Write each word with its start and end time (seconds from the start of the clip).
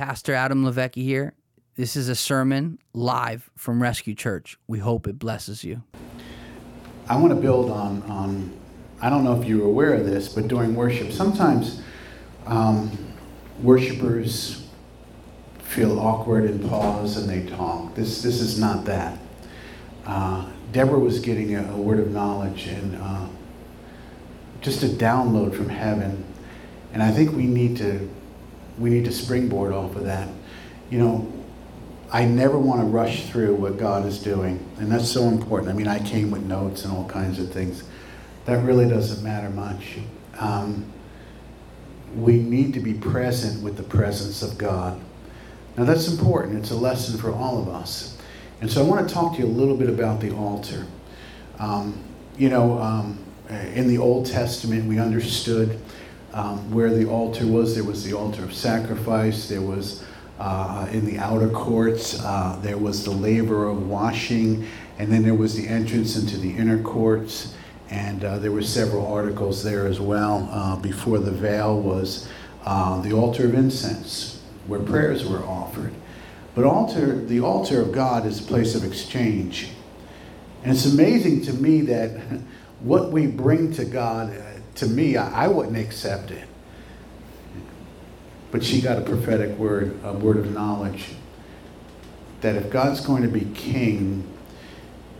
Pastor 0.00 0.32
Adam 0.32 0.64
Levecki 0.64 1.02
here. 1.02 1.34
This 1.74 1.94
is 1.94 2.08
a 2.08 2.14
sermon 2.14 2.78
live 2.94 3.50
from 3.54 3.82
Rescue 3.82 4.14
Church. 4.14 4.56
We 4.66 4.78
hope 4.78 5.06
it 5.06 5.18
blesses 5.18 5.62
you. 5.62 5.82
I 7.06 7.16
want 7.16 7.34
to 7.34 7.38
build 7.38 7.70
on, 7.70 8.02
on 8.04 8.50
I 9.02 9.10
don't 9.10 9.24
know 9.24 9.38
if 9.38 9.46
you're 9.46 9.66
aware 9.66 9.92
of 9.92 10.06
this, 10.06 10.26
but 10.26 10.48
during 10.48 10.74
worship, 10.74 11.12
sometimes 11.12 11.82
um, 12.46 12.90
worshipers 13.62 14.66
feel 15.58 16.00
awkward 16.00 16.44
and 16.44 16.66
pause 16.66 17.18
and 17.18 17.28
they 17.28 17.54
talk. 17.54 17.94
This, 17.94 18.22
this 18.22 18.40
is 18.40 18.58
not 18.58 18.86
that. 18.86 19.18
Uh, 20.06 20.48
Deborah 20.72 20.98
was 20.98 21.18
getting 21.18 21.54
a, 21.56 21.74
a, 21.74 21.76
word 21.76 22.00
of 22.00 22.10
knowledge 22.10 22.68
and 22.68 22.96
uh, 22.96 23.26
just 24.62 24.82
a 24.82 24.88
download 24.88 25.54
from 25.54 25.68
heaven. 25.68 26.24
And 26.94 27.02
I 27.02 27.10
think 27.10 27.32
we 27.32 27.44
need 27.44 27.76
to 27.76 28.08
we 28.80 28.90
need 28.90 29.04
to 29.04 29.12
springboard 29.12 29.72
off 29.72 29.94
of 29.94 30.04
that. 30.04 30.28
You 30.90 30.98
know, 30.98 31.32
I 32.10 32.24
never 32.24 32.58
want 32.58 32.80
to 32.80 32.86
rush 32.86 33.26
through 33.26 33.54
what 33.54 33.78
God 33.78 34.04
is 34.06 34.18
doing, 34.18 34.66
and 34.78 34.90
that's 34.90 35.08
so 35.08 35.24
important. 35.24 35.70
I 35.70 35.74
mean, 35.74 35.86
I 35.86 36.00
came 36.00 36.30
with 36.30 36.42
notes 36.42 36.84
and 36.84 36.92
all 36.92 37.08
kinds 37.08 37.38
of 37.38 37.52
things. 37.52 37.84
That 38.46 38.64
really 38.64 38.88
doesn't 38.88 39.22
matter 39.22 39.50
much. 39.50 39.98
Um, 40.38 40.90
we 42.16 42.38
need 42.38 42.74
to 42.74 42.80
be 42.80 42.94
present 42.94 43.62
with 43.62 43.76
the 43.76 43.84
presence 43.84 44.42
of 44.42 44.58
God. 44.58 45.00
Now, 45.76 45.84
that's 45.84 46.08
important. 46.08 46.58
It's 46.58 46.72
a 46.72 46.76
lesson 46.76 47.18
for 47.18 47.32
all 47.32 47.62
of 47.62 47.68
us. 47.68 48.18
And 48.60 48.70
so 48.70 48.84
I 48.84 48.88
want 48.88 49.08
to 49.08 49.14
talk 49.14 49.36
to 49.36 49.38
you 49.38 49.46
a 49.46 49.48
little 49.48 49.76
bit 49.76 49.88
about 49.88 50.20
the 50.20 50.34
altar. 50.34 50.86
Um, 51.58 52.02
you 52.36 52.48
know, 52.48 52.78
um, 52.78 53.24
in 53.48 53.86
the 53.86 53.98
Old 53.98 54.26
Testament, 54.26 54.86
we 54.86 54.98
understood 54.98 55.80
um, 56.32 56.70
where 56.70 56.90
the 56.94 57.08
altar 57.08 57.46
was. 57.46 57.74
There 57.74 57.84
was 57.84 58.04
the 58.04 58.12
altar 58.12 58.44
of 58.44 58.54
sacrifice. 58.54 59.48
There 59.48 59.62
was 59.62 60.04
uh, 60.38 60.88
in 60.90 61.04
the 61.04 61.18
outer 61.18 61.48
courts. 61.48 62.20
Uh, 62.22 62.58
there 62.62 62.78
was 62.78 63.04
the 63.04 63.10
laver 63.10 63.68
of 63.68 63.88
washing, 63.88 64.66
and 64.98 65.12
then 65.12 65.22
there 65.22 65.34
was 65.34 65.54
the 65.54 65.68
entrance 65.68 66.16
into 66.16 66.36
the 66.36 66.50
inner 66.50 66.82
courts. 66.82 67.54
And 67.90 68.24
uh, 68.24 68.38
there 68.38 68.52
were 68.52 68.62
several 68.62 69.12
articles 69.12 69.64
there 69.64 69.86
as 69.86 70.00
well. 70.00 70.48
Uh, 70.52 70.76
before 70.76 71.18
the 71.18 71.32
veil 71.32 71.80
was 71.80 72.28
uh, 72.64 73.00
the 73.02 73.12
altar 73.12 73.46
of 73.46 73.54
incense, 73.54 74.40
where 74.66 74.80
prayers 74.80 75.28
were 75.28 75.44
offered. 75.44 75.92
But 76.54 76.64
altar, 76.64 77.16
the 77.16 77.40
altar 77.40 77.80
of 77.80 77.92
God 77.92 78.26
is 78.26 78.40
a 78.40 78.42
place 78.44 78.74
of 78.74 78.84
exchange. 78.84 79.70
And 80.62 80.72
it's 80.72 80.86
amazing 80.86 81.42
to 81.42 81.52
me 81.52 81.80
that 81.82 82.10
what 82.80 83.10
we 83.10 83.26
bring 83.26 83.72
to 83.74 83.84
God 83.84 84.32
to 84.80 84.86
me, 84.86 85.18
I, 85.18 85.44
I 85.44 85.48
wouldn't 85.48 85.76
accept 85.76 86.30
it. 86.30 86.48
But 88.50 88.64
she 88.64 88.80
got 88.80 88.98
a 88.98 89.02
prophetic 89.02 89.56
word, 89.58 90.00
a 90.02 90.14
word 90.14 90.38
of 90.38 90.52
knowledge 90.52 91.10
that 92.40 92.56
if 92.56 92.70
God's 92.70 93.00
going 93.00 93.22
to 93.22 93.28
be 93.28 93.44
king, 93.54 94.26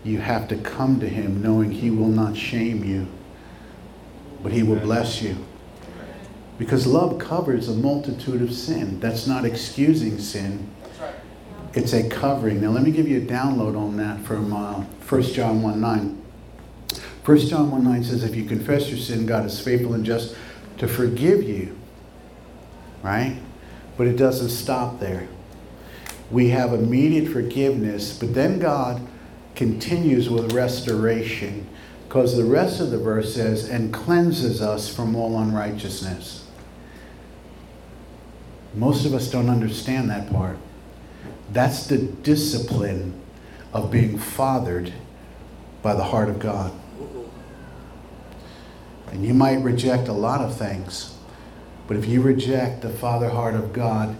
you 0.02 0.18
have 0.18 0.48
to 0.48 0.56
come 0.56 0.98
to 1.00 1.08
him 1.08 1.42
knowing 1.42 1.70
he 1.70 1.90
will 1.90 2.08
not 2.08 2.34
shame 2.34 2.82
you, 2.82 3.06
but 4.42 4.50
he 4.50 4.62
will 4.62 4.80
bless 4.80 5.20
you. 5.20 5.36
Because 6.58 6.86
love 6.86 7.18
covers 7.18 7.68
a 7.68 7.74
multitude 7.74 8.40
of 8.40 8.54
sin. 8.54 8.98
That's 8.98 9.26
not 9.26 9.44
excusing 9.44 10.18
sin. 10.18 10.70
It's 11.74 11.92
a 11.92 12.08
covering. 12.08 12.62
Now, 12.62 12.70
let 12.70 12.82
me 12.82 12.90
give 12.90 13.06
you 13.06 13.18
a 13.18 13.24
download 13.24 13.78
on 13.78 13.98
that 13.98 14.20
from 14.20 14.54
uh, 14.54 14.80
1 14.80 15.22
John 15.22 15.62
1 15.62 15.80
9. 15.80 16.19
1 17.24 17.38
John 17.38 17.70
1 17.70 17.84
9 17.84 18.04
says, 18.04 18.24
If 18.24 18.34
you 18.34 18.44
confess 18.44 18.88
your 18.88 18.98
sin, 18.98 19.26
God 19.26 19.44
is 19.44 19.60
faithful 19.60 19.94
and 19.94 20.04
just 20.04 20.34
to 20.78 20.88
forgive 20.88 21.42
you. 21.42 21.76
Right? 23.02 23.38
But 23.96 24.06
it 24.06 24.16
doesn't 24.16 24.50
stop 24.50 25.00
there. 25.00 25.28
We 26.30 26.50
have 26.50 26.72
immediate 26.72 27.30
forgiveness, 27.30 28.16
but 28.16 28.34
then 28.34 28.58
God 28.58 29.06
continues 29.54 30.30
with 30.30 30.52
restoration 30.52 31.68
because 32.10 32.36
the 32.36 32.44
rest 32.44 32.80
of 32.80 32.90
the 32.90 32.98
verse 32.98 33.34
says, 33.34 33.68
and 33.68 33.92
cleanses 33.92 34.60
us 34.60 34.92
from 34.92 35.14
all 35.14 35.38
unrighteousness. 35.38 36.44
Most 38.74 39.04
of 39.04 39.14
us 39.14 39.30
don't 39.30 39.48
understand 39.48 40.10
that 40.10 40.30
part. 40.30 40.56
That's 41.52 41.86
the 41.86 41.98
discipline 41.98 43.20
of 43.72 43.90
being 43.90 44.18
fathered 44.18 44.92
by 45.82 45.94
the 45.94 46.02
heart 46.02 46.28
of 46.28 46.38
God. 46.38 46.72
And 49.10 49.24
you 49.24 49.34
might 49.34 49.62
reject 49.62 50.08
a 50.08 50.12
lot 50.12 50.40
of 50.40 50.56
things, 50.56 51.14
but 51.88 51.96
if 51.96 52.06
you 52.06 52.22
reject 52.22 52.82
the 52.82 52.90
father 52.90 53.28
heart 53.28 53.54
of 53.54 53.72
God, 53.72 54.16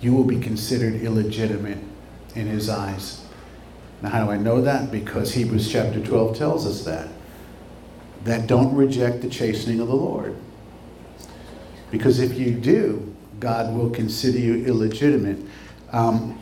you 0.00 0.14
will 0.14 0.24
be 0.24 0.38
considered 0.38 0.94
illegitimate 0.94 1.78
in 2.34 2.46
his 2.46 2.68
eyes. 2.68 3.24
Now, 4.02 4.10
how 4.10 4.24
do 4.24 4.30
I 4.30 4.36
know 4.36 4.62
that? 4.62 4.90
Because 4.90 5.34
Hebrews 5.34 5.70
chapter 5.70 6.00
12 6.00 6.38
tells 6.38 6.66
us 6.66 6.84
that. 6.84 7.08
That 8.24 8.46
don't 8.46 8.74
reject 8.74 9.22
the 9.22 9.28
chastening 9.28 9.80
of 9.80 9.88
the 9.88 9.96
Lord. 9.96 10.36
Because 11.90 12.20
if 12.20 12.38
you 12.38 12.52
do, 12.52 13.14
God 13.40 13.74
will 13.74 13.90
consider 13.90 14.38
you 14.38 14.64
illegitimate. 14.64 15.38
Um, 15.92 16.38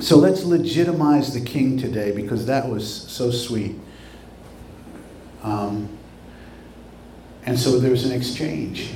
so 0.00 0.16
let's 0.16 0.44
legitimize 0.44 1.34
the 1.34 1.40
king 1.40 1.78
today 1.78 2.12
because 2.12 2.46
that 2.46 2.68
was 2.68 2.90
so 2.90 3.30
sweet. 3.30 3.74
Um, 5.42 5.88
and 7.46 7.58
so 7.58 7.78
there's 7.78 8.04
an 8.04 8.12
exchange. 8.12 8.90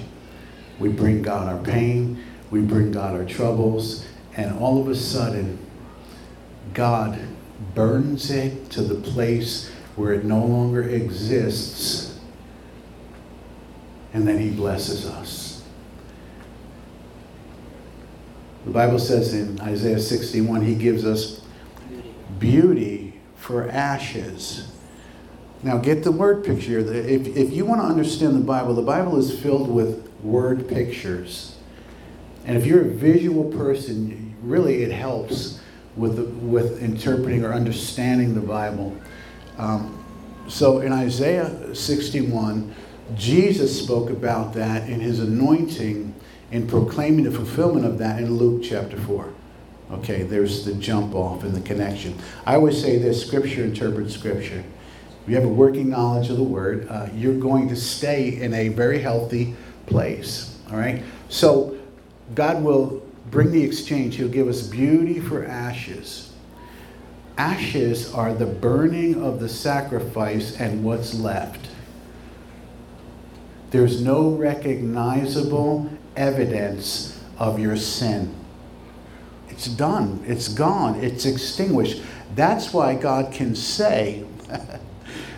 We 0.78 0.88
bring 0.88 1.22
God 1.22 1.48
our 1.48 1.62
pain, 1.62 2.22
we 2.50 2.60
bring 2.60 2.90
God 2.90 3.14
our 3.14 3.24
troubles, 3.24 4.04
and 4.36 4.58
all 4.58 4.80
of 4.80 4.88
a 4.88 4.94
sudden, 4.94 5.58
God 6.74 7.18
burns 7.74 8.30
it 8.30 8.70
to 8.70 8.82
the 8.82 8.96
place 8.96 9.70
where 9.96 10.12
it 10.12 10.24
no 10.24 10.44
longer 10.44 10.82
exists, 10.82 12.18
and 14.12 14.26
then 14.26 14.38
He 14.38 14.50
blesses 14.50 15.06
us. 15.06 15.62
The 18.64 18.72
Bible 18.72 18.98
says 18.98 19.32
in 19.32 19.60
Isaiah 19.60 20.00
61, 20.00 20.62
He 20.62 20.74
gives 20.74 21.04
us 21.04 21.40
beauty 22.38 23.20
for 23.36 23.68
ashes. 23.68 24.70
Now, 25.62 25.76
get 25.76 26.04
the 26.04 26.12
word 26.12 26.44
picture. 26.44 26.78
If, 26.78 27.26
if 27.36 27.52
you 27.52 27.66
want 27.66 27.82
to 27.82 27.86
understand 27.86 28.34
the 28.34 28.40
Bible, 28.40 28.74
the 28.74 28.82
Bible 28.82 29.18
is 29.18 29.38
filled 29.40 29.68
with 29.68 30.10
word 30.22 30.68
pictures. 30.68 31.56
And 32.46 32.56
if 32.56 32.64
you're 32.64 32.82
a 32.82 32.88
visual 32.88 33.44
person, 33.44 34.34
really 34.42 34.82
it 34.82 34.90
helps 34.90 35.60
with, 35.96 36.18
with 36.18 36.82
interpreting 36.82 37.44
or 37.44 37.52
understanding 37.52 38.34
the 38.34 38.40
Bible. 38.40 38.96
Um, 39.58 40.02
so 40.48 40.80
in 40.80 40.92
Isaiah 40.92 41.74
61, 41.74 42.74
Jesus 43.14 43.82
spoke 43.82 44.08
about 44.08 44.54
that 44.54 44.88
in 44.88 45.00
his 45.00 45.20
anointing 45.20 46.14
and 46.52 46.68
proclaiming 46.68 47.24
the 47.24 47.30
fulfillment 47.30 47.84
of 47.84 47.98
that 47.98 48.20
in 48.20 48.34
Luke 48.34 48.62
chapter 48.64 48.96
4. 48.98 49.32
Okay, 49.92 50.22
there's 50.22 50.64
the 50.64 50.74
jump 50.74 51.14
off 51.14 51.42
and 51.42 51.54
the 51.54 51.60
connection. 51.60 52.16
I 52.46 52.54
always 52.54 52.80
say 52.80 52.96
this 52.96 53.24
scripture 53.24 53.64
interprets 53.64 54.14
scripture 54.14 54.64
you 55.26 55.34
have 55.34 55.44
a 55.44 55.48
working 55.48 55.88
knowledge 55.90 56.30
of 56.30 56.36
the 56.36 56.42
word, 56.42 56.88
uh, 56.88 57.08
you're 57.14 57.38
going 57.38 57.68
to 57.68 57.76
stay 57.76 58.40
in 58.40 58.54
a 58.54 58.68
very 58.68 59.00
healthy 59.00 59.54
place. 59.86 60.58
All 60.70 60.76
right? 60.76 61.02
So 61.28 61.78
God 62.34 62.62
will 62.62 63.02
bring 63.30 63.52
the 63.52 63.62
exchange. 63.62 64.16
He'll 64.16 64.28
give 64.28 64.48
us 64.48 64.62
beauty 64.62 65.20
for 65.20 65.44
ashes. 65.44 66.32
Ashes 67.36 68.12
are 68.12 68.34
the 68.34 68.46
burning 68.46 69.22
of 69.22 69.40
the 69.40 69.48
sacrifice 69.48 70.60
and 70.60 70.84
what's 70.84 71.14
left. 71.14 71.68
There's 73.70 74.02
no 74.02 74.30
recognizable 74.30 75.90
evidence 76.16 77.18
of 77.38 77.58
your 77.58 77.76
sin. 77.76 78.34
It's 79.48 79.66
done, 79.66 80.22
it's 80.26 80.48
gone, 80.48 80.96
it's 81.00 81.24
extinguished. 81.24 82.02
That's 82.34 82.72
why 82.72 82.94
God 82.94 83.32
can 83.32 83.54
say, 83.54 84.24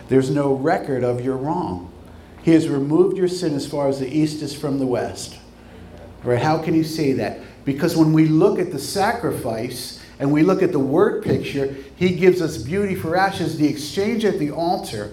There's 0.07 0.29
no 0.29 0.53
record 0.53 1.03
of 1.03 1.23
your 1.23 1.37
wrong. 1.37 1.91
He 2.43 2.51
has 2.51 2.67
removed 2.67 3.17
your 3.17 3.27
sin 3.27 3.55
as 3.55 3.65
far 3.65 3.87
as 3.87 3.99
the 3.99 4.07
east 4.07 4.41
is 4.41 4.53
from 4.53 4.79
the 4.79 4.85
west. 4.85 5.39
Right? 6.23 6.41
How 6.41 6.57
can 6.61 6.73
you 6.73 6.83
say 6.83 7.13
that? 7.13 7.39
Because 7.65 7.95
when 7.95 8.13
we 8.13 8.25
look 8.25 8.59
at 8.59 8.71
the 8.71 8.79
sacrifice 8.79 10.03
and 10.19 10.31
we 10.31 10.43
look 10.43 10.61
at 10.61 10.71
the 10.71 10.79
word 10.79 11.23
picture, 11.23 11.75
he 11.95 12.15
gives 12.15 12.41
us 12.41 12.57
beauty 12.57 12.95
for 12.95 13.15
ashes, 13.15 13.57
the 13.57 13.67
exchange 13.67 14.25
at 14.25 14.39
the 14.39 14.51
altar. 14.51 15.11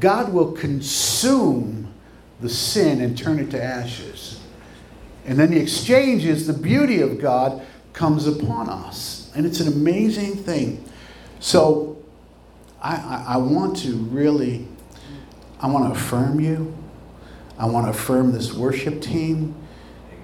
God 0.00 0.32
will 0.32 0.52
consume 0.52 1.92
the 2.40 2.48
sin 2.48 3.00
and 3.00 3.16
turn 3.16 3.38
it 3.38 3.50
to 3.50 3.62
ashes. 3.62 4.40
And 5.26 5.38
then 5.38 5.50
the 5.50 5.60
exchange 5.60 6.24
is 6.24 6.46
the 6.46 6.52
beauty 6.52 7.00
of 7.00 7.20
God 7.20 7.66
comes 7.92 8.26
upon 8.26 8.68
us. 8.68 9.30
And 9.34 9.44
it's 9.44 9.60
an 9.60 9.68
amazing 9.68 10.36
thing. 10.36 10.84
So 11.40 11.95
I, 12.86 12.94
I, 12.94 13.24
I 13.34 13.36
want 13.38 13.78
to 13.78 13.96
really, 13.96 14.68
I 15.58 15.66
want 15.66 15.92
to 15.92 15.98
affirm 15.98 16.38
you. 16.38 16.76
I 17.58 17.66
want 17.66 17.86
to 17.86 17.90
affirm 17.90 18.30
this 18.30 18.52
worship 18.52 19.02
team. 19.02 19.56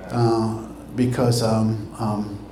Uh, 0.04 0.68
because 0.94 1.42
um, 1.42 1.92
um, 1.98 2.46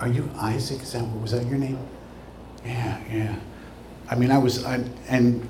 are 0.00 0.08
you 0.08 0.28
Isaac? 0.36 0.82
Is 0.82 0.92
that 0.92 1.04
was 1.22 1.30
that 1.30 1.46
your 1.46 1.58
name? 1.58 1.78
Yeah, 2.64 3.00
yeah. 3.10 3.36
I 4.10 4.16
mean, 4.16 4.30
I 4.30 4.38
was, 4.38 4.64
I, 4.64 4.84
and 5.08 5.48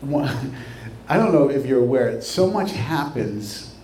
one, 0.00 0.56
I 1.08 1.16
don't 1.16 1.32
know 1.32 1.50
if 1.50 1.66
you're 1.66 1.80
aware. 1.80 2.20
So 2.20 2.48
much 2.48 2.72
happens 2.72 3.74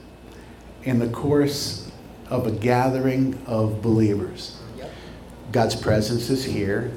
in 0.84 1.00
the 1.00 1.08
course 1.08 1.90
of 2.28 2.46
a 2.46 2.52
gathering 2.52 3.42
of 3.46 3.82
believers. 3.82 4.60
God's 5.50 5.74
presence 5.74 6.30
is 6.30 6.44
here, 6.44 6.92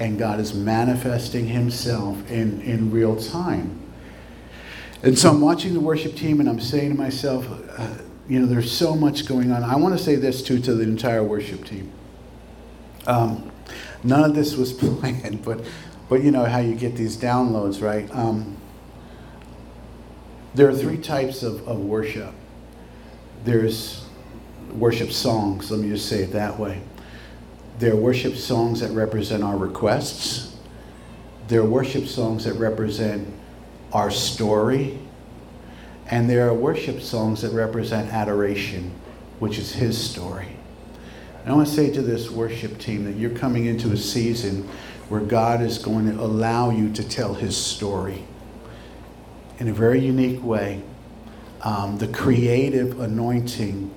and 0.00 0.18
God 0.18 0.40
is 0.40 0.54
manifesting 0.54 1.46
Himself 1.46 2.28
in, 2.30 2.62
in 2.62 2.90
real 2.90 3.14
time. 3.16 3.78
And 5.02 5.16
so 5.18 5.30
I'm 5.30 5.40
watching 5.40 5.74
the 5.74 5.80
worship 5.80 6.16
team, 6.16 6.40
and 6.40 6.48
I'm 6.48 6.60
saying 6.60 6.90
to 6.90 6.96
myself, 6.96 7.46
uh, 7.78 7.88
you 8.26 8.40
know, 8.40 8.46
there's 8.46 8.72
so 8.72 8.96
much 8.96 9.26
going 9.26 9.52
on. 9.52 9.62
I 9.62 9.76
want 9.76 9.96
to 9.96 10.02
say 10.02 10.16
this 10.16 10.42
too 10.42 10.58
to 10.60 10.74
the 10.74 10.82
entire 10.82 11.22
worship 11.22 11.64
team. 11.64 11.92
Um, 13.06 13.52
none 14.02 14.24
of 14.24 14.34
this 14.34 14.56
was 14.56 14.72
planned, 14.98 15.44
but, 15.44 15.64
but 16.08 16.22
you 16.22 16.30
know 16.30 16.46
how 16.46 16.58
you 16.58 16.74
get 16.74 16.96
these 16.96 17.16
downloads, 17.16 17.82
right? 17.82 18.10
Um, 18.14 18.56
there 20.54 20.68
are 20.68 20.74
three 20.74 20.98
types 20.98 21.42
of, 21.42 21.66
of 21.68 21.78
worship. 21.78 22.32
There's 23.44 24.04
worship 24.72 25.12
songs, 25.12 25.70
let 25.70 25.80
me 25.80 25.88
just 25.88 26.08
say 26.08 26.22
it 26.22 26.32
that 26.32 26.58
way. 26.58 26.82
There 27.80 27.94
are 27.94 27.96
worship 27.96 28.36
songs 28.36 28.80
that 28.80 28.90
represent 28.90 29.42
our 29.42 29.56
requests. 29.56 30.54
There 31.48 31.62
are 31.62 31.68
worship 31.68 32.06
songs 32.06 32.44
that 32.44 32.54
represent 32.54 33.26
our 33.92 34.10
story 34.10 34.98
and 36.10 36.28
there 36.28 36.48
are 36.48 36.54
worship 36.54 37.00
songs 37.00 37.42
that 37.42 37.52
represent 37.52 38.12
adoration, 38.12 38.90
which 39.38 39.58
is 39.58 39.72
his 39.72 39.96
story. 39.96 40.56
And 41.42 41.52
I 41.52 41.56
want 41.56 41.68
to 41.68 41.74
say 41.74 41.90
to 41.92 42.02
this 42.02 42.30
worship 42.30 42.78
team 42.78 43.04
that 43.04 43.12
you're 43.12 43.30
coming 43.30 43.66
into 43.66 43.92
a 43.92 43.96
season 43.96 44.68
where 45.08 45.20
God 45.20 45.62
is 45.62 45.78
going 45.78 46.06
to 46.10 46.20
allow 46.20 46.70
you 46.70 46.92
to 46.92 47.08
tell 47.08 47.32
his 47.32 47.56
story 47.56 48.24
in 49.58 49.68
a 49.68 49.72
very 49.72 50.00
unique 50.00 50.42
way. 50.42 50.82
Um, 51.62 51.96
the 51.98 52.08
creative 52.08 53.00
anointing 53.00 53.94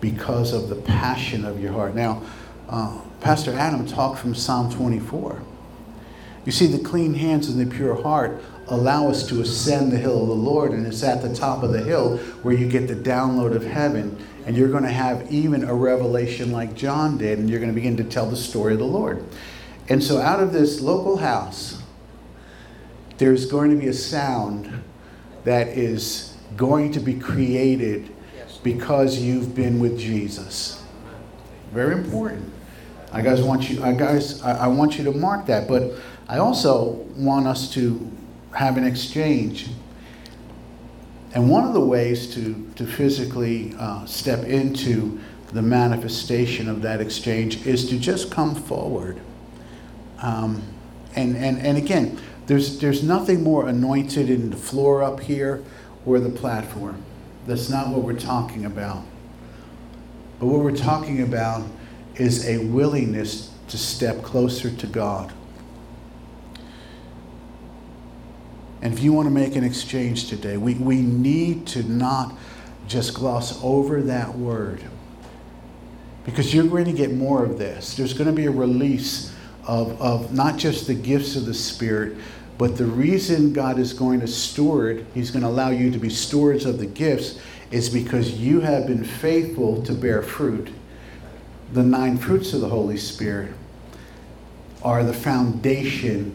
because 0.00 0.52
of 0.52 0.68
the 0.68 0.76
passion 0.76 1.44
of 1.44 1.60
your 1.60 1.72
heart. 1.72 1.94
Now, 1.96 2.22
uh, 2.68 3.00
Pastor 3.24 3.54
Adam 3.54 3.86
talked 3.86 4.18
from 4.18 4.34
Psalm 4.34 4.70
24. 4.70 5.42
You 6.44 6.52
see, 6.52 6.66
the 6.66 6.78
clean 6.78 7.14
hands 7.14 7.48
and 7.48 7.58
the 7.58 7.74
pure 7.74 8.02
heart 8.02 8.44
allow 8.66 9.08
us 9.08 9.26
to 9.28 9.40
ascend 9.40 9.92
the 9.92 9.96
hill 9.96 10.20
of 10.20 10.28
the 10.28 10.34
Lord. 10.34 10.72
And 10.72 10.86
it's 10.86 11.02
at 11.02 11.22
the 11.22 11.34
top 11.34 11.62
of 11.62 11.72
the 11.72 11.82
hill 11.82 12.18
where 12.42 12.54
you 12.54 12.68
get 12.68 12.86
the 12.86 12.94
download 12.94 13.56
of 13.56 13.64
heaven. 13.64 14.22
And 14.44 14.54
you're 14.54 14.68
going 14.68 14.82
to 14.82 14.92
have 14.92 15.32
even 15.32 15.64
a 15.64 15.72
revelation 15.72 16.52
like 16.52 16.74
John 16.74 17.16
did, 17.16 17.38
and 17.38 17.48
you're 17.48 17.60
going 17.60 17.70
to 17.70 17.74
begin 17.74 17.96
to 17.96 18.04
tell 18.04 18.28
the 18.28 18.36
story 18.36 18.74
of 18.74 18.78
the 18.78 18.84
Lord. 18.84 19.24
And 19.88 20.04
so, 20.04 20.20
out 20.20 20.40
of 20.40 20.52
this 20.52 20.82
local 20.82 21.16
house, 21.16 21.82
there's 23.16 23.46
going 23.46 23.70
to 23.70 23.76
be 23.76 23.88
a 23.88 23.94
sound 23.94 24.82
that 25.44 25.68
is 25.68 26.36
going 26.58 26.92
to 26.92 27.00
be 27.00 27.14
created 27.14 28.14
because 28.62 29.18
you've 29.18 29.54
been 29.54 29.80
with 29.80 29.98
Jesus. 29.98 30.84
Very 31.72 31.94
important. 31.94 32.53
I 33.14 33.22
guys 33.22 33.42
want 33.42 33.70
you. 33.70 33.82
I 33.82 33.92
guys, 33.92 34.42
I, 34.42 34.64
I 34.64 34.66
want 34.66 34.98
you 34.98 35.04
to 35.04 35.12
mark 35.12 35.46
that. 35.46 35.68
But 35.68 35.92
I 36.28 36.38
also 36.38 37.06
want 37.16 37.46
us 37.46 37.72
to 37.74 38.10
have 38.56 38.76
an 38.76 38.84
exchange. 38.84 39.68
And 41.32 41.48
one 41.48 41.64
of 41.64 41.74
the 41.74 41.80
ways 41.80 42.34
to, 42.34 42.70
to 42.74 42.84
physically 42.84 43.74
uh, 43.78 44.04
step 44.04 44.44
into 44.44 45.20
the 45.52 45.62
manifestation 45.62 46.68
of 46.68 46.82
that 46.82 47.00
exchange 47.00 47.64
is 47.64 47.88
to 47.90 47.98
just 47.98 48.32
come 48.32 48.56
forward. 48.56 49.20
Um, 50.20 50.62
and, 51.14 51.36
and, 51.36 51.58
and 51.58 51.78
again, 51.78 52.20
there's, 52.46 52.80
there's 52.80 53.04
nothing 53.04 53.44
more 53.44 53.68
anointed 53.68 54.28
in 54.28 54.50
the 54.50 54.56
floor 54.56 55.04
up 55.04 55.20
here 55.20 55.62
or 56.04 56.18
the 56.18 56.30
platform. 56.30 57.00
That's 57.46 57.68
not 57.70 57.88
what 57.88 58.02
we're 58.02 58.18
talking 58.18 58.64
about. 58.64 59.04
But 60.40 60.46
what 60.46 60.60
we're 60.60 60.76
talking 60.76 61.22
about 61.22 61.62
is 62.16 62.46
a 62.48 62.58
willingness 62.58 63.50
to 63.68 63.78
step 63.78 64.22
closer 64.22 64.70
to 64.70 64.86
God. 64.86 65.32
And 68.82 68.92
if 68.92 69.02
you 69.02 69.12
want 69.12 69.26
to 69.26 69.30
make 69.30 69.56
an 69.56 69.64
exchange 69.64 70.28
today, 70.28 70.58
we, 70.58 70.74
we 70.74 71.00
need 71.00 71.66
to 71.68 71.82
not 71.84 72.36
just 72.86 73.14
gloss 73.14 73.62
over 73.64 74.02
that 74.02 74.36
word. 74.36 74.84
Because 76.24 76.54
you're 76.54 76.66
going 76.66 76.84
to 76.84 76.92
get 76.92 77.12
more 77.12 77.44
of 77.44 77.58
this. 77.58 77.96
There's 77.96 78.12
going 78.12 78.26
to 78.28 78.32
be 78.32 78.46
a 78.46 78.50
release 78.50 79.34
of, 79.66 80.00
of 80.00 80.34
not 80.34 80.58
just 80.58 80.86
the 80.86 80.94
gifts 80.94 81.34
of 81.34 81.46
the 81.46 81.54
Spirit, 81.54 82.18
but 82.58 82.76
the 82.76 82.84
reason 82.84 83.52
God 83.52 83.78
is 83.78 83.92
going 83.92 84.20
to 84.20 84.26
steward, 84.26 85.06
He's 85.14 85.30
going 85.30 85.42
to 85.42 85.48
allow 85.48 85.70
you 85.70 85.90
to 85.90 85.98
be 85.98 86.10
stewards 86.10 86.66
of 86.66 86.78
the 86.78 86.86
gifts, 86.86 87.40
is 87.70 87.88
because 87.88 88.38
you 88.38 88.60
have 88.60 88.86
been 88.86 89.02
faithful 89.02 89.82
to 89.82 89.92
bear 89.94 90.22
fruit. 90.22 90.68
The 91.74 91.82
nine 91.82 92.18
fruits 92.18 92.52
of 92.52 92.60
the 92.60 92.68
Holy 92.68 92.96
Spirit 92.96 93.52
are 94.84 95.02
the 95.02 95.12
foundation 95.12 96.32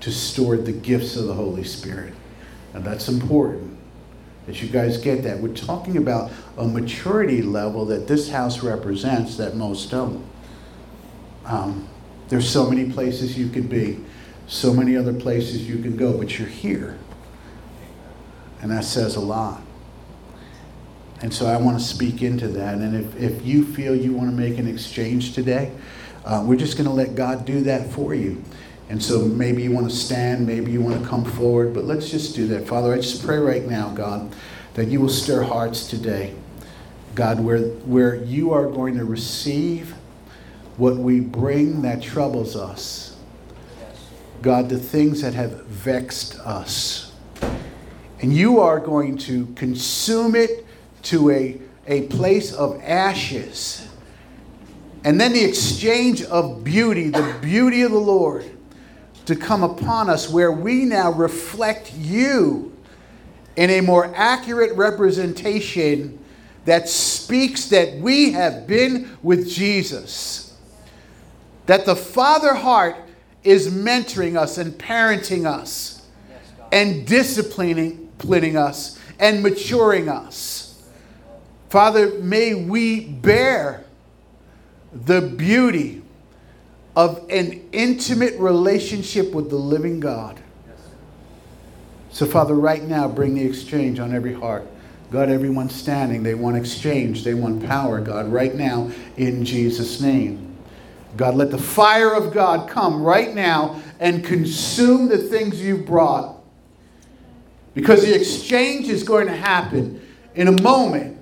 to 0.00 0.10
store 0.10 0.56
the 0.56 0.72
gifts 0.72 1.14
of 1.14 1.26
the 1.26 1.34
Holy 1.34 1.62
Spirit. 1.62 2.14
And 2.72 2.82
that's 2.82 3.06
important 3.06 3.78
that 4.46 4.62
you 4.62 4.68
guys 4.68 4.96
get 4.96 5.24
that. 5.24 5.40
We're 5.40 5.54
talking 5.54 5.98
about 5.98 6.30
a 6.56 6.66
maturity 6.66 7.42
level 7.42 7.84
that 7.84 8.08
this 8.08 8.30
house 8.30 8.62
represents 8.62 9.36
that 9.36 9.56
most 9.56 9.90
don't. 9.90 10.24
Um, 11.44 11.86
there's 12.30 12.48
so 12.48 12.70
many 12.70 12.90
places 12.90 13.38
you 13.38 13.50
could 13.50 13.68
be, 13.68 14.02
so 14.46 14.72
many 14.72 14.96
other 14.96 15.12
places 15.12 15.68
you 15.68 15.82
can 15.82 15.98
go, 15.98 16.16
but 16.16 16.38
you're 16.38 16.48
here. 16.48 16.98
And 18.62 18.70
that 18.70 18.84
says 18.84 19.16
a 19.16 19.20
lot. 19.20 19.60
And 21.20 21.34
so 21.34 21.46
I 21.46 21.56
want 21.56 21.78
to 21.78 21.84
speak 21.84 22.22
into 22.22 22.48
that. 22.48 22.74
And 22.78 22.94
if, 22.94 23.16
if 23.20 23.44
you 23.44 23.64
feel 23.64 23.94
you 23.94 24.12
want 24.12 24.30
to 24.30 24.36
make 24.36 24.58
an 24.58 24.68
exchange 24.68 25.34
today, 25.34 25.72
uh, 26.24 26.44
we're 26.46 26.56
just 26.56 26.76
going 26.76 26.88
to 26.88 26.94
let 26.94 27.14
God 27.14 27.44
do 27.44 27.62
that 27.62 27.90
for 27.90 28.14
you. 28.14 28.42
And 28.88 29.02
so 29.02 29.24
maybe 29.24 29.62
you 29.62 29.72
want 29.72 29.90
to 29.90 29.94
stand, 29.94 30.46
maybe 30.46 30.70
you 30.72 30.80
want 30.80 31.02
to 31.02 31.08
come 31.08 31.24
forward, 31.24 31.74
but 31.74 31.84
let's 31.84 32.10
just 32.10 32.34
do 32.34 32.46
that. 32.48 32.66
Father, 32.66 32.92
I 32.92 32.96
just 32.96 33.24
pray 33.24 33.38
right 33.38 33.66
now, 33.66 33.90
God, 33.90 34.34
that 34.74 34.88
you 34.88 35.00
will 35.00 35.08
stir 35.08 35.42
hearts 35.42 35.88
today. 35.88 36.34
God, 37.14 37.40
where, 37.40 37.58
where 37.58 38.14
you 38.14 38.52
are 38.52 38.68
going 38.70 38.96
to 38.96 39.04
receive 39.04 39.94
what 40.76 40.96
we 40.96 41.20
bring 41.20 41.82
that 41.82 42.00
troubles 42.00 42.54
us. 42.54 43.16
God, 44.40 44.68
the 44.68 44.78
things 44.78 45.20
that 45.22 45.34
have 45.34 45.64
vexed 45.64 46.38
us. 46.38 47.12
And 48.20 48.32
you 48.32 48.60
are 48.60 48.78
going 48.78 49.18
to 49.18 49.46
consume 49.56 50.36
it 50.36 50.64
to 51.08 51.30
a, 51.30 51.60
a 51.86 52.02
place 52.08 52.52
of 52.52 52.80
ashes. 52.82 53.88
And 55.04 55.20
then 55.20 55.32
the 55.32 55.44
exchange 55.44 56.22
of 56.22 56.64
beauty, 56.64 57.08
the 57.08 57.36
beauty 57.40 57.82
of 57.82 57.92
the 57.92 57.98
Lord 57.98 58.44
to 59.26 59.36
come 59.36 59.62
upon 59.62 60.08
us 60.08 60.28
where 60.28 60.50
we 60.50 60.84
now 60.84 61.12
reflect 61.12 61.92
you 61.94 62.74
in 63.56 63.70
a 63.70 63.80
more 63.80 64.10
accurate 64.14 64.76
representation 64.76 66.18
that 66.64 66.88
speaks 66.88 67.66
that 67.66 67.98
we 67.98 68.32
have 68.32 68.66
been 68.66 69.16
with 69.22 69.48
Jesus. 69.48 70.56
That 71.66 71.84
the 71.84 71.96
Father 71.96 72.54
heart 72.54 72.96
is 73.44 73.68
mentoring 73.68 74.38
us 74.38 74.58
and 74.58 74.78
parenting 74.78 75.46
us 75.46 76.06
and 76.72 77.06
disciplining 77.06 78.56
us 78.56 78.98
and 79.18 79.42
maturing 79.42 80.08
us. 80.08 80.67
Father, 81.68 82.18
may 82.20 82.54
we 82.54 83.00
bear 83.00 83.84
the 84.92 85.20
beauty 85.20 86.02
of 86.96 87.24
an 87.30 87.68
intimate 87.72 88.38
relationship 88.38 89.32
with 89.32 89.50
the 89.50 89.56
living 89.56 90.00
God. 90.00 90.40
So, 92.10 92.26
Father, 92.26 92.54
right 92.54 92.82
now, 92.82 93.06
bring 93.06 93.34
the 93.34 93.44
exchange 93.44 94.00
on 94.00 94.14
every 94.14 94.32
heart. 94.32 94.66
God, 95.10 95.28
everyone 95.28 95.70
standing, 95.70 96.22
they 96.22 96.34
want 96.34 96.56
exchange, 96.56 97.22
they 97.22 97.34
want 97.34 97.64
power, 97.64 98.00
God, 98.00 98.28
right 98.28 98.54
now, 98.54 98.90
in 99.16 99.44
Jesus' 99.44 100.00
name. 100.00 100.56
God, 101.16 101.34
let 101.34 101.50
the 101.50 101.58
fire 101.58 102.12
of 102.14 102.32
God 102.32 102.68
come 102.68 103.02
right 103.02 103.34
now 103.34 103.80
and 104.00 104.24
consume 104.24 105.08
the 105.08 105.18
things 105.18 105.60
you've 105.60 105.86
brought. 105.86 106.36
Because 107.74 108.02
the 108.02 108.14
exchange 108.14 108.88
is 108.88 109.02
going 109.02 109.26
to 109.26 109.36
happen 109.36 110.00
in 110.34 110.48
a 110.48 110.62
moment. 110.62 111.17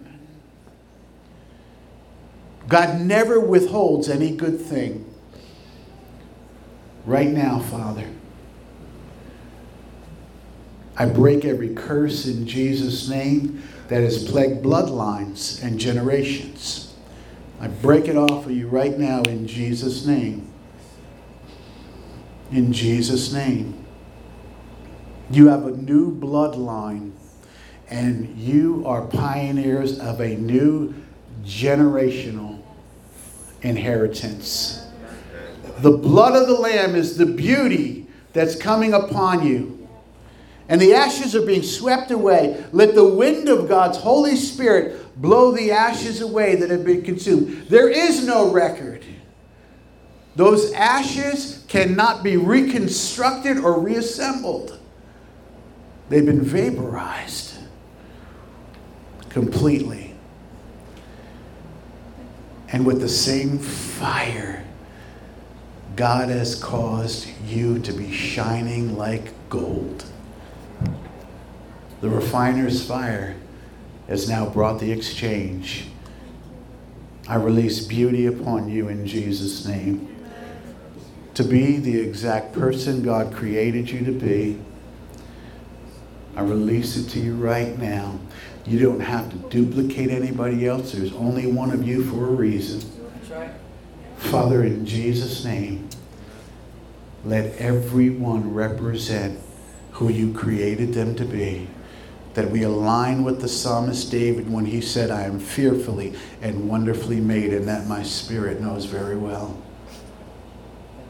God 2.69 3.01
never 3.01 3.39
withholds 3.39 4.09
any 4.09 4.35
good 4.35 4.61
thing 4.61 5.05
right 7.05 7.29
now, 7.29 7.61
Father. 7.61 8.09
I 10.97 11.07
break 11.07 11.45
every 11.45 11.75
curse 11.75 12.27
in 12.27 12.47
Jesus' 12.47 13.09
name 13.09 13.63
that 13.89 14.03
has 14.03 14.29
plagued 14.29 14.65
bloodlines 14.65 15.63
and 15.63 15.79
generations. 15.79 16.95
I 17.61 17.69
break 17.69 18.09
it 18.09 18.17
off 18.17 18.47
of 18.47 18.51
you 18.51 18.67
right 18.69 18.99
now 18.99 19.23
in 19.23 19.47
Jesus' 19.47 20.07
name. 20.07 20.51
In 22.51 22.73
Jesus' 22.73 23.33
name. 23.33 23.85
You 25.31 25.49
have 25.49 25.67
a 25.67 25.73
new 25.73 26.15
bloodline, 26.15 27.13
and 27.89 28.37
you 28.37 28.85
are 28.87 29.03
pioneers 29.03 29.99
of 29.99 30.21
a 30.21 30.37
new 30.37 30.95
generational 31.45 32.56
inheritance. 33.63 34.87
The 35.79 35.91
blood 35.91 36.41
of 36.41 36.49
the 36.49 36.55
Lamb 36.55 36.95
is 36.95 37.17
the 37.17 37.27
beauty 37.27 38.07
that's 38.33 38.57
coming 38.57 38.95
upon 38.95 39.47
you. 39.47 39.89
And 40.69 40.81
the 40.81 40.95
ashes 40.95 41.37
are 41.37 41.47
being 41.47 41.63
swept 41.63 42.11
away. 42.11 42.65
Let 42.73 42.95
the 42.95 43.07
wind 43.07 43.49
of 43.49 43.69
God's 43.69 43.99
Holy 43.99 44.37
Spirit 44.37 45.21
blow 45.21 45.53
the 45.53 45.71
ashes 45.71 46.21
away 46.21 46.57
that 46.57 46.71
have 46.71 46.85
been 46.85 47.03
consumed. 47.03 47.69
There 47.69 47.89
is 47.89 48.27
no 48.27 48.51
record. 48.51 49.05
Those 50.35 50.73
ashes 50.73 51.65
cannot 51.69 52.23
be 52.23 52.37
reconstructed 52.37 53.59
or 53.59 53.81
reassembled. 53.81 54.79
They've 56.09 56.27
been 56.27 56.43
vaporized 56.43 57.55
completely. 59.31 60.06
And 62.69 62.85
with 62.85 63.01
the 63.01 63.09
same 63.09 63.59
fire, 63.59 64.65
God 65.95 66.29
has 66.29 66.55
caused 66.55 67.29
you 67.47 67.79
to 67.81 67.93
be 67.93 68.13
shining 68.13 68.97
like 68.97 69.33
gold. 69.49 70.05
The 72.01 72.09
refiner's 72.09 72.87
fire 72.87 73.37
has 74.09 74.29
now 74.29 74.47
brought 74.49 74.79
the 74.79 74.93
exchange. 74.93 75.87
I 77.29 77.37
release 77.37 77.85
beauty 77.85 78.27
upon 78.27 78.69
you 78.69 78.89
in 78.89 79.07
Jesus' 79.07 79.67
name. 79.67 80.15
To 81.35 81.45
be 81.45 81.79
the 81.79 81.99
exact 81.99 82.53
person 82.53 83.03
God 83.03 83.35
created 83.35 83.91
you 83.91 84.05
to 84.05 84.13
be. 84.13 84.59
I 86.37 86.43
release 86.43 86.97
it 86.97 87.09
to 87.11 87.21
you 87.21 87.35
right 87.35 87.79
now. 87.79 88.19
You 88.67 88.79
don't 88.81 89.01
have 89.01 89.31
to 89.31 89.37
duplicate 89.49 90.11
anybody 90.11 90.67
else. 90.67 90.93
There's 90.93 91.13
only 91.13 91.47
one 91.47 91.71
of 91.71 91.87
you 91.87 92.05
for 92.05 92.27
a 92.27 92.33
reason. 92.33 92.81
Father, 94.19 94.65
in 94.65 94.85
Jesus' 94.85 95.45
name, 95.45 95.89
let 97.25 97.57
everyone 97.57 98.53
represent 98.55 99.39
who 99.93 100.09
you 100.09 100.33
created 100.33 100.95
them 100.95 101.15
to 101.17 101.25
be 101.25 101.69
that 102.37 102.51
we 102.51 102.63
align 102.63 103.25
with 103.25 103.41
the 103.41 103.49
psalmist 103.49 104.11
David 104.11 104.53
when 104.53 104.67
he 104.67 104.83
said, 104.83 105.11
I 105.11 105.23
am 105.23 105.41
fearfully 105.41 106.13
and 106.43 106.69
wonderfully 106.69 107.19
made, 107.19 107.55
and 107.55 107.67
that 107.67 107.87
my 107.87 108.03
spirit 108.03 108.61
knows 108.61 108.85
very 108.85 109.17
well. 109.17 109.57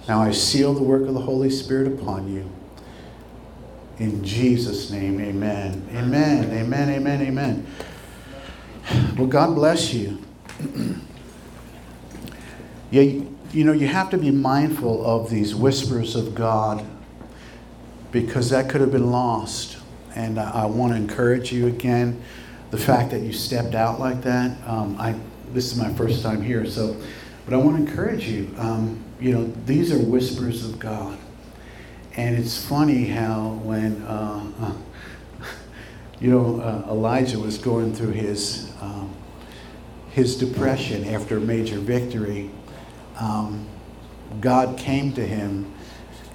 Now 0.07 0.23
I 0.23 0.31
seal 0.31 0.73
the 0.73 0.85
work 0.85 1.09
of 1.09 1.15
the 1.15 1.21
Holy 1.21 1.51
Spirit 1.51 1.89
upon 1.89 2.33
you. 2.33 2.49
In 3.99 4.25
Jesus' 4.25 4.91
name, 4.91 5.21
amen. 5.21 5.89
Amen, 5.95 6.51
amen, 6.53 6.91
amen, 6.91 7.23
amen. 7.23 7.67
Well, 9.17 9.27
God 9.27 9.55
bless 9.55 9.95
you. 9.95 10.23
yeah, 12.91 13.03
you 13.03 13.65
know, 13.65 13.73
you 13.73 13.87
have 13.87 14.11
to 14.11 14.19
be 14.19 14.31
mindful 14.31 15.05
of 15.07 15.31
these 15.31 15.55
whispers 15.55 16.15
of 16.15 16.35
God 16.35 16.85
because 18.13 18.51
that 18.51 18.69
could 18.69 18.81
have 18.81 18.93
been 18.93 19.11
lost 19.11 19.77
and 20.17 20.41
I, 20.41 20.63
I 20.63 20.67
want 20.67 20.93
to 20.93 20.97
encourage 20.97 21.53
you 21.53 21.69
again. 21.69 22.21
The 22.71 22.79
fact 22.79 23.11
that 23.13 23.21
you 23.21 23.33
stepped 23.33 23.75
out 23.75 24.01
like 24.01 24.23
that, 24.23 24.57
um, 24.67 24.97
I 24.99 25.15
this 25.53 25.71
is 25.71 25.79
my 25.79 25.93
first 25.95 26.23
time 26.23 26.43
here, 26.43 26.67
so, 26.67 26.97
but 27.45 27.55
I 27.55 27.57
want 27.57 27.77
to 27.77 27.89
encourage 27.89 28.27
you. 28.27 28.53
Um, 28.59 29.03
you 29.21 29.33
know, 29.33 29.45
these 29.65 29.93
are 29.93 29.99
whispers 29.99 30.65
of 30.65 30.79
God, 30.79 31.17
and 32.17 32.37
it's 32.37 32.65
funny 32.65 33.05
how 33.05 33.61
when 33.63 34.03
uh, 34.03 34.53
uh, 34.61 34.73
you 36.21 36.31
know 36.31 36.61
uh, 36.61 36.91
Elijah 36.91 37.39
was 37.39 37.59
going 37.59 37.95
through 37.95 38.13
his 38.13 38.73
um, 38.81 39.15
his 40.11 40.37
depression 40.37 41.05
after 41.05 41.37
a 41.37 41.41
major 41.41 41.79
victory, 41.79 42.51
um, 43.21 43.69
God 44.41 44.79
came 44.79 45.13
to 45.13 45.27
him, 45.27 45.73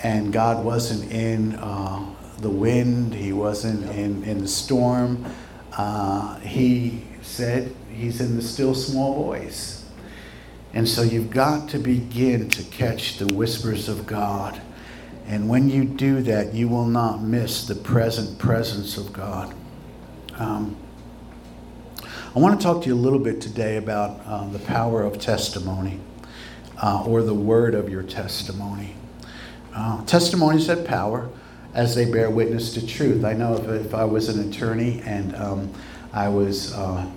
and 0.03 0.31
God 0.31 0.63
wasn't 0.63 1.11
in 1.11 1.55
uh, 1.55 2.05
the 2.37 2.49
wind, 2.49 3.13
he 3.13 3.33
wasn't 3.33 3.89
in, 3.95 4.23
in 4.23 4.41
the 4.41 4.47
storm. 4.47 5.25
Uh, 5.77 6.37
he 6.39 7.03
said 7.21 7.73
he's 7.91 8.21
in 8.21 8.35
the 8.35 8.41
still 8.41 8.75
small 8.75 9.15
voice. 9.15 9.85
And 10.73 10.87
so 10.87 11.01
you've 11.01 11.29
got 11.29 11.69
to 11.69 11.79
begin 11.79 12.49
to 12.49 12.63
catch 12.63 13.17
the 13.17 13.33
whispers 13.33 13.89
of 13.89 14.05
God. 14.05 14.61
And 15.31 15.47
when 15.47 15.69
you 15.69 15.85
do 15.85 16.21
that, 16.23 16.53
you 16.53 16.67
will 16.67 16.85
not 16.85 17.21
miss 17.21 17.65
the 17.65 17.73
present 17.73 18.37
presence 18.37 18.97
of 18.97 19.13
God. 19.13 19.55
Um, 20.37 20.75
I 22.35 22.39
want 22.39 22.59
to 22.59 22.61
talk 22.61 22.83
to 22.83 22.89
you 22.89 22.95
a 22.95 22.99
little 22.99 23.17
bit 23.17 23.39
today 23.39 23.77
about 23.77 24.19
uh, 24.25 24.49
the 24.49 24.59
power 24.59 25.03
of 25.03 25.19
testimony 25.19 26.01
uh, 26.83 27.05
or 27.07 27.23
the 27.23 27.33
word 27.33 27.75
of 27.75 27.87
your 27.87 28.03
testimony. 28.03 28.93
Uh, 29.73 30.03
testimonies 30.03 30.67
have 30.67 30.83
power 30.85 31.29
as 31.73 31.95
they 31.95 32.11
bear 32.11 32.29
witness 32.29 32.73
to 32.73 32.85
truth. 32.85 33.23
I 33.23 33.31
know 33.31 33.55
if, 33.55 33.85
if 33.85 33.95
I 33.95 34.03
was 34.03 34.27
an 34.27 34.49
attorney 34.49 35.01
and 35.05 35.33
um, 35.37 35.73
I 36.11 36.27
was, 36.27 36.73
uh, 36.73 37.09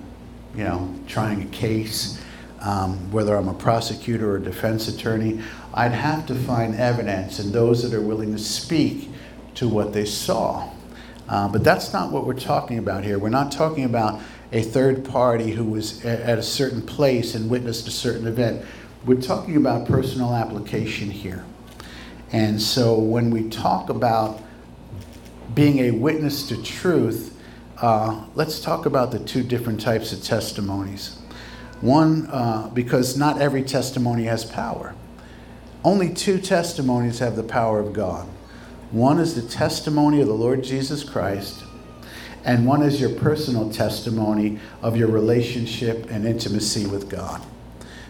you 0.54 0.62
know, 0.62 0.94
trying 1.09 1.42
a 1.42 1.47
case, 1.47 2.23
um, 2.64 3.11
whether 3.11 3.37
I'm 3.37 3.49
a 3.49 3.54
prosecutor 3.54 4.33
or 4.33 4.37
a 4.37 4.42
defense 4.42 4.88
attorney, 4.88 5.40
I'd 5.75 5.92
have 5.92 6.26
to 6.26 6.35
find 6.35 6.75
evidence 6.75 7.38
and 7.38 7.52
those 7.52 7.83
that 7.83 7.94
are 7.97 8.00
willing 8.00 8.33
to 8.33 8.38
speak 8.38 9.11
to 9.56 9.68
what 9.68 9.92
they 9.92 10.06
saw. 10.06 10.71
Uh, 11.28 11.49
but 11.49 11.62
that's 11.62 11.92
not 11.92 12.11
what 12.11 12.26
we're 12.26 12.35
talking 12.35 12.78
about 12.78 13.04
here. 13.04 13.18
We're 13.18 13.28
not 13.28 13.52
talking 13.52 13.85
about 13.85 14.21
a 14.50 14.62
third 14.62 15.04
party 15.04 15.50
who 15.50 15.64
was 15.64 16.04
at 16.04 16.38
a 16.38 16.42
certain 16.42 16.80
place 16.80 17.35
and 17.35 17.50
witnessed 17.50 17.87
a 17.87 17.90
certain 17.90 18.26
event. 18.26 18.64
We're 19.04 19.21
talking 19.21 19.56
about 19.56 19.87
personal 19.87 20.35
application 20.35 21.11
here. 21.11 21.44
And 22.33 22.61
so 22.61 22.99
when 22.99 23.30
we 23.30 23.49
talk 23.50 23.90
about 23.90 24.42
being 25.54 25.80
a 25.80 25.90
witness 25.90 26.49
to 26.49 26.62
truth, 26.62 27.38
uh, 27.78 28.25
let's 28.35 28.61
talk 28.61 28.87
about 28.87 29.11
the 29.11 29.18
two 29.18 29.42
different 29.42 29.80
types 29.80 30.12
of 30.12 30.23
testimonies. 30.23 31.18
One, 31.85 32.26
uh, 32.29 32.71
because 32.73 33.17
not 33.17 33.41
every 33.41 33.62
testimony 33.62 34.25
has 34.25 34.45
power. 34.45 34.95
Only 35.85 36.14
two 36.14 36.38
testimonies 36.38 37.19
have 37.19 37.37
the 37.37 37.43
power 37.43 37.79
of 37.79 37.93
God. 37.93 38.26
One 38.91 39.21
is 39.21 39.35
the 39.35 39.47
testimony 39.47 40.21
of 40.21 40.26
the 40.26 40.35
Lord 40.35 40.64
Jesus 40.64 41.05
Christ, 41.05 41.62
and 42.45 42.67
one 42.67 42.83
is 42.83 43.00
your 43.00 43.11
personal 43.11 43.71
testimony 43.71 44.59
of 44.81 44.97
your 44.97 45.09
relationship 45.09 46.11
and 46.11 46.26
intimacy 46.26 46.87
with 46.87 47.11
God. 47.11 47.43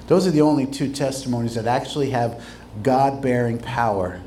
Those 0.07 0.27
are 0.27 0.31
the 0.31 0.43
only 0.43 0.67
two 0.67 0.93
testimonies 0.93 1.57
that 1.57 1.67
actually 1.67 2.11
have 2.11 2.45
God 2.83 3.21
bearing 3.21 3.59
power 3.59 4.23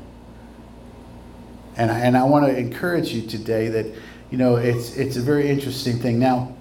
and 1.78 1.92
I, 1.92 2.00
and 2.00 2.16
I 2.16 2.24
want 2.24 2.44
to 2.46 2.58
encourage 2.58 3.12
you 3.12 3.22
today 3.22 3.68
that, 3.68 3.86
you 4.30 4.36
know, 4.36 4.56
it's, 4.56 4.96
it's 4.96 5.16
a 5.16 5.22
very 5.22 5.48
interesting 5.48 6.00
thing. 6.00 6.18
Now, 6.18 6.56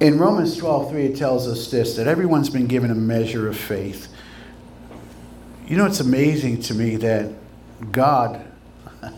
in 0.00 0.18
Romans 0.18 0.56
12, 0.56 0.90
3, 0.90 1.04
it 1.06 1.16
tells 1.16 1.48
us 1.48 1.70
this 1.70 1.96
that 1.96 2.06
everyone's 2.06 2.50
been 2.50 2.66
given 2.66 2.90
a 2.90 2.94
measure 2.94 3.48
of 3.48 3.56
faith. 3.56 4.08
You 5.66 5.76
know, 5.76 5.86
it's 5.86 6.00
amazing 6.00 6.62
to 6.62 6.74
me 6.74 6.96
that 6.96 7.32
God 7.92 8.44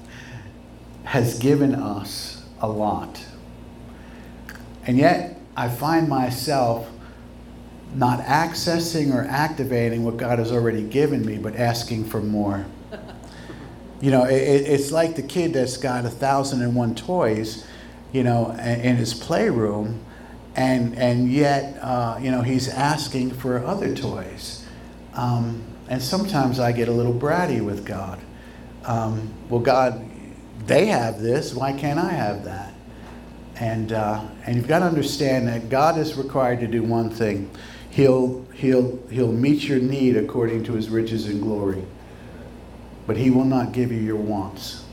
has 1.05 1.39
given 1.39 1.75
us 1.75 2.43
a 2.61 2.69
lot. 2.69 3.25
And 4.87 4.97
yet, 4.97 5.39
I 5.57 5.69
find 5.69 6.09
myself 6.09 6.89
not 7.95 8.21
accessing 8.21 9.13
or 9.13 9.25
activating 9.25 10.05
what 10.05 10.17
God 10.17 10.39
has 10.39 10.53
already 10.53 10.83
given 10.83 11.25
me, 11.25 11.39
but 11.39 11.57
asking 11.57 12.05
for 12.05 12.21
more. 12.21 12.67
You 14.03 14.11
know, 14.11 14.25
it, 14.25 14.33
it's 14.33 14.91
like 14.91 15.15
the 15.15 15.23
kid 15.23 15.53
that's 15.53 15.77
got 15.77 16.07
a 16.07 16.09
thousand 16.09 16.63
and 16.63 16.75
one 16.75 16.95
toys, 16.95 17.67
you 18.13 18.23
know, 18.23 18.51
in 18.53 18.97
his 18.97 19.13
playroom, 19.13 20.01
and 20.57 20.97
and 20.97 21.31
yet, 21.31 21.79
uh, 21.81 22.19
you 22.21 22.31
know, 22.31 22.43
he's 22.43 22.69
asking 22.69 23.33
for 23.33 23.65
other 23.65 23.95
toys. 23.95 24.65
Um, 25.15 25.63
and 25.89 26.01
sometimes 26.01 26.61
I 26.61 26.73
get 26.73 26.89
a 26.89 26.93
little 26.93 27.15
bratty 27.15 27.65
with 27.65 27.85
God. 27.85 28.21
Um, 28.85 29.33
well, 29.49 29.61
God, 29.61 30.09
they 30.67 30.87
have 30.87 31.21
this. 31.21 31.53
Why 31.55 31.73
can't 31.73 31.99
I 31.99 32.11
have 32.11 32.45
that? 32.45 32.73
And 33.57 33.93
uh, 33.93 34.25
and 34.47 34.57
you've 34.57 34.69
got 34.69 34.81
to 34.81 34.87
understand 34.87 35.49
that 35.49 35.69
God 35.69 35.99
is 35.99 36.17
required 36.17 36.61
to 36.61 36.67
do 36.67 36.83
one 36.83 37.11
thing. 37.11 37.51
He'll 37.91 38.47
he'll 38.55 38.99
he'll 39.09 39.33
meet 39.33 39.65
your 39.65 39.81
need 39.81 40.17
according 40.17 40.65
to 40.65 40.73
His 40.73 40.89
riches 40.89 41.27
and 41.27 41.43
glory 41.43 41.85
but 43.11 43.17
he 43.17 43.29
will 43.29 43.45
not 43.45 43.73
give 43.73 43.91
you 43.91 43.99
your 43.99 44.15
wants. 44.15 44.85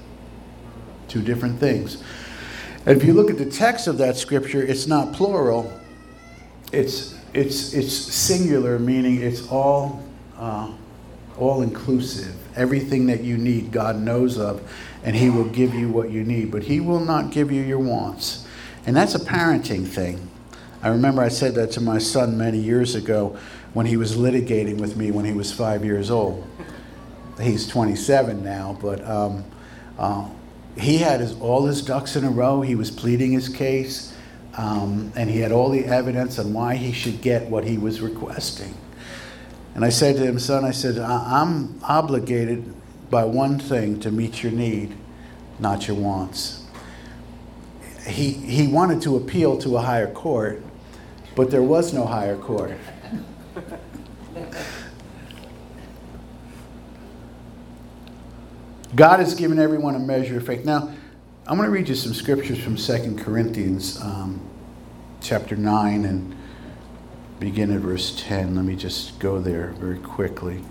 Two 1.07 1.21
different 1.21 1.59
things. 1.59 2.01
If 2.87 3.03
you 3.03 3.13
look 3.13 3.29
at 3.29 3.37
the 3.37 3.45
text 3.45 3.87
of 3.87 3.97
that 3.97 4.17
scripture, 4.17 4.63
it's 4.63 4.87
not 4.87 5.13
plural, 5.13 5.71
it's 6.71 7.17
it's, 7.37 7.73
it's 7.73 7.93
singular, 7.93 8.79
meaning 8.79 9.21
it's 9.21 9.47
all, 9.49 10.03
uh, 10.37 10.71
all 11.37 11.61
inclusive. 11.61 12.33
Everything 12.55 13.05
that 13.07 13.23
you 13.23 13.37
need, 13.37 13.71
God 13.71 13.97
knows 13.97 14.39
of, 14.39 14.61
and 15.03 15.15
He 15.15 15.29
will 15.29 15.45
give 15.45 15.75
you 15.75 15.89
what 15.89 16.09
you 16.09 16.23
need, 16.23 16.51
but 16.51 16.63
He 16.63 16.79
will 16.79 16.99
not 16.99 17.31
give 17.31 17.51
you 17.51 17.61
your 17.61 17.79
wants. 17.79 18.47
And 18.87 18.95
that's 18.95 19.13
a 19.13 19.19
parenting 19.19 19.85
thing. 19.85 20.29
I 20.81 20.87
remember 20.89 21.21
I 21.21 21.27
said 21.27 21.53
that 21.55 21.71
to 21.73 21.81
my 21.81 21.99
son 21.99 22.37
many 22.37 22.57
years 22.57 22.95
ago 22.95 23.37
when 23.73 23.85
he 23.85 23.97
was 23.97 24.15
litigating 24.15 24.79
with 24.79 24.95
me 24.95 25.11
when 25.11 25.25
he 25.25 25.33
was 25.33 25.51
five 25.51 25.83
years 25.83 26.09
old. 26.09 26.47
He's 27.41 27.67
27 27.67 28.43
now, 28.43 28.77
but 28.81 29.05
um, 29.05 29.43
uh, 29.99 30.27
he 30.79 30.99
had 30.99 31.19
his, 31.19 31.39
all 31.39 31.65
his 31.65 31.81
ducks 31.81 32.15
in 32.15 32.23
a 32.23 32.29
row. 32.29 32.61
He 32.61 32.75
was 32.75 32.91
pleading 32.91 33.31
his 33.31 33.49
case, 33.49 34.13
um, 34.57 35.11
and 35.15 35.29
he 35.29 35.39
had 35.39 35.51
all 35.51 35.69
the 35.69 35.85
evidence 35.85 36.39
on 36.39 36.53
why 36.53 36.75
he 36.75 36.91
should 36.91 37.21
get 37.21 37.49
what 37.49 37.63
he 37.63 37.77
was 37.77 38.01
requesting. 38.01 38.75
And 39.75 39.85
I 39.85 39.89
said 39.89 40.15
to 40.17 40.23
him, 40.23 40.39
son, 40.39 40.65
I 40.65 40.71
said, 40.71 40.97
I'm 40.97 41.79
obligated 41.83 42.73
by 43.09 43.25
one 43.25 43.59
thing 43.59 43.99
to 44.01 44.11
meet 44.11 44.43
your 44.43 44.51
need, 44.51 44.95
not 45.59 45.87
your 45.87 45.97
wants. 45.97 46.65
He, 48.07 48.31
he 48.31 48.67
wanted 48.67 49.01
to 49.03 49.17
appeal 49.17 49.57
to 49.59 49.77
a 49.77 49.81
higher 49.81 50.11
court, 50.11 50.63
but 51.35 51.51
there 51.51 51.61
was 51.61 51.93
no 51.93 52.05
higher 52.05 52.37
court. 52.37 52.71
God 58.97 59.19
has 59.19 59.35
given 59.35 59.59
everyone 59.59 59.93
a 59.93 59.99
measure 59.99 60.37
of 60.37 60.47
faith. 60.47 60.65
Now, 60.65 60.91
I'm 61.45 61.55
going 61.55 61.67
to 61.67 61.71
read 61.71 61.87
you 61.87 61.93
some 61.93 62.15
scriptures 62.15 62.57
from 62.57 62.77
2 62.77 63.23
Corinthians 63.23 64.01
um, 64.01 64.41
chapter 65.21 65.55
9 65.55 66.03
and 66.03 66.35
begin 67.39 67.71
at 67.71 67.81
verse 67.81 68.19
10. 68.25 68.55
Let 68.55 68.65
me 68.65 68.75
just 68.75 69.19
go 69.19 69.39
there 69.39 69.67
very 69.77 69.99
quickly. 69.99 70.63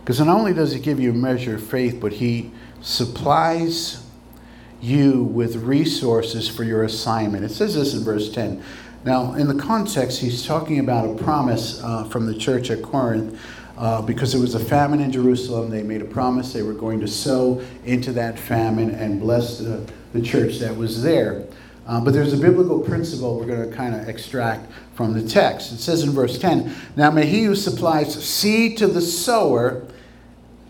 Because 0.00 0.18
not 0.18 0.28
only 0.28 0.54
does 0.54 0.72
he 0.72 0.80
give 0.80 0.98
you 0.98 1.10
a 1.10 1.14
measure 1.14 1.56
of 1.56 1.62
faith, 1.62 2.00
but 2.00 2.14
he 2.14 2.52
supplies 2.80 4.02
you 4.80 5.24
with 5.24 5.56
resources 5.56 6.48
for 6.48 6.64
your 6.64 6.84
assignment. 6.84 7.44
It 7.44 7.50
says 7.50 7.74
this 7.74 7.92
in 7.92 8.02
verse 8.02 8.32
10 8.32 8.64
now, 9.04 9.34
in 9.34 9.48
the 9.48 9.54
context, 9.54 10.20
he's 10.20 10.46
talking 10.46 10.78
about 10.78 11.08
a 11.08 11.22
promise 11.22 11.82
uh, 11.82 12.04
from 12.04 12.26
the 12.26 12.34
church 12.34 12.70
at 12.70 12.82
Corinth. 12.82 13.38
Uh, 13.76 14.02
because 14.02 14.32
there 14.32 14.40
was 14.40 14.54
a 14.54 14.60
famine 14.60 15.00
in 15.00 15.10
Jerusalem, 15.10 15.70
they 15.70 15.82
made 15.82 16.02
a 16.02 16.04
promise 16.04 16.52
they 16.52 16.62
were 16.62 16.74
going 16.74 17.00
to 17.00 17.08
sow 17.08 17.60
into 17.84 18.12
that 18.12 18.38
famine 18.38 18.90
and 18.90 19.18
bless 19.18 19.58
the, 19.58 19.90
the 20.12 20.20
church 20.20 20.58
that 20.58 20.76
was 20.76 21.02
there. 21.02 21.46
Uh, 21.86 21.98
but 21.98 22.12
there's 22.12 22.34
a 22.34 22.36
biblical 22.36 22.78
principle 22.78 23.38
we're 23.38 23.46
going 23.46 23.68
to 23.68 23.74
kind 23.74 23.94
of 23.94 24.08
extract 24.08 24.70
from 24.94 25.14
the 25.14 25.26
text. 25.26 25.72
It 25.72 25.78
says 25.78 26.02
in 26.04 26.10
verse 26.10 26.38
10 26.38 26.72
Now 26.96 27.10
may 27.10 27.26
he 27.26 27.44
who 27.44 27.56
supplies 27.56 28.14
seed 28.22 28.76
to 28.78 28.86
the 28.86 29.00
sower 29.00 29.84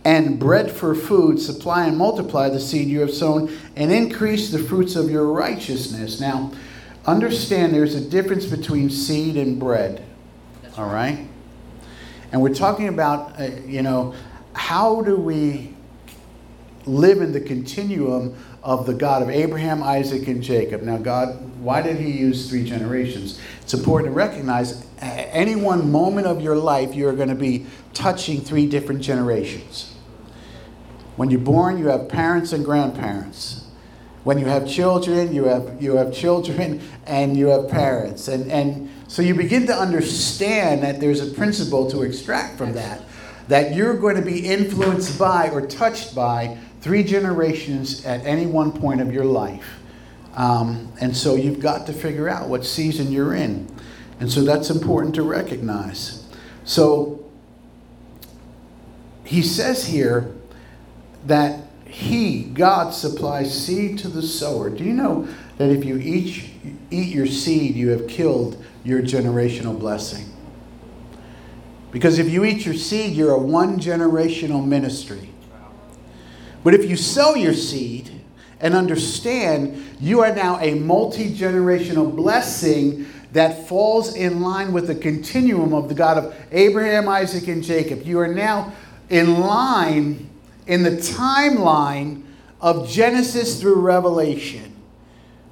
and 0.05 0.39
bread 0.39 0.71
for 0.71 0.95
food 0.95 1.41
supply 1.41 1.87
and 1.87 1.99
multiply 1.99 2.49
the 2.49 2.61
seed 2.61 2.89
you 2.89 3.01
have 3.01 3.13
sown 3.13 3.55
and 3.77 3.93
increase 3.93 4.51
the 4.51 4.59
fruits 4.59 4.97
of 4.97 5.11
your 5.11 5.27
righteousness. 5.27 6.21
Now, 6.21 6.53
understand 7.07 7.75
there's 7.75 7.95
a 7.95 8.01
difference 8.01 8.47
between 8.47 8.91
seed 8.91 9.37
and 9.37 9.59
bread. 9.59 10.05
All 10.77 10.87
right? 10.87 11.27
And 12.31 12.41
we're 12.41 12.55
talking 12.55 12.89
about, 12.89 13.39
uh, 13.41 13.51
you 13.67 13.83
know, 13.83 14.15
how 14.55 15.03
do 15.03 15.17
we 15.17 15.75
live 16.87 17.21
in 17.21 17.33
the 17.33 17.41
continuum 17.41 18.37
of 18.63 18.87
the 18.87 18.95
God 18.95 19.23
of 19.23 19.31
Abraham, 19.31 19.83
Isaac, 19.83 20.27
and 20.29 20.43
Jacob? 20.43 20.83
Now, 20.83 20.97
God, 20.97 21.59
why 21.59 21.83
did 21.83 21.97
He 21.99 22.11
use 22.11 22.49
three 22.49 22.65
generations? 22.65 23.41
It's 23.61 23.75
important 23.75 24.13
to 24.13 24.15
recognize 24.17 24.87
any 25.01 25.57
one 25.57 25.91
moment 25.91 26.27
of 26.27 26.41
your 26.41 26.57
life, 26.57 26.95
you're 26.95 27.15
going 27.15 27.29
to 27.29 27.35
be 27.35 27.67
touching 27.93 28.41
three 28.41 28.67
different 28.67 29.03
generations. 29.03 29.95
When 31.17 31.31
you're 31.31 31.41
born, 31.41 31.79
you 31.79 31.89
have 31.89 32.09
parents 32.09 32.53
and 32.53 32.65
grandparents. 32.65 33.62
When 34.25 34.39
you 34.39 34.47
have 34.47 34.69
children, 34.69 35.35
you 35.35 35.45
have, 35.45 35.83
you 35.83 35.97
have 35.97 36.13
children 36.13 36.81
and 37.07 37.37
you 37.37 37.47
have 37.49 37.69
parents. 37.69 38.29
And, 38.29 38.51
and 38.53 38.89
so 39.09 39.21
you 39.21 39.35
begin 39.35 39.67
to 39.67 39.75
understand 39.75 40.83
that 40.83 41.01
there's 41.01 41.21
a 41.21 41.35
principle 41.35 41.91
to 41.91 42.03
extract 42.03 42.57
from 42.57 42.73
that, 42.75 43.03
that 43.49 43.75
you're 43.75 43.97
going 43.99 44.17
to 44.17 44.23
be 44.23 44.47
influenced 44.47 45.19
by 45.19 45.51
or 45.51 45.67
touched 45.67 46.15
by 46.15 46.57
three 46.81 47.03
generations 47.03 48.05
at 48.05 48.25
any 48.25 48.47
one 48.47 48.73
point 48.73 49.01
of 49.01 49.13
your 49.13 49.25
life. 49.25 49.79
Um, 50.35 50.93
and 51.01 51.17
so 51.17 51.35
you've 51.35 51.61
got 51.61 51.87
to 51.87 51.93
figure 51.93 52.29
out 52.29 52.49
what 52.49 52.65
season 52.65 53.13
you're 53.13 53.35
in. 53.35 53.69
And 54.21 54.31
so 54.31 54.45
that's 54.45 54.71
important 54.71 55.15
to 55.17 55.23
recognize. 55.23 56.25
So 56.65 57.29
he 59.25 59.43
says 59.43 59.87
here 59.87 60.33
that 61.27 61.72
he, 61.93 62.45
God, 62.45 62.95
supplies 62.95 63.53
seed 63.53 63.99
to 63.99 64.09
the 64.09 64.23
sower. 64.23 64.71
Do 64.71 64.83
you 64.83 64.95
know 64.95 65.29
that 65.59 65.69
if 65.69 65.85
you 65.85 65.99
each 65.99 66.49
eat 66.91 67.15
your 67.15 67.27
seed, 67.27 67.75
you 67.75 67.91
have 67.91 68.09
killed 68.09 68.65
your 68.83 69.03
generational 69.03 69.79
blessing? 69.79 70.25
Because 71.91 72.19
if 72.19 72.31
you 72.31 72.47
eat 72.47 72.65
your 72.65 72.77
seed, 72.77 73.13
you're 73.13 73.33
a 73.33 73.39
one 73.39 73.79
generational 73.79 74.67
ministry. 74.67 75.29
But 76.65 76.73
if 76.73 76.89
you 76.89 76.97
sow 76.97 77.35
your 77.35 77.53
seed 77.53 78.11
and 78.59 78.73
understand 78.73 79.85
you 80.01 80.21
are 80.21 80.35
now 80.35 80.59
a 80.61 80.75
multi 80.75 81.37
generational 81.37 82.17
blessing 82.17 83.07
that 83.33 83.69
falls 83.69 84.15
in 84.15 84.41
line 84.41 84.73
with 84.73 84.87
the 84.87 84.95
continuum 84.95 85.75
of 85.75 85.91
the 85.91 85.95
God 85.95 86.17
of 86.17 86.35
Abraham, 86.53 87.07
Isaac, 87.07 87.49
and 87.49 87.63
Jacob, 87.63 88.07
you 88.07 88.19
are 88.19 88.33
now 88.33 88.73
in 89.11 89.41
line 89.41 90.31
in 90.67 90.83
the 90.83 90.91
timeline 90.91 92.25
of 92.61 92.89
Genesis 92.89 93.61
through 93.61 93.81
Revelation. 93.81 94.73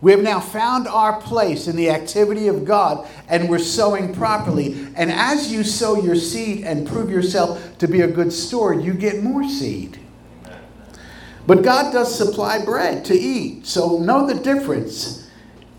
We 0.01 0.13
have 0.13 0.23
now 0.23 0.41
found 0.41 0.89
our 0.89 1.21
place 1.21 1.69
in 1.69 1.77
the 1.77 1.91
activity 1.91 2.49
of 2.49 2.65
God 2.65 3.07
and 3.29 3.49
we're 3.51 3.59
sowing 3.59 4.15
properly. 4.15 4.87
And 4.97 5.11
as 5.13 5.53
you 5.53 5.63
sow 5.63 6.03
your 6.03 6.17
seed 6.17 6.65
and 6.65 6.87
prove 6.87 7.11
yourself 7.11 7.77
to 7.79 7.89
be 7.89 8.01
a 8.01 8.09
good 8.09 8.33
steward, 8.33 8.83
you 8.83 8.95
get 8.95 9.23
more 9.23 9.47
seed. 9.47 9.99
But 11.47 11.63
God 11.63 11.93
does 11.93 12.17
supply 12.17 12.65
bread 12.65 13.05
to 13.07 13.15
eat. 13.15 13.67
So 13.67 13.99
know 13.99 14.27
the 14.27 14.35
difference. 14.35 15.29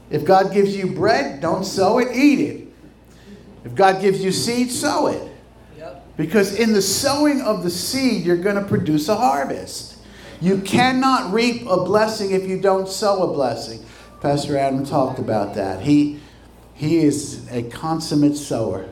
If 0.10 0.26
God 0.26 0.54
gives 0.54 0.76
you 0.76 0.88
bread, 0.88 1.42
don't 1.42 1.64
sow 1.64 1.98
it, 1.98 2.16
eat 2.16 2.40
it. 2.40 2.68
If 3.64 3.74
God 3.74 4.02
gives 4.02 4.24
you 4.24 4.32
seed, 4.32 4.70
sow 4.70 5.08
it. 5.08 5.31
Because 6.22 6.54
in 6.54 6.74
the 6.74 6.84
sowing 6.84 7.42
of 7.42 7.64
the 7.64 7.72
seed, 7.72 8.24
you're 8.24 8.38
going 8.38 8.56
to 8.56 8.62
produce 8.62 9.10
a 9.10 9.16
harvest. 9.16 9.98
You 10.40 10.60
cannot 10.60 11.34
reap 11.34 11.66
a 11.66 11.78
blessing 11.78 12.30
if 12.30 12.44
you 12.44 12.62
don't 12.62 12.88
sow 12.88 13.24
a 13.24 13.34
blessing. 13.34 13.84
Pastor 14.22 14.56
Adam 14.56 14.86
talked 14.86 15.18
about 15.18 15.56
that. 15.56 15.82
He, 15.82 16.20
he 16.76 16.98
is 16.98 17.50
a 17.50 17.64
consummate 17.64 18.38
sower. 18.38 18.88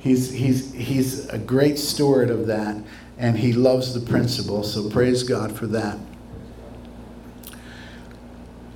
He's, 0.00 0.32
he's, 0.32 0.72
he's 0.72 1.28
a 1.28 1.38
great 1.38 1.78
steward 1.78 2.30
of 2.30 2.48
that, 2.48 2.82
and 3.16 3.38
he 3.38 3.52
loves 3.52 3.94
the 3.94 4.00
principle. 4.00 4.64
So 4.64 4.90
praise 4.90 5.22
God 5.22 5.56
for 5.56 5.68
that. 5.68 6.00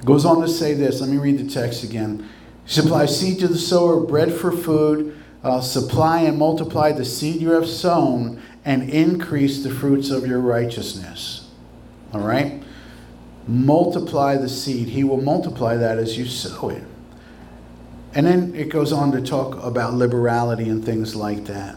Goes 0.05 0.25
on 0.25 0.41
to 0.43 0.49
say 0.49 0.75
this. 0.75 1.01
Let 1.01 1.11
me 1.11 1.17
read 1.17 1.39
the 1.39 1.53
text 1.53 1.83
again. 1.83 2.29
Supply 2.67 3.07
seed 3.07 3.41
to 3.41 3.49
the 3.49 3.59
sower, 3.59 3.99
bread 3.99 4.33
for 4.33 4.53
food 4.53 5.24
uh, 5.45 5.61
supply 5.61 6.23
and 6.23 6.39
multiply 6.39 6.91
the 6.91 7.05
seed 7.05 7.41
you 7.41 7.51
have 7.51 7.69
sown 7.69 8.43
and 8.65 8.89
increase 8.89 9.63
the 9.63 9.71
fruits 9.71 10.11
of 10.11 10.27
your 10.27 10.41
righteousness. 10.41 11.51
All 12.15 12.23
right? 12.23 12.63
Multiply 13.47 14.39
the 14.39 14.49
seed. 14.49 14.89
He 14.89 15.05
will 15.05 15.21
multiply 15.21 15.77
that 15.77 15.99
as 15.99 16.17
you 16.17 16.25
sow 16.25 16.71
it. 16.71 16.83
And 18.15 18.27
then 18.27 18.55
it 18.55 18.71
goes 18.71 18.91
on 18.91 19.13
to 19.13 19.21
talk 19.21 19.63
about 19.63 19.93
liberality 19.93 20.69
and 20.69 20.83
things 20.83 21.15
like 21.15 21.45
that. 21.45 21.77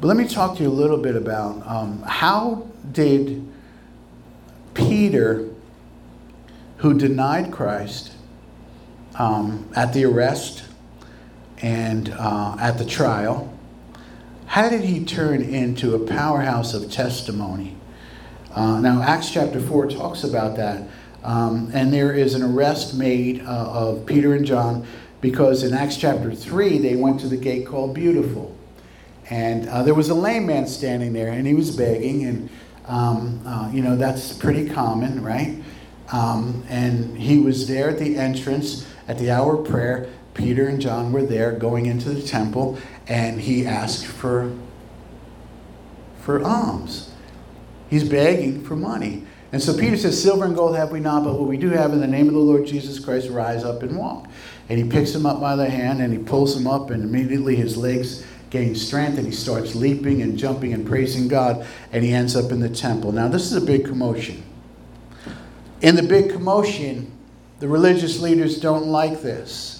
But 0.00 0.08
let 0.08 0.16
me 0.16 0.26
talk 0.26 0.56
to 0.56 0.62
you 0.62 0.68
a 0.68 0.72
little 0.72 0.96
bit 0.96 1.14
about 1.14 1.64
um, 1.66 2.02
how 2.02 2.66
did 2.90 3.46
Peter, 4.74 5.48
who 6.78 6.98
denied 6.98 7.52
Christ 7.52 8.14
um, 9.16 9.70
at 9.76 9.92
the 9.92 10.06
arrest, 10.06 10.64
and 11.62 12.14
uh, 12.18 12.56
at 12.60 12.78
the 12.78 12.84
trial, 12.84 13.52
how 14.46 14.68
did 14.68 14.82
he 14.82 15.04
turn 15.04 15.42
into 15.42 15.94
a 15.94 15.98
powerhouse 15.98 16.74
of 16.74 16.90
testimony? 16.90 17.76
Uh, 18.54 18.80
now, 18.80 19.02
Acts 19.02 19.30
chapter 19.30 19.60
4 19.60 19.88
talks 19.90 20.24
about 20.24 20.56
that. 20.56 20.88
Um, 21.22 21.70
and 21.74 21.92
there 21.92 22.12
is 22.12 22.34
an 22.34 22.42
arrest 22.42 22.94
made 22.94 23.42
uh, 23.42 23.46
of 23.46 24.06
Peter 24.06 24.34
and 24.34 24.44
John 24.44 24.86
because 25.20 25.62
in 25.62 25.74
Acts 25.74 25.96
chapter 25.96 26.34
3, 26.34 26.78
they 26.78 26.96
went 26.96 27.20
to 27.20 27.28
the 27.28 27.36
gate 27.36 27.66
called 27.66 27.94
Beautiful. 27.94 28.56
And 29.28 29.68
uh, 29.68 29.82
there 29.82 29.94
was 29.94 30.08
a 30.08 30.14
lame 30.14 30.46
man 30.46 30.66
standing 30.66 31.12
there, 31.12 31.28
and 31.28 31.46
he 31.46 31.54
was 31.54 31.76
begging. 31.76 32.24
And 32.24 32.50
Um, 32.88 33.42
uh, 33.46 33.70
you 33.72 33.82
know, 33.82 33.94
that's 33.94 34.32
pretty 34.32 34.68
common, 34.68 35.22
right? 35.22 35.62
Um, 36.10 36.64
and 36.68 37.16
he 37.16 37.38
was 37.38 37.68
there 37.68 37.90
at 37.90 37.98
the 37.98 38.16
entrance 38.16 38.84
at 39.06 39.16
the 39.18 39.30
hour 39.30 39.60
of 39.60 39.68
prayer. 39.68 40.08
Peter 40.34 40.66
and 40.66 40.80
John 40.80 41.12
were 41.12 41.24
there 41.24 41.52
going 41.52 41.86
into 41.86 42.10
the 42.10 42.22
temple, 42.22 42.78
and 43.06 43.40
he 43.40 43.66
asked 43.66 44.06
for, 44.06 44.52
for 46.20 46.42
alms. 46.42 47.12
He's 47.88 48.08
begging 48.08 48.62
for 48.62 48.76
money. 48.76 49.26
And 49.52 49.60
so 49.60 49.76
Peter 49.76 49.96
says, 49.96 50.22
Silver 50.22 50.44
and 50.44 50.54
gold 50.54 50.76
have 50.76 50.92
we 50.92 51.00
not, 51.00 51.24
but 51.24 51.34
what 51.34 51.48
we 51.48 51.56
do 51.56 51.70
have 51.70 51.92
in 51.92 52.00
the 52.00 52.06
name 52.06 52.28
of 52.28 52.34
the 52.34 52.40
Lord 52.40 52.66
Jesus 52.66 53.04
Christ, 53.04 53.28
rise 53.28 53.64
up 53.64 53.82
and 53.82 53.96
walk. 53.96 54.28
And 54.68 54.78
he 54.78 54.88
picks 54.88 55.12
him 55.12 55.26
up 55.26 55.40
by 55.40 55.56
the 55.56 55.68
hand 55.68 56.00
and 56.00 56.12
he 56.12 56.18
pulls 56.20 56.56
him 56.56 56.68
up, 56.68 56.90
and 56.90 57.02
immediately 57.02 57.56
his 57.56 57.76
legs 57.76 58.24
gain 58.50 58.74
strength 58.74 59.16
and 59.16 59.26
he 59.26 59.32
starts 59.32 59.74
leaping 59.74 60.22
and 60.22 60.36
jumping 60.36 60.72
and 60.72 60.86
praising 60.86 61.26
God, 61.26 61.66
and 61.92 62.04
he 62.04 62.12
ends 62.12 62.36
up 62.36 62.52
in 62.52 62.60
the 62.60 62.68
temple. 62.68 63.10
Now, 63.10 63.28
this 63.28 63.50
is 63.50 63.60
a 63.60 63.64
big 63.64 63.84
commotion. 63.84 64.44
In 65.80 65.96
the 65.96 66.02
big 66.02 66.30
commotion, 66.30 67.10
the 67.58 67.68
religious 67.68 68.20
leaders 68.20 68.60
don't 68.60 68.86
like 68.86 69.22
this. 69.22 69.79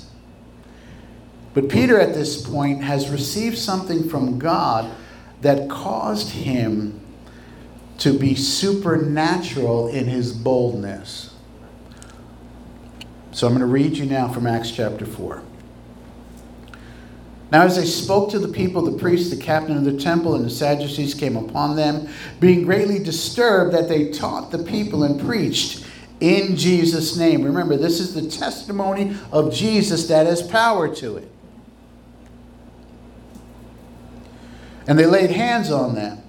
But 1.53 1.69
Peter, 1.69 2.01
at 2.01 2.15
this 2.15 2.41
point, 2.41 2.83
has 2.83 3.11
received 3.11 3.59
something 3.59 4.09
from 4.09 4.39
God 4.39 4.91
that 5.41 5.69
caused 5.69 6.31
him 6.31 7.01
to 7.99 8.17
be 8.19 8.35
supernatural 8.35 9.89
in 9.89 10.07
his 10.07 10.33
boldness. 10.33 11.35
So 13.33 13.47
I'm 13.47 13.53
going 13.53 13.61
to 13.61 13.67
read 13.67 13.97
you 13.97 14.07
now 14.07 14.29
from 14.29 14.47
Acts 14.47 14.71
chapter 14.71 15.05
4. 15.05 15.43
Now, 17.53 17.63
as 17.63 17.77
they 17.77 17.85
spoke 17.85 18.31
to 18.31 18.39
the 18.39 18.49
people, 18.49 18.83
the 18.83 18.97
priests, 18.97 19.31
the 19.31 19.43
captain 19.43 19.77
of 19.77 19.85
the 19.85 19.99
temple, 19.99 20.37
and 20.37 20.45
the 20.45 20.51
Sadducees 20.51 21.15
came 21.15 21.37
upon 21.37 21.75
them, 21.75 22.09
being 22.39 22.63
greatly 22.63 23.01
disturbed 23.01 23.75
that 23.75 23.89
they 23.89 24.13
taught 24.13 24.53
the 24.53 24.59
people 24.59 25.03
and 25.03 25.21
preached 25.21 25.85
in 26.21 26.57
Jesus' 26.57 27.17
name. 27.17 27.43
Remember, 27.43 27.77
this 27.77 27.99
is 27.99 28.15
the 28.15 28.29
testimony 28.29 29.17
of 29.33 29.53
Jesus 29.53 30.07
that 30.09 30.27
has 30.27 30.43
power 30.43 30.95
to 30.97 31.17
it. 31.17 31.29
And 34.91 34.99
they 34.99 35.07
laid 35.07 35.31
hands 35.31 35.71
on 35.71 35.95
them 35.95 36.21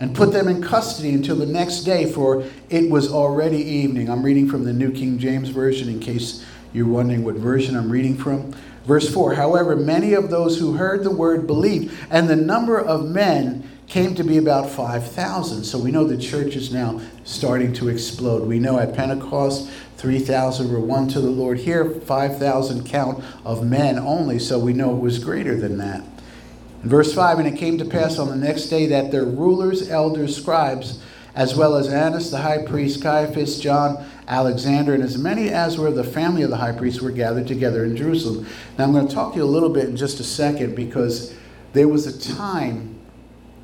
and 0.00 0.12
put 0.12 0.32
them 0.32 0.48
in 0.48 0.60
custody 0.60 1.14
until 1.14 1.36
the 1.36 1.46
next 1.46 1.82
day, 1.82 2.10
for 2.10 2.42
it 2.68 2.90
was 2.90 3.12
already 3.12 3.58
evening. 3.58 4.10
I'm 4.10 4.24
reading 4.24 4.50
from 4.50 4.64
the 4.64 4.72
New 4.72 4.90
King 4.90 5.20
James 5.20 5.50
Version 5.50 5.88
in 5.88 6.00
case 6.00 6.44
you're 6.72 6.88
wondering 6.88 7.22
what 7.22 7.36
version 7.36 7.76
I'm 7.76 7.88
reading 7.88 8.16
from. 8.16 8.56
Verse 8.86 9.08
4 9.14 9.34
However, 9.34 9.76
many 9.76 10.14
of 10.14 10.30
those 10.30 10.58
who 10.58 10.72
heard 10.72 11.04
the 11.04 11.12
word 11.12 11.46
believed, 11.46 11.96
and 12.10 12.28
the 12.28 12.34
number 12.34 12.80
of 12.80 13.08
men 13.08 13.70
came 13.86 14.16
to 14.16 14.24
be 14.24 14.36
about 14.36 14.68
5,000. 14.68 15.62
So 15.62 15.78
we 15.78 15.92
know 15.92 16.02
the 16.02 16.18
church 16.18 16.56
is 16.56 16.72
now 16.72 17.00
starting 17.22 17.72
to 17.74 17.88
explode. 17.88 18.48
We 18.48 18.58
know 18.58 18.80
at 18.80 18.96
Pentecost, 18.96 19.70
3,000 19.96 20.72
were 20.72 20.80
won 20.80 21.06
to 21.10 21.20
the 21.20 21.30
Lord. 21.30 21.60
Here, 21.60 21.88
5,000 21.88 22.84
count 22.84 23.22
of 23.44 23.64
men 23.64 23.96
only, 23.96 24.40
so 24.40 24.58
we 24.58 24.72
know 24.72 24.96
it 24.96 25.00
was 25.00 25.20
greater 25.20 25.54
than 25.54 25.78
that. 25.78 26.02
In 26.82 26.88
verse 26.88 27.14
5 27.14 27.38
And 27.38 27.48
it 27.48 27.56
came 27.56 27.78
to 27.78 27.84
pass 27.84 28.18
on 28.18 28.28
the 28.28 28.36
next 28.36 28.66
day 28.66 28.86
that 28.86 29.10
their 29.10 29.24
rulers, 29.24 29.90
elders, 29.90 30.36
scribes, 30.36 31.00
as 31.34 31.54
well 31.54 31.76
as 31.76 31.88
Annas 31.88 32.30
the 32.30 32.38
high 32.38 32.64
priest, 32.64 33.02
Caiaphas, 33.02 33.60
John, 33.60 34.04
Alexander, 34.26 34.94
and 34.94 35.02
as 35.02 35.16
many 35.16 35.50
as 35.50 35.78
were 35.78 35.88
of 35.88 35.94
the 35.94 36.04
family 36.04 36.42
of 36.42 36.50
the 36.50 36.56
high 36.56 36.72
priest 36.72 37.00
were 37.00 37.10
gathered 37.10 37.46
together 37.46 37.84
in 37.84 37.96
Jerusalem. 37.96 38.46
Now 38.76 38.84
I'm 38.84 38.92
going 38.92 39.06
to 39.06 39.14
talk 39.14 39.32
to 39.32 39.38
you 39.38 39.44
a 39.44 39.46
little 39.46 39.70
bit 39.70 39.88
in 39.88 39.96
just 39.96 40.20
a 40.20 40.24
second 40.24 40.74
because 40.74 41.34
there 41.72 41.88
was 41.88 42.06
a 42.06 42.34
time 42.34 42.98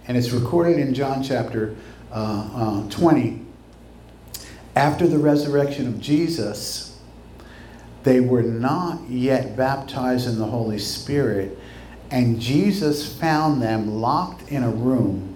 and 0.07 0.16
it's 0.16 0.31
recorded 0.31 0.79
in 0.79 0.94
John 0.94 1.22
chapter 1.22 1.74
uh, 2.12 2.85
uh, 2.85 2.90
20. 2.90 3.40
After 4.77 5.07
the 5.07 5.18
resurrection 5.18 5.87
of 5.87 6.00
Jesus, 6.00 6.98
they 8.03 8.20
were 8.20 8.42
not 8.42 9.09
yet 9.09 9.57
baptized 9.57 10.29
in 10.29 10.38
the 10.38 10.46
Holy 10.46 10.79
Spirit, 10.79 11.59
and 12.11 12.40
Jesus 12.40 13.12
found 13.19 13.62
them 13.62 14.01
locked 14.01 14.51
in 14.51 14.62
a 14.62 14.71
room. 14.71 15.35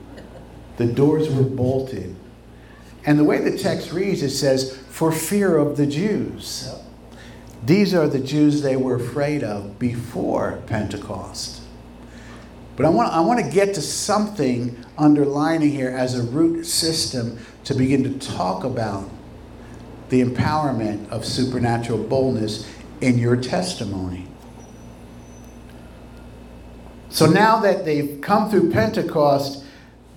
The 0.76 0.87
doors 0.87 1.28
were 1.28 1.42
bolted. 1.42 2.14
And 3.04 3.18
the 3.18 3.24
way 3.24 3.38
the 3.38 3.57
text 3.57 3.92
reads, 3.92 4.22
it 4.22 4.31
says, 4.31 4.76
for 4.90 5.11
fear 5.11 5.57
of 5.57 5.76
the 5.76 5.87
Jews. 5.87 6.72
These 7.64 7.94
are 7.94 8.07
the 8.07 8.20
Jews 8.20 8.62
they 8.62 8.76
were 8.76 8.94
afraid 8.94 9.42
of 9.42 9.78
before 9.78 10.62
Pentecost. 10.66 11.62
But 12.76 12.87
I 12.87 12.90
want, 12.90 13.12
I 13.12 13.20
want 13.20 13.44
to 13.44 13.50
get 13.50 13.74
to 13.74 13.83
something 13.83 14.85
underlining 14.96 15.70
here 15.70 15.90
as 15.90 16.16
a 16.16 16.22
root 16.22 16.64
system 16.64 17.38
to 17.64 17.74
begin 17.74 18.04
to 18.04 18.26
talk 18.28 18.62
about 18.62 19.11
the 20.11 20.22
empowerment 20.22 21.09
of 21.11 21.24
supernatural 21.24 22.04
boldness 22.04 22.70
in 23.00 23.18
your 23.18 23.37
testimony. 23.37 24.27
So 27.11 27.27
now 27.27 27.61
that 27.61 27.85
they've 27.85 28.21
come 28.21 28.51
through 28.51 28.71
Pentecost, 28.71 29.64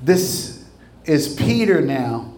this 0.03 0.65
is 1.05 1.35
Peter 1.35 1.81
now. 1.81 2.33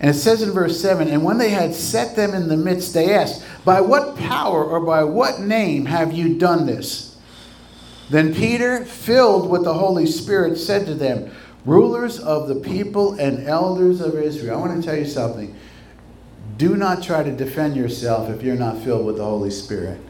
And 0.00 0.10
it 0.10 0.14
says 0.14 0.40
in 0.40 0.50
verse 0.52 0.80
7 0.80 1.08
And 1.08 1.22
when 1.22 1.38
they 1.38 1.50
had 1.50 1.74
set 1.74 2.16
them 2.16 2.34
in 2.34 2.48
the 2.48 2.56
midst, 2.56 2.94
they 2.94 3.14
asked, 3.14 3.44
By 3.64 3.80
what 3.80 4.16
power 4.16 4.64
or 4.64 4.80
by 4.80 5.04
what 5.04 5.40
name 5.40 5.84
have 5.86 6.12
you 6.12 6.38
done 6.38 6.66
this? 6.66 7.18
Then 8.08 8.34
Peter, 8.34 8.84
filled 8.84 9.48
with 9.48 9.62
the 9.62 9.74
Holy 9.74 10.06
Spirit, 10.06 10.56
said 10.56 10.86
to 10.86 10.94
them, 10.94 11.30
Rulers 11.64 12.18
of 12.18 12.48
the 12.48 12.56
people 12.56 13.14
and 13.20 13.46
elders 13.46 14.00
of 14.00 14.14
Israel. 14.14 14.56
I 14.56 14.60
want 14.60 14.82
to 14.82 14.88
tell 14.88 14.98
you 14.98 15.04
something. 15.04 15.54
Do 16.56 16.76
not 16.76 17.02
try 17.02 17.22
to 17.22 17.30
defend 17.30 17.76
yourself 17.76 18.30
if 18.30 18.42
you're 18.42 18.56
not 18.56 18.78
filled 18.82 19.06
with 19.06 19.18
the 19.18 19.24
Holy 19.24 19.50
Spirit. 19.50 20.00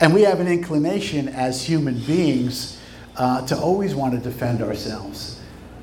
And 0.00 0.14
we 0.14 0.22
have 0.22 0.40
an 0.40 0.46
inclination 0.46 1.28
as 1.28 1.64
human 1.64 1.98
beings 2.00 2.80
uh, 3.16 3.44
to 3.46 3.58
always 3.58 3.94
want 3.94 4.14
to 4.14 4.20
defend 4.20 4.62
ourselves. 4.62 5.40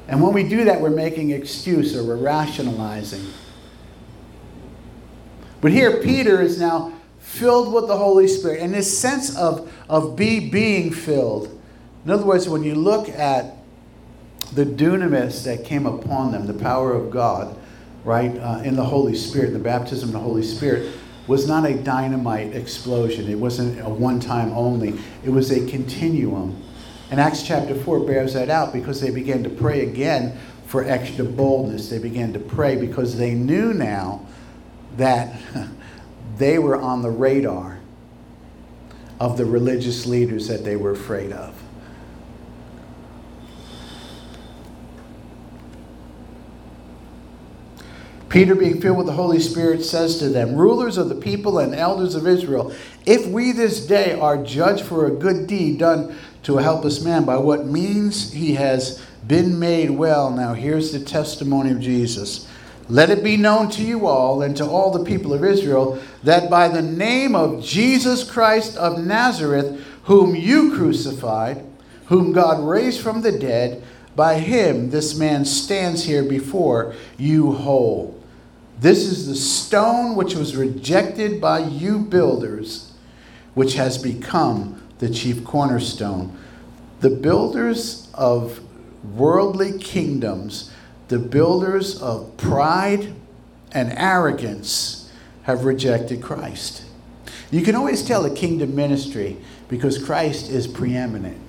And 0.08 0.22
when 0.22 0.34
we 0.34 0.48
do 0.48 0.66
that, 0.66 0.80
we're 0.80 0.90
making 0.90 1.32
excuse 1.32 1.96
or 1.96 2.04
we're 2.04 2.16
rationalizing. 2.16 3.26
But 5.62 5.72
here, 5.72 6.02
Peter 6.02 6.42
is 6.42 6.60
now 6.60 6.94
filled 7.20 7.74
with 7.74 7.88
the 7.88 7.98
Holy 7.98 8.28
Spirit. 8.28 8.62
And 8.62 8.74
this 8.74 8.98
sense 8.98 9.36
of, 9.36 9.72
of 9.90 10.16
be 10.16 10.50
being 10.50 10.92
filled. 10.92 11.60
In 12.06 12.12
other 12.12 12.26
words, 12.26 12.48
when 12.48 12.64
you 12.64 12.76
look 12.76 13.10
at 13.10 13.58
the 14.54 14.64
dunamis 14.64 15.44
that 15.44 15.66
came 15.66 15.86
upon 15.86 16.32
them, 16.32 16.46
the 16.46 16.54
power 16.54 16.94
of 16.94 17.10
God, 17.10 17.58
right, 18.04 18.38
uh, 18.38 18.62
in 18.64 18.76
the 18.76 18.86
Holy 18.86 19.16
Spirit, 19.16 19.52
the 19.52 19.60
baptism 19.60 20.10
of 20.10 20.14
the 20.14 20.20
Holy 20.20 20.44
Spirit, 20.44 20.94
was 21.28 21.48
not 21.48 21.66
a 21.66 21.74
dynamite 21.74 22.56
explosion. 22.56 23.30
It 23.30 23.40
wasn't 23.40 23.80
a 23.80 23.90
one 23.90 24.20
time 24.20 24.52
only, 24.54 25.00
it 25.24 25.30
was 25.30 25.52
a 25.52 25.66
continuum. 25.68 26.62
And 27.12 27.20
Acts 27.20 27.44
chapter 27.44 27.76
4 27.76 28.00
bears 28.02 28.34
that 28.34 28.50
out 28.50 28.74
because 28.74 29.00
they 29.00 29.12
began 29.12 29.44
to 29.44 29.50
pray 29.50 29.82
again 29.82 30.38
for 30.66 30.84
extra 30.84 31.24
boldness. 31.24 31.90
They 31.90 32.00
began 32.00 32.34
to 32.34 32.40
pray 32.40 32.76
because 32.76 33.18
they 33.18 33.34
knew 33.34 33.74
now 33.74 34.26
that 34.98 35.40
they 36.38 36.58
were 36.58 36.80
on 36.80 37.02
the 37.02 37.12
radar 37.12 37.80
of 39.20 39.38
the 39.38 39.46
religious 39.46 40.06
leaders 40.06 40.48
that 40.48 40.64
they 40.64 40.76
were 40.76 40.92
afraid 40.92 41.32
of. 41.32 41.62
Peter, 48.36 48.54
being 48.54 48.82
filled 48.82 48.98
with 48.98 49.06
the 49.06 49.14
Holy 49.14 49.40
Spirit, 49.40 49.82
says 49.82 50.18
to 50.18 50.28
them, 50.28 50.56
Rulers 50.56 50.98
of 50.98 51.08
the 51.08 51.16
people 51.16 51.58
and 51.58 51.74
elders 51.74 52.16
of 52.16 52.28
Israel, 52.28 52.76
if 53.06 53.26
we 53.28 53.54
this 53.54 53.88
day 53.88 54.12
are 54.12 54.44
judged 54.44 54.84
for 54.84 55.06
a 55.06 55.10
good 55.10 55.48
deed 55.48 55.80
done 55.80 56.14
to 56.44 56.58
a 56.58 56.62
helpless 56.62 57.02
man, 57.02 57.24
by 57.24 57.38
what 57.38 57.66
means 57.66 58.34
he 58.34 58.56
has 58.56 59.02
been 59.26 59.58
made 59.58 59.90
well. 59.90 60.30
Now, 60.32 60.54
here's 60.54 60.92
the 60.92 61.00
testimony 61.00 61.72
of 61.72 61.80
Jesus. 61.80 62.46
Let 62.90 63.10
it 63.10 63.24
be 63.24 63.38
known 63.38 63.70
to 63.70 63.82
you 63.82 64.06
all 64.06 64.42
and 64.42 64.58
to 64.58 64.66
all 64.66 64.92
the 64.92 65.06
people 65.06 65.34
of 65.34 65.46
Israel 65.46 65.98
that 66.24 66.50
by 66.50 66.68
the 66.68 66.82
name 66.82 67.38
of 67.38 67.64
Jesus 67.64 68.30
Christ 68.30 68.76
of 68.76 69.00
Nazareth, 69.00 69.82
whom 70.04 70.36
you 70.36 70.76
crucified, 70.76 71.66
whom 72.08 72.34
God 72.34 72.68
raised 72.68 73.00
from 73.00 73.22
the 73.22 73.32
dead, 73.32 73.82
by 74.14 74.40
him 74.40 74.90
this 74.90 75.18
man 75.18 75.46
stands 75.46 76.04
here 76.04 76.24
before 76.24 76.94
you 77.18 77.54
whole. 77.54 78.22
This 78.80 79.06
is 79.06 79.28
the 79.28 79.36
stone 79.36 80.16
which 80.16 80.36
was 80.36 80.56
rejected 80.56 81.40
by 81.40 81.60
you 81.60 82.00
builders, 82.00 82.94
which 83.54 83.76
has 83.76 83.98
become 83.98 84.82
the 85.00 85.10
chief 85.10 85.44
cornerstone. 85.44 86.38
The 87.00 87.10
builders 87.10 88.10
of 88.14 88.60
worldly 89.04 89.78
kingdoms 89.78 90.72
the 91.08 91.20
builders 91.20 92.02
of 92.02 92.36
pride 92.38 93.14
and 93.72 93.94
arrogance 93.96 95.12
have 95.44 95.66
rejected 95.66 96.22
Christ. 96.22 96.84
You 97.52 97.62
can 97.62 97.76
always 97.76 98.02
tell 98.04 98.26
a 98.26 98.34
kingdom 98.34 98.76
ministry 98.76 99.38
because 99.70 100.04
Christ 100.04 100.50
is 100.50 100.68
preeminent, 100.68 101.40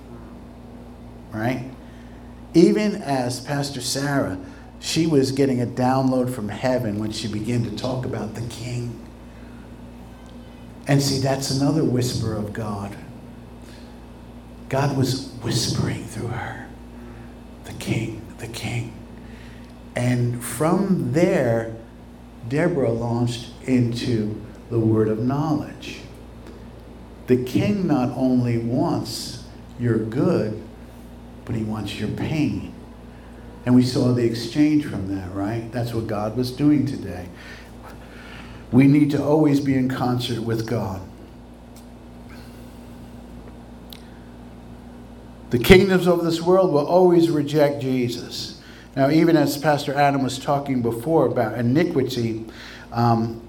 right? 1.31 1.71
Even 2.53 2.95
as 2.95 3.39
Pastor 3.39 3.81
Sarah, 3.81 4.37
she 4.79 5.07
was 5.07 5.31
getting 5.31 5.61
a 5.61 5.65
download 5.65 6.33
from 6.33 6.49
heaven 6.49 6.99
when 6.99 7.11
she 7.11 7.27
began 7.27 7.63
to 7.63 7.75
talk 7.75 8.05
about 8.05 8.35
the 8.35 8.41
king. 8.41 9.03
And 10.87 11.01
see, 11.01 11.19
that's 11.19 11.51
another 11.51 11.83
whisper 11.83 12.33
of 12.33 12.53
God. 12.53 12.95
God 14.69 14.97
was 14.97 15.29
whispering 15.41 16.03
through 16.05 16.27
her, 16.27 16.67
the 17.65 17.73
king, 17.73 18.21
the 18.37 18.47
king. 18.47 18.93
And 19.95 20.43
from 20.43 21.13
there, 21.13 21.75
Deborah 22.47 22.91
launched 22.91 23.49
into 23.63 24.41
the 24.69 24.79
word 24.79 25.07
of 25.07 25.19
knowledge. 25.19 26.01
The 27.27 27.43
king 27.43 27.87
not 27.87 28.15
only 28.15 28.57
wants 28.57 29.43
your 29.79 29.97
good, 29.97 30.61
but 31.45 31.55
he 31.55 31.63
wants 31.63 31.99
your 31.99 32.09
pain. 32.09 32.73
And 33.67 33.75
we 33.75 33.83
saw 33.83 34.13
the 34.13 34.23
exchange 34.23 34.85
from 34.85 35.13
that, 35.13 35.29
right? 35.33 35.69
That's 35.73 35.93
what 35.93 36.07
God 36.07 36.37
was 36.37 36.51
doing 36.51 36.85
today. 36.85 37.27
We 38.71 38.87
need 38.87 39.11
to 39.11 39.21
always 39.21 39.59
be 39.59 39.75
in 39.75 39.89
concert 39.89 40.39
with 40.39 40.65
God. 40.65 41.01
The 45.49 45.59
kingdoms 45.59 46.07
of 46.07 46.23
this 46.23 46.41
world 46.41 46.71
will 46.71 46.87
always 46.87 47.29
reject 47.29 47.81
Jesus. 47.81 48.61
Now, 48.95 49.09
even 49.09 49.35
as 49.35 49.57
Pastor 49.57 49.93
Adam 49.93 50.23
was 50.23 50.39
talking 50.39 50.81
before 50.81 51.25
about 51.25 51.57
iniquity, 51.57 52.45
um, 52.93 53.45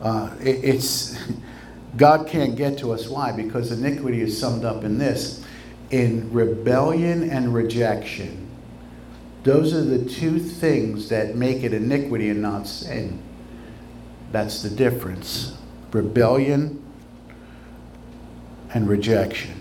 uh, 0.00 0.34
it, 0.40 0.64
it's 0.64 1.18
God 1.98 2.26
can't 2.26 2.56
get 2.56 2.78
to 2.78 2.92
us. 2.92 3.06
Why? 3.06 3.32
Because 3.32 3.70
iniquity 3.70 4.22
is 4.22 4.40
summed 4.40 4.64
up 4.64 4.82
in 4.82 4.96
this: 4.96 5.44
in 5.90 6.32
rebellion 6.32 7.28
and 7.28 7.52
rejection. 7.52 8.47
Those 9.44 9.72
are 9.72 9.84
the 9.84 10.04
two 10.04 10.38
things 10.38 11.08
that 11.08 11.36
make 11.36 11.62
it 11.62 11.72
iniquity 11.72 12.28
and 12.28 12.42
not 12.42 12.66
sin. 12.66 13.22
That's 14.32 14.62
the 14.62 14.70
difference: 14.70 15.56
rebellion 15.92 16.82
and 18.74 18.88
rejection. 18.88 19.54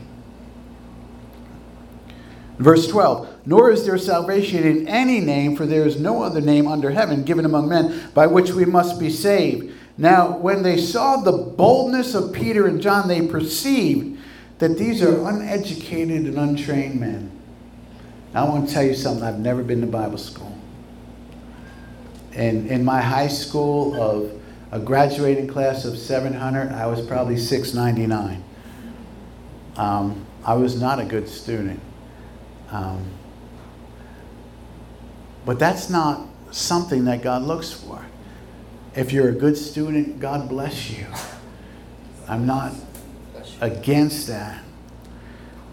Verse 2.60 2.88
12 2.88 3.36
Nor 3.46 3.72
is 3.72 3.86
there 3.86 3.98
salvation 3.98 4.64
in 4.64 4.88
any 4.88 5.20
name, 5.20 5.56
for 5.56 5.66
there 5.66 5.86
is 5.86 6.00
no 6.00 6.24
other 6.24 6.42
name 6.42 6.68
under 6.68 6.90
heaven 6.90 7.24
given 7.24 7.46
among 7.46 7.70
men 7.70 8.10
by 8.14 8.28
which 8.28 8.52
we 8.52 8.66
must 8.66 9.00
be 9.00 9.10
saved. 9.10 9.74
Now, 9.98 10.38
when 10.38 10.64
they 10.64 10.78
saw 10.78 11.18
the 11.18 11.32
boldness 11.32 12.14
of 12.14 12.34
Peter 12.34 12.68
and 12.68 12.82
John, 12.82 13.08
they 13.08 13.26
perceived 13.26 14.20
that 14.60 14.78
these 14.78 15.02
are 15.02 15.28
uneducated 15.28 16.26
and 16.26 16.38
untrained 16.38 17.00
men. 17.00 17.32
I 18.38 18.44
want 18.44 18.68
to 18.68 18.74
tell 18.74 18.84
you 18.84 18.94
something 18.94 19.24
I've 19.24 19.40
never 19.40 19.64
been 19.64 19.82
to 19.82 19.88
Bible 19.88 20.20
school. 20.20 20.56
And 22.34 22.68
in 22.68 22.86
my 22.86 23.02
high 23.02 23.30
school 23.30 24.00
of 24.00 24.32
a 24.72 24.80
graduating 24.80 25.48
class 25.48 25.86
of 25.86 25.98
700, 25.98 26.72
I 26.72 26.86
was 26.86 27.04
probably 27.04 27.38
699. 27.38 28.44
Um, 29.76 30.24
I 30.46 30.54
was 30.54 30.80
not 30.80 31.00
a 31.00 31.06
good 31.06 31.28
student. 31.28 31.80
Um, 32.70 33.06
but 35.44 35.58
that's 35.58 35.90
not 35.90 36.22
something 36.52 37.06
that 37.06 37.24
God 37.24 37.42
looks 37.42 37.72
for. 37.72 38.06
If 38.96 39.12
you're 39.12 39.30
a 39.30 39.36
good 39.36 39.58
student, 39.58 40.20
God 40.20 40.48
bless 40.48 40.92
you. 40.92 41.08
I'm 42.28 42.46
not 42.46 42.76
against 43.62 44.28
that. 44.28 44.64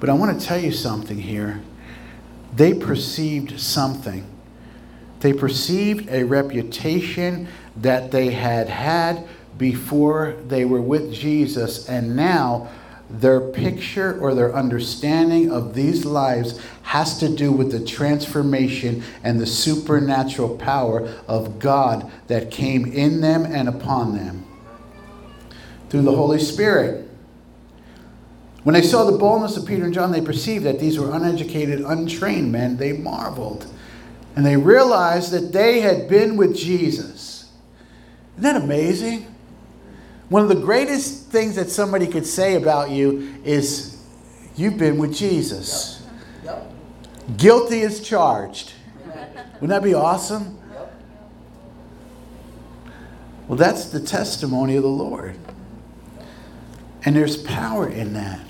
But 0.00 0.08
I 0.08 0.14
want 0.14 0.40
to 0.40 0.46
tell 0.46 0.58
you 0.58 0.72
something 0.72 1.18
here. 1.18 1.60
They 2.54 2.74
perceived 2.74 3.58
something. 3.58 4.26
They 5.20 5.32
perceived 5.32 6.08
a 6.10 6.24
reputation 6.24 7.48
that 7.76 8.10
they 8.10 8.30
had 8.30 8.68
had 8.68 9.26
before 9.58 10.36
they 10.46 10.64
were 10.64 10.82
with 10.82 11.12
Jesus, 11.12 11.88
and 11.88 12.14
now 12.14 12.68
their 13.08 13.40
picture 13.40 14.18
or 14.18 14.34
their 14.34 14.54
understanding 14.54 15.50
of 15.50 15.74
these 15.74 16.04
lives 16.04 16.60
has 16.82 17.18
to 17.18 17.28
do 17.28 17.52
with 17.52 17.70
the 17.70 17.84
transformation 17.84 19.02
and 19.22 19.40
the 19.40 19.46
supernatural 19.46 20.56
power 20.56 21.08
of 21.28 21.58
God 21.58 22.10
that 22.26 22.50
came 22.50 22.86
in 22.86 23.20
them 23.20 23.44
and 23.44 23.68
upon 23.68 24.14
them 24.14 24.46
through 25.88 26.02
the 26.02 26.14
Holy 26.14 26.40
Spirit. 26.40 27.03
When 28.64 28.72
they 28.72 28.82
saw 28.82 29.04
the 29.04 29.16
boldness 29.16 29.56
of 29.56 29.66
Peter 29.66 29.84
and 29.84 29.94
John, 29.94 30.10
they 30.10 30.22
perceived 30.22 30.64
that 30.64 30.80
these 30.80 30.98
were 30.98 31.12
uneducated, 31.12 31.80
untrained 31.80 32.50
men. 32.50 32.78
They 32.78 32.92
marveled. 32.92 33.66
And 34.36 34.44
they 34.44 34.56
realized 34.56 35.32
that 35.32 35.52
they 35.52 35.80
had 35.80 36.08
been 36.08 36.36
with 36.36 36.56
Jesus. 36.56 37.52
Isn't 38.32 38.42
that 38.42 38.56
amazing? 38.56 39.32
One 40.30 40.42
of 40.42 40.48
the 40.48 40.56
greatest 40.56 41.30
things 41.30 41.56
that 41.56 41.70
somebody 41.70 42.06
could 42.06 42.26
say 42.26 42.54
about 42.56 42.90
you 42.90 43.34
is, 43.44 43.94
You've 44.56 44.78
been 44.78 44.98
with 44.98 45.14
Jesus. 45.14 46.06
Guilty 47.36 47.80
is 47.80 48.00
charged. 48.00 48.72
Wouldn't 49.54 49.70
that 49.70 49.82
be 49.82 49.94
awesome? 49.94 50.58
Well, 53.48 53.58
that's 53.58 53.86
the 53.86 54.00
testimony 54.00 54.76
of 54.76 54.82
the 54.82 54.88
Lord. 54.88 55.36
And 57.04 57.16
there's 57.16 57.36
power 57.36 57.88
in 57.88 58.14
that. 58.14 58.40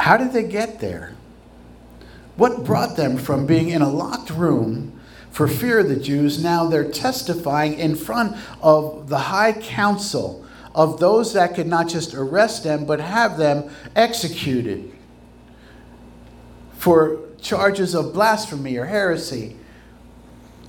How 0.00 0.16
did 0.16 0.32
they 0.32 0.44
get 0.44 0.80
there? 0.80 1.14
What 2.36 2.64
brought 2.64 2.96
them 2.96 3.18
from 3.18 3.46
being 3.46 3.68
in 3.68 3.82
a 3.82 3.90
locked 3.90 4.30
room 4.30 4.98
for 5.30 5.46
fear 5.46 5.80
of 5.80 5.88
the 5.88 5.96
Jews? 5.96 6.42
Now 6.42 6.66
they're 6.66 6.90
testifying 6.90 7.74
in 7.74 7.94
front 7.94 8.36
of 8.62 9.08
the 9.10 9.18
high 9.18 9.52
council 9.52 10.46
of 10.74 11.00
those 11.00 11.34
that 11.34 11.54
could 11.54 11.66
not 11.66 11.88
just 11.88 12.14
arrest 12.14 12.64
them, 12.64 12.86
but 12.86 13.00
have 13.00 13.36
them 13.36 13.70
executed 13.94 14.90
for 16.78 17.20
charges 17.40 17.94
of 17.94 18.14
blasphemy 18.14 18.76
or 18.78 18.86
heresy. 18.86 19.56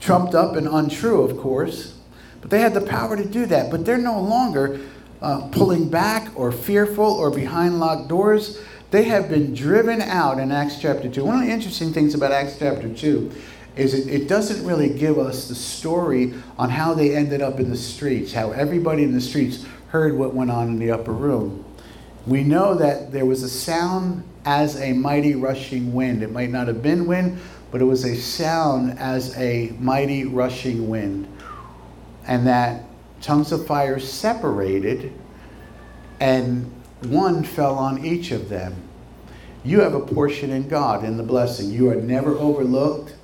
Trumped 0.01 0.35
up 0.35 0.55
and 0.57 0.67
untrue, 0.67 1.21
of 1.21 1.37
course. 1.37 1.97
But 2.41 2.49
they 2.49 2.59
had 2.59 2.73
the 2.73 2.81
power 2.81 3.15
to 3.15 3.23
do 3.23 3.45
that. 3.45 3.71
But 3.71 3.85
they're 3.85 3.97
no 3.97 4.19
longer 4.19 4.81
uh, 5.21 5.47
pulling 5.51 5.89
back 5.89 6.31
or 6.35 6.51
fearful 6.51 7.05
or 7.05 7.31
behind 7.31 7.79
locked 7.79 8.09
doors. 8.09 8.59
They 8.91 9.03
have 9.03 9.29
been 9.29 9.53
driven 9.53 10.01
out 10.01 10.37
in 10.37 10.51
Acts 10.51 10.77
chapter 10.77 11.09
2. 11.09 11.23
One 11.23 11.39
of 11.39 11.45
the 11.45 11.51
interesting 11.51 11.93
things 11.93 12.13
about 12.13 12.33
Acts 12.33 12.57
chapter 12.59 12.93
2 12.93 13.31
is 13.77 13.93
it, 13.93 14.13
it 14.13 14.27
doesn't 14.27 14.65
really 14.67 14.89
give 14.89 15.17
us 15.17 15.47
the 15.47 15.55
story 15.55 16.33
on 16.57 16.69
how 16.69 16.93
they 16.93 17.15
ended 17.15 17.41
up 17.41 17.61
in 17.61 17.69
the 17.69 17.77
streets, 17.77 18.33
how 18.33 18.51
everybody 18.51 19.03
in 19.03 19.13
the 19.13 19.21
streets 19.21 19.65
heard 19.87 20.17
what 20.17 20.33
went 20.33 20.51
on 20.51 20.67
in 20.67 20.77
the 20.77 20.91
upper 20.91 21.13
room. 21.13 21.63
We 22.27 22.43
know 22.43 22.75
that 22.75 23.13
there 23.13 23.25
was 23.25 23.43
a 23.43 23.49
sound 23.49 24.27
as 24.43 24.79
a 24.81 24.91
mighty 24.91 25.35
rushing 25.35 25.93
wind. 25.93 26.21
It 26.21 26.33
might 26.33 26.49
not 26.49 26.67
have 26.67 26.83
been 26.83 27.05
wind, 27.05 27.39
but 27.71 27.81
it 27.81 27.85
was 27.85 28.03
a 28.03 28.15
sound 28.15 28.99
as 28.99 29.37
a 29.37 29.73
mighty 29.79 30.25
rushing 30.25 30.89
wind. 30.89 31.29
And 32.27 32.45
that 32.45 32.83
tongues 33.21 33.53
of 33.53 33.65
fire 33.65 33.99
separated 33.99 35.13
and 36.19 36.69
one 37.03 37.43
fell 37.43 37.77
on 37.77 38.05
each 38.05 38.31
of 38.31 38.49
them. 38.49 38.75
You 39.63 39.81
have 39.81 39.93
a 39.93 39.99
portion 39.99 40.51
in 40.51 40.67
God, 40.67 41.03
in 41.03 41.17
the 41.17 41.23
blessing. 41.23 41.69
You 41.69 41.89
are 41.89 41.95
never 41.95 42.31
overlooked, 42.31 43.15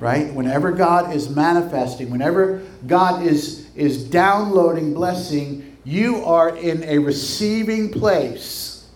right? 0.00 0.32
Whenever 0.32 0.72
God 0.72 1.14
is 1.14 1.28
manifesting, 1.28 2.10
whenever 2.10 2.62
God 2.86 3.24
is, 3.24 3.68
is 3.74 4.04
downloading 4.04 4.94
blessing, 4.94 5.76
you 5.84 6.24
are 6.24 6.56
in 6.56 6.82
a 6.84 6.98
receiving 6.98 7.90
place. 7.90 8.86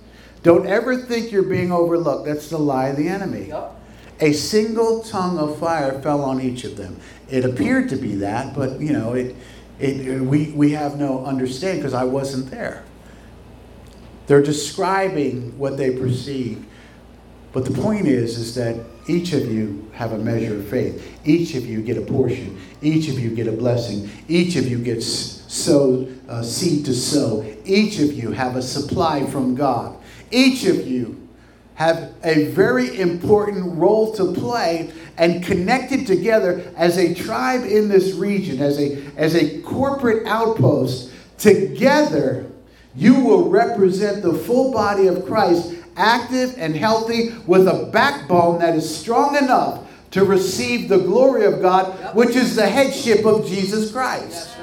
Don't 0.42 0.66
ever 0.66 0.96
think 0.96 1.30
you're 1.30 1.42
being 1.42 1.70
overlooked. 1.72 2.26
That's 2.26 2.48
the 2.48 2.58
lie 2.58 2.88
of 2.88 2.96
the 2.96 3.08
enemy. 3.08 3.48
Yep. 3.48 3.74
A 4.20 4.32
single 4.32 5.02
tongue 5.02 5.38
of 5.38 5.58
fire 5.58 6.00
fell 6.00 6.22
on 6.22 6.40
each 6.40 6.64
of 6.64 6.76
them. 6.76 6.98
It 7.30 7.44
appeared 7.44 7.88
to 7.90 7.96
be 7.96 8.16
that, 8.16 8.54
but 8.54 8.80
you 8.80 8.92
know, 8.92 9.12
it, 9.12 9.36
it, 9.78 10.20
we, 10.22 10.50
we 10.52 10.72
have 10.72 10.98
no 10.98 11.24
understanding 11.24 11.80
because 11.80 11.94
I 11.94 12.04
wasn't 12.04 12.50
there. 12.50 12.84
They're 14.28 14.42
describing 14.42 15.58
what 15.58 15.76
they 15.76 15.90
perceive. 15.90 16.64
But 17.52 17.64
the 17.64 17.72
point 17.72 18.06
is, 18.06 18.38
is 18.38 18.54
that 18.54 18.76
each 19.08 19.32
of 19.32 19.50
you 19.50 19.90
have 19.94 20.12
a 20.12 20.18
measure 20.18 20.54
of 20.56 20.68
faith. 20.68 21.18
Each 21.24 21.54
of 21.54 21.66
you 21.66 21.80
get 21.80 21.96
a 21.96 22.02
portion. 22.02 22.60
Each 22.82 23.08
of 23.08 23.18
you 23.18 23.30
get 23.30 23.48
a 23.48 23.52
blessing. 23.52 24.10
Each 24.28 24.54
of 24.56 24.68
you 24.68 24.78
gets 24.78 25.06
sow, 25.06 26.06
uh, 26.28 26.42
seed 26.42 26.84
to 26.84 26.94
sow. 26.94 27.42
Each 27.64 27.98
of 28.00 28.12
you 28.12 28.30
have 28.32 28.56
a 28.56 28.62
supply 28.62 29.24
from 29.24 29.54
God. 29.54 29.96
Each 30.30 30.66
of 30.66 30.86
you 30.86 31.26
have 31.76 32.12
a 32.22 32.46
very 32.46 33.00
important 33.00 33.78
role 33.78 34.12
to 34.12 34.34
play 34.34 34.92
and 35.16 35.42
connected 35.42 36.06
together 36.06 36.70
as 36.76 36.98
a 36.98 37.14
tribe 37.14 37.64
in 37.64 37.88
this 37.88 38.12
region, 38.12 38.60
as 38.60 38.78
a, 38.78 39.02
as 39.16 39.34
a 39.34 39.62
corporate 39.62 40.26
outpost. 40.26 41.12
Together, 41.38 42.47
you 42.98 43.20
will 43.20 43.48
represent 43.48 44.22
the 44.22 44.34
full 44.34 44.72
body 44.72 45.06
of 45.06 45.24
Christ 45.24 45.72
active 45.96 46.56
and 46.58 46.74
healthy 46.74 47.30
with 47.46 47.68
a 47.68 47.88
backbone 47.92 48.58
that 48.58 48.74
is 48.74 48.98
strong 48.98 49.36
enough 49.36 49.88
to 50.10 50.24
receive 50.24 50.88
the 50.88 50.98
glory 50.98 51.44
of 51.44 51.62
God, 51.62 52.16
which 52.16 52.34
is 52.34 52.56
the 52.56 52.66
headship 52.66 53.24
of 53.24 53.46
Jesus 53.46 53.92
Christ. 53.92 54.56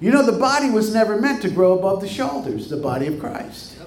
You 0.00 0.10
know, 0.10 0.26
the 0.26 0.36
body 0.36 0.68
was 0.68 0.92
never 0.92 1.20
meant 1.20 1.42
to 1.42 1.48
grow 1.48 1.78
above 1.78 2.00
the 2.00 2.08
shoulders, 2.08 2.68
the 2.68 2.76
body 2.76 3.06
of 3.06 3.20
Christ. 3.20 3.78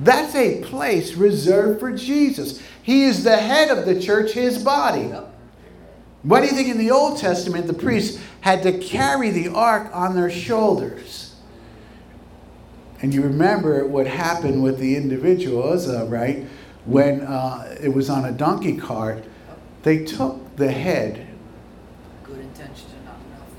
That's 0.00 0.34
a 0.34 0.62
place 0.62 1.14
reserved 1.14 1.78
for 1.78 1.92
Jesus. 1.92 2.60
He 2.82 3.04
is 3.04 3.22
the 3.22 3.36
head 3.36 3.70
of 3.70 3.86
the 3.86 4.00
church, 4.00 4.32
his 4.32 4.60
body. 4.60 5.12
Why 6.22 6.40
do 6.40 6.46
you 6.48 6.52
think 6.52 6.68
in 6.68 6.78
the 6.78 6.90
Old 6.90 7.18
Testament 7.18 7.68
the 7.68 7.74
priests 7.74 8.20
had 8.40 8.64
to 8.64 8.76
carry 8.76 9.30
the 9.30 9.48
ark 9.48 9.88
on 9.94 10.16
their 10.16 10.30
shoulders? 10.30 11.25
And 13.02 13.12
you 13.12 13.22
remember 13.22 13.86
what 13.86 14.06
happened 14.06 14.62
with 14.62 14.78
the 14.78 14.96
individual 14.96 15.72
Uzzah, 15.72 16.06
right? 16.06 16.46
When 16.84 17.20
uh, 17.22 17.76
it 17.80 17.90
was 17.90 18.08
on 18.08 18.24
a 18.24 18.32
donkey 18.32 18.76
cart, 18.76 19.24
they 19.82 20.04
took 20.04 20.56
the 20.56 20.70
head 20.70 21.26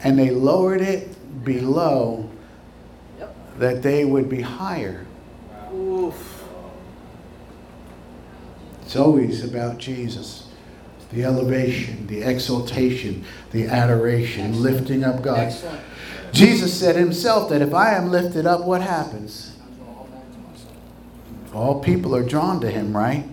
and 0.03 0.17
they 0.17 0.29
lowered 0.29 0.81
it 0.81 1.43
below 1.43 2.29
yep. 3.19 3.35
that 3.57 3.81
they 3.81 4.05
would 4.05 4.29
be 4.29 4.41
higher. 4.41 5.05
Oof. 5.73 6.45
It's 8.83 8.95
always 8.95 9.43
about 9.43 9.77
Jesus. 9.77 10.47
The 11.11 11.23
elevation, 11.23 12.07
the 12.07 12.21
exaltation, 12.21 13.25
the 13.51 13.67
adoration, 13.67 14.47
Excellent. 14.47 14.61
lifting 14.61 15.03
up 15.03 15.21
God. 15.21 15.39
Excellent. 15.39 15.81
Jesus 16.37 16.79
said 16.79 16.95
himself 16.95 17.49
that 17.49 17.63
if 17.63 17.73
I 17.73 17.95
am 17.95 18.11
lifted 18.11 18.45
up, 18.45 18.61
what 18.63 18.81
happens? 18.83 19.57
All 21.51 21.79
people 21.79 22.15
are 22.15 22.21
drawn 22.21 22.61
to 22.61 22.69
him, 22.69 22.95
right? 22.95 23.25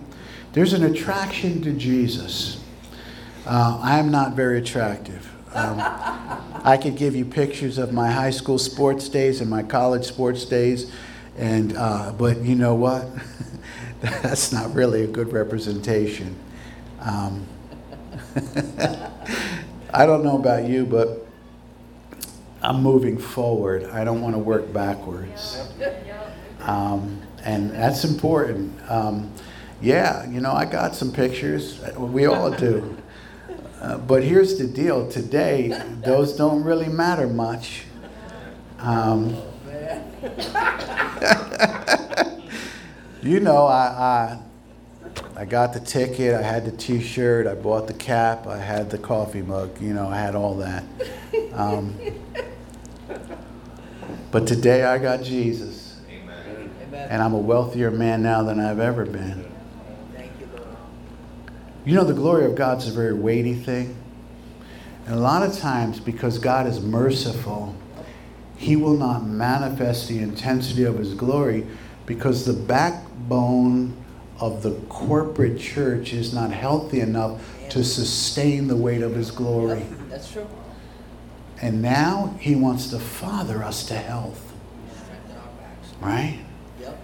There's 0.53 0.73
an 0.73 0.83
attraction 0.83 1.61
to 1.61 1.71
Jesus. 1.71 2.59
Uh, 3.45 3.79
I 3.79 3.99
am 3.99 4.09
not 4.09 4.33
very 4.33 4.57
attractive. 4.57 5.31
Um, 5.53 5.77
I 6.63 6.79
could 6.81 6.97
give 6.97 7.15
you 7.15 7.25
pictures 7.25 7.77
of 7.77 7.93
my 7.93 8.09
high 8.09 8.31
school 8.31 8.57
sports 8.57 9.07
days 9.07 9.39
and 9.39 9.51
my 9.51 9.61
college 9.61 10.05
sports 10.05 10.43
days, 10.45 10.91
and 11.37 11.77
uh, 11.77 12.11
but 12.17 12.41
you 12.41 12.55
know 12.55 12.73
what? 12.73 13.07
That's 14.01 14.51
not 14.51 14.73
really 14.73 15.03
a 15.03 15.07
good 15.07 15.31
representation. 15.31 16.35
Um, 17.01 17.45
I 19.93 20.07
don't 20.07 20.23
know 20.23 20.39
about 20.39 20.67
you, 20.67 20.87
but 20.87 21.24
I'm 22.65 22.81
moving 22.81 23.19
forward. 23.19 23.83
I 23.91 24.03
don't 24.03 24.21
want 24.21 24.33
to 24.33 24.39
work 24.39 24.73
backwards. 24.73 25.61
Um, 26.61 27.21
and 27.43 27.69
that's 27.69 28.03
important. 28.03 28.73
Um, 28.89 29.31
yeah, 29.81 30.27
you 30.27 30.41
know, 30.41 30.51
I 30.51 30.65
got 30.65 30.95
some 30.95 31.11
pictures. 31.11 31.79
We 31.95 32.25
all 32.25 32.49
do. 32.49 32.97
Uh, 33.79 33.99
but 33.99 34.23
here's 34.23 34.57
the 34.57 34.65
deal 34.65 35.07
today, 35.11 35.79
those 36.03 36.35
don't 36.35 36.63
really 36.63 36.89
matter 36.89 37.27
much. 37.27 37.83
Um, 38.79 39.29
you 43.21 43.41
know, 43.41 43.67
I, 43.67 43.85
I, 43.85 44.39
I 45.35 45.45
got 45.45 45.73
the 45.73 45.79
ticket, 45.81 46.33
I 46.33 46.41
had 46.41 46.65
the 46.65 46.71
t 46.71 46.99
shirt, 46.99 47.45
I 47.45 47.53
bought 47.53 47.85
the 47.85 47.93
cap, 47.93 48.47
I 48.47 48.57
had 48.57 48.89
the 48.89 48.97
coffee 48.97 49.43
mug, 49.43 49.79
you 49.79 49.93
know, 49.93 50.07
I 50.07 50.17
had 50.17 50.33
all 50.33 50.55
that. 50.55 50.83
But 54.31 54.47
today 54.47 54.83
I 54.83 54.97
got 54.97 55.23
Jesus. 55.23 55.97
Amen. 56.09 57.07
And 57.09 57.21
I'm 57.21 57.33
a 57.33 57.39
wealthier 57.39 57.91
man 57.91 58.21
now 58.23 58.43
than 58.43 58.59
I've 58.59 58.79
ever 58.79 59.05
been. 59.05 59.49
Thank 60.13 60.31
You 60.39 60.49
Lord. 60.55 60.67
You 61.85 61.95
know, 61.95 62.03
the 62.03 62.13
glory 62.13 62.45
of 62.45 62.55
God's 62.55 62.87
a 62.87 62.91
very 62.91 63.13
weighty 63.13 63.53
thing. 63.53 63.95
And 65.05 65.15
a 65.15 65.19
lot 65.19 65.43
of 65.43 65.57
times, 65.57 65.99
because 65.99 66.39
God 66.39 66.67
is 66.67 66.81
merciful, 66.81 67.75
He 68.57 68.75
will 68.75 68.97
not 68.97 69.25
manifest 69.25 70.07
the 70.07 70.19
intensity 70.19 70.83
of 70.83 70.97
His 70.97 71.13
glory 71.13 71.65
because 72.05 72.45
the 72.45 72.53
backbone 72.53 73.95
of 74.39 74.63
the 74.63 74.71
corporate 74.89 75.59
church 75.59 76.11
is 76.11 76.33
not 76.33 76.51
healthy 76.51 76.99
enough 76.99 77.41
to 77.69 77.83
sustain 77.83 78.67
the 78.67 78.75
weight 78.75 79.01
of 79.01 79.15
His 79.15 79.31
glory. 79.31 79.85
That's 80.09 80.31
true. 80.31 80.47
And 81.61 81.81
now 81.81 82.35
He 82.39 82.55
wants 82.55 82.89
to 82.91 82.99
father 82.99 83.63
us 83.63 83.85
to 83.87 83.95
health. 83.95 84.41
Right? 85.99 86.39
Yep. 86.81 86.99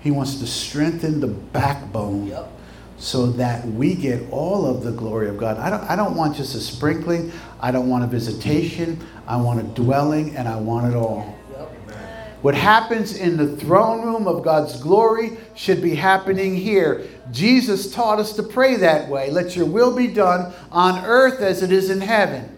He 0.00 0.10
wants 0.10 0.36
to 0.36 0.46
strengthen 0.46 1.20
the 1.20 1.26
backbone. 1.26 2.28
Yep 2.28 2.52
so 2.98 3.26
that 3.26 3.66
we 3.66 3.94
get 3.94 4.22
all 4.30 4.66
of 4.66 4.82
the 4.82 4.92
glory 4.92 5.28
of 5.28 5.36
God. 5.36 5.58
I 5.58 5.70
don't, 5.70 5.82
I 5.82 5.96
don't 5.96 6.16
want 6.16 6.36
just 6.36 6.54
a 6.54 6.60
sprinkling, 6.60 7.30
I 7.60 7.70
don't 7.70 7.88
want 7.88 8.04
a 8.04 8.06
visitation, 8.06 9.06
I 9.26 9.36
want 9.36 9.60
a 9.60 9.64
dwelling, 9.64 10.34
and 10.36 10.48
I 10.48 10.56
want 10.56 10.92
it 10.92 10.96
all. 10.96 11.34
What 12.42 12.54
happens 12.54 13.16
in 13.16 13.36
the 13.36 13.56
throne 13.56 14.02
room 14.02 14.28
of 14.28 14.44
God's 14.44 14.80
glory 14.80 15.36
should 15.54 15.82
be 15.82 15.94
happening 15.94 16.54
here. 16.54 17.06
Jesus 17.32 17.92
taught 17.92 18.20
us 18.20 18.34
to 18.34 18.42
pray 18.42 18.76
that 18.76 19.08
way. 19.08 19.30
Let 19.30 19.56
your 19.56 19.66
will 19.66 19.94
be 19.96 20.06
done 20.06 20.52
on 20.70 21.04
earth 21.04 21.40
as 21.40 21.62
it 21.62 21.72
is 21.72 21.90
in 21.90 22.00
heaven. 22.00 22.55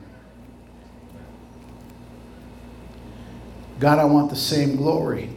God, 3.79 3.99
I 3.99 4.05
want 4.05 4.31
the 4.31 4.37
same 4.37 4.77
glory. 4.77 5.31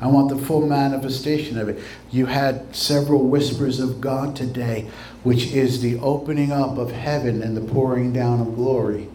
I 0.00 0.06
want 0.06 0.30
the 0.30 0.38
full 0.38 0.66
manifestation 0.66 1.58
of 1.58 1.68
it. 1.68 1.82
You 2.10 2.26
had 2.26 2.74
several 2.74 3.26
whispers 3.26 3.80
of 3.80 4.00
God 4.00 4.34
today, 4.34 4.88
which 5.24 5.52
is 5.52 5.82
the 5.82 5.98
opening 5.98 6.52
up 6.52 6.78
of 6.78 6.90
heaven 6.90 7.42
and 7.42 7.56
the 7.56 7.60
pouring 7.60 8.12
down 8.12 8.40
of 8.40 8.54
glory. 8.54 9.08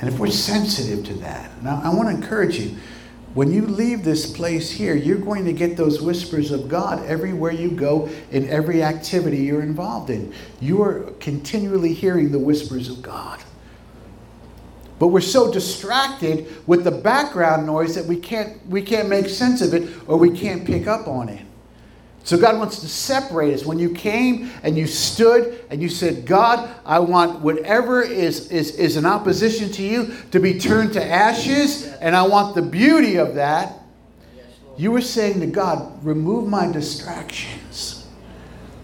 And 0.00 0.08
if 0.08 0.18
we're 0.18 0.30
sensitive 0.30 1.04
to 1.06 1.14
that, 1.14 1.62
now 1.62 1.80
I 1.82 1.94
want 1.94 2.08
to 2.08 2.14
encourage 2.14 2.58
you 2.58 2.76
when 3.34 3.52
you 3.52 3.62
leave 3.62 4.02
this 4.04 4.28
place 4.30 4.70
here, 4.70 4.94
you're 4.94 5.18
going 5.18 5.44
to 5.44 5.52
get 5.52 5.76
those 5.76 6.00
whispers 6.00 6.50
of 6.50 6.68
God 6.68 7.04
everywhere 7.06 7.52
you 7.52 7.70
go 7.70 8.08
in 8.30 8.48
every 8.48 8.82
activity 8.82 9.36
you're 9.38 9.62
involved 9.62 10.10
in. 10.10 10.34
You 10.60 10.82
are 10.82 11.12
continually 11.20 11.92
hearing 11.92 12.32
the 12.32 12.38
whispers 12.38 12.88
of 12.88 13.02
God. 13.02 13.40
But 14.98 15.08
we're 15.08 15.20
so 15.20 15.52
distracted 15.52 16.66
with 16.66 16.84
the 16.84 16.90
background 16.90 17.66
noise 17.66 17.94
that 17.94 18.04
we 18.04 18.16
can't, 18.16 18.64
we 18.66 18.82
can't 18.82 19.08
make 19.08 19.28
sense 19.28 19.60
of 19.60 19.74
it 19.74 19.88
or 20.08 20.16
we 20.16 20.36
can't 20.36 20.66
pick 20.66 20.86
up 20.86 21.06
on 21.06 21.28
it. 21.28 21.42
So 22.24 22.36
God 22.36 22.58
wants 22.58 22.80
to 22.80 22.88
separate 22.88 23.54
us. 23.54 23.64
When 23.64 23.78
you 23.78 23.94
came 23.94 24.50
and 24.62 24.76
you 24.76 24.86
stood 24.86 25.64
and 25.70 25.80
you 25.80 25.88
said, 25.88 26.26
God, 26.26 26.68
I 26.84 26.98
want 26.98 27.40
whatever 27.40 28.02
is, 28.02 28.50
is, 28.50 28.72
is 28.72 28.98
in 28.98 29.06
opposition 29.06 29.70
to 29.72 29.82
you 29.82 30.14
to 30.32 30.38
be 30.38 30.58
turned 30.58 30.92
to 30.92 31.02
ashes, 31.02 31.86
and 31.86 32.14
I 32.14 32.26
want 32.26 32.54
the 32.54 32.60
beauty 32.60 33.16
of 33.16 33.36
that. 33.36 33.78
You 34.76 34.92
were 34.92 35.00
saying 35.00 35.40
to 35.40 35.46
God, 35.46 36.04
remove 36.04 36.46
my 36.46 36.70
distractions 36.70 38.06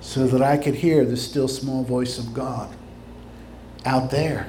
so 0.01 0.27
that 0.27 0.41
I 0.41 0.57
could 0.57 0.77
hear 0.77 1.05
the 1.05 1.17
still 1.17 1.49
small 1.49 1.85
voice 1.85 2.19
of 2.19 2.33
God 2.33 2.75
out 3.85 4.11
there. 4.11 4.47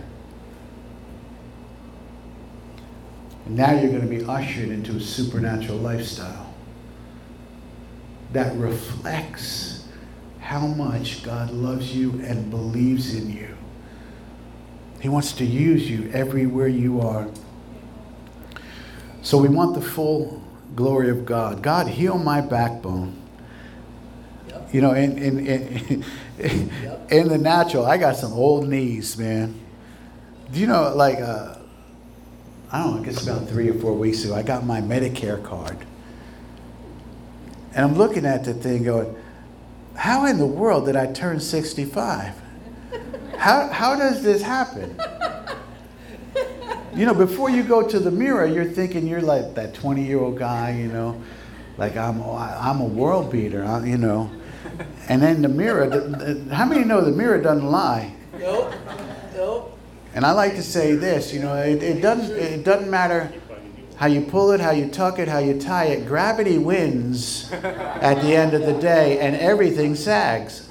And 3.34 3.35
now 3.47 3.71
you're 3.73 3.91
going 3.91 4.01
to 4.01 4.08
be 4.08 4.23
ushered 4.25 4.69
into 4.69 4.95
a 4.97 4.99
supernatural 4.99 5.77
lifestyle 5.77 6.53
that 8.34 8.55
reflects 8.58 9.88
how 10.39 10.67
much 10.67 11.23
God 11.23 11.51
loves 11.51 11.95
you 11.95 12.12
and 12.21 12.49
believes 12.49 13.15
in 13.15 13.31
you. 13.31 13.55
He 14.99 15.10
wants 15.10 15.34
to 15.34 15.45
use 15.45 15.89
you 15.89 16.10
everywhere 16.12 16.67
you 16.67 17.01
are. 17.01 17.27
So 19.21 19.37
we 19.37 19.48
want 19.48 19.75
the 19.75 19.81
full 19.81 20.43
glory 20.75 21.10
of 21.10 21.25
God. 21.25 21.62
God, 21.62 21.87
heal 21.87 22.17
my 22.17 22.41
backbone. 22.41 23.15
Yep. 24.50 24.73
You 24.73 24.81
know, 24.81 24.91
in, 24.93 25.17
in, 25.17 25.48
in, 25.48 26.04
yep. 26.83 27.12
in 27.12 27.27
the 27.27 27.37
natural, 27.37 27.85
I 27.85 27.98
got 27.98 28.15
some 28.15 28.33
old 28.33 28.67
knees, 28.67 29.17
man. 29.17 29.60
Do 30.52 30.60
you 30.60 30.67
know, 30.67 30.93
like, 30.96 31.19
uh, 31.19 31.56
I 32.71 32.83
don't 32.83 32.95
know, 32.95 33.01
I 33.01 33.05
guess 33.05 33.23
about 33.23 33.47
three 33.47 33.69
or 33.69 33.75
four 33.75 33.93
weeks 33.93 34.23
ago, 34.23 34.35
I 34.35 34.43
got 34.43 34.65
my 34.65 34.81
Medicare 34.81 35.43
card. 35.43 35.77
And 37.73 37.85
I'm 37.85 37.95
looking 37.95 38.25
at 38.25 38.43
the 38.43 38.53
thing 38.53 38.83
going, 38.83 39.15
how 39.95 40.25
in 40.25 40.37
the 40.37 40.45
world 40.45 40.85
did 40.85 40.95
I 40.95 41.11
turn 41.11 41.39
65? 41.39 42.33
How, 43.37 43.67
how 43.67 43.95
does 43.95 44.23
this 44.23 44.41
happen? 44.41 44.97
You 46.95 47.05
know, 47.05 47.13
before 47.13 47.49
you 47.49 47.61
go 47.63 47.85
to 47.85 47.99
the 47.99 48.11
mirror, 48.11 48.45
you're 48.45 48.63
thinking 48.63 49.05
you're 49.05 49.21
like 49.21 49.53
that 49.55 49.73
20 49.73 50.05
year 50.05 50.19
old 50.19 50.37
guy, 50.37 50.77
you 50.77 50.87
know, 50.87 51.21
like 51.77 51.97
I'm, 51.97 52.21
I'm 52.21 52.79
a 52.79 52.85
world 52.85 53.31
beater, 53.31 53.63
you 53.85 53.97
know. 53.97 54.31
And 55.09 55.21
then 55.21 55.41
the 55.41 55.49
mirror, 55.49 55.89
how 56.51 56.65
many 56.65 56.85
know 56.85 57.01
the 57.01 57.11
mirror 57.11 57.41
doesn't 57.41 57.65
lie? 57.67 58.13
Nope. 58.39 58.73
Nope. 59.35 59.75
And 60.15 60.25
I 60.25 60.31
like 60.31 60.55
to 60.55 60.63
say 60.63 60.95
this, 60.95 61.33
you 61.33 61.41
know, 61.41 61.55
it, 61.55 61.83
it 61.83 62.01
doesn't 62.01 62.31
it 62.31 62.63
doesn't 62.63 62.89
matter 62.89 63.33
how 63.97 64.07
you 64.07 64.21
pull 64.21 64.51
it, 64.51 64.61
how 64.61 64.71
you 64.71 64.87
tuck 64.87 65.19
it, 65.19 65.27
how 65.27 65.39
you 65.39 65.59
tie 65.59 65.85
it, 65.85 66.07
gravity 66.07 66.57
wins 66.57 67.51
at 67.51 68.21
the 68.21 68.33
end 68.33 68.53
of 68.53 68.61
the 68.65 68.79
day 68.79 69.19
and 69.19 69.35
everything 69.35 69.93
sags. 69.93 70.69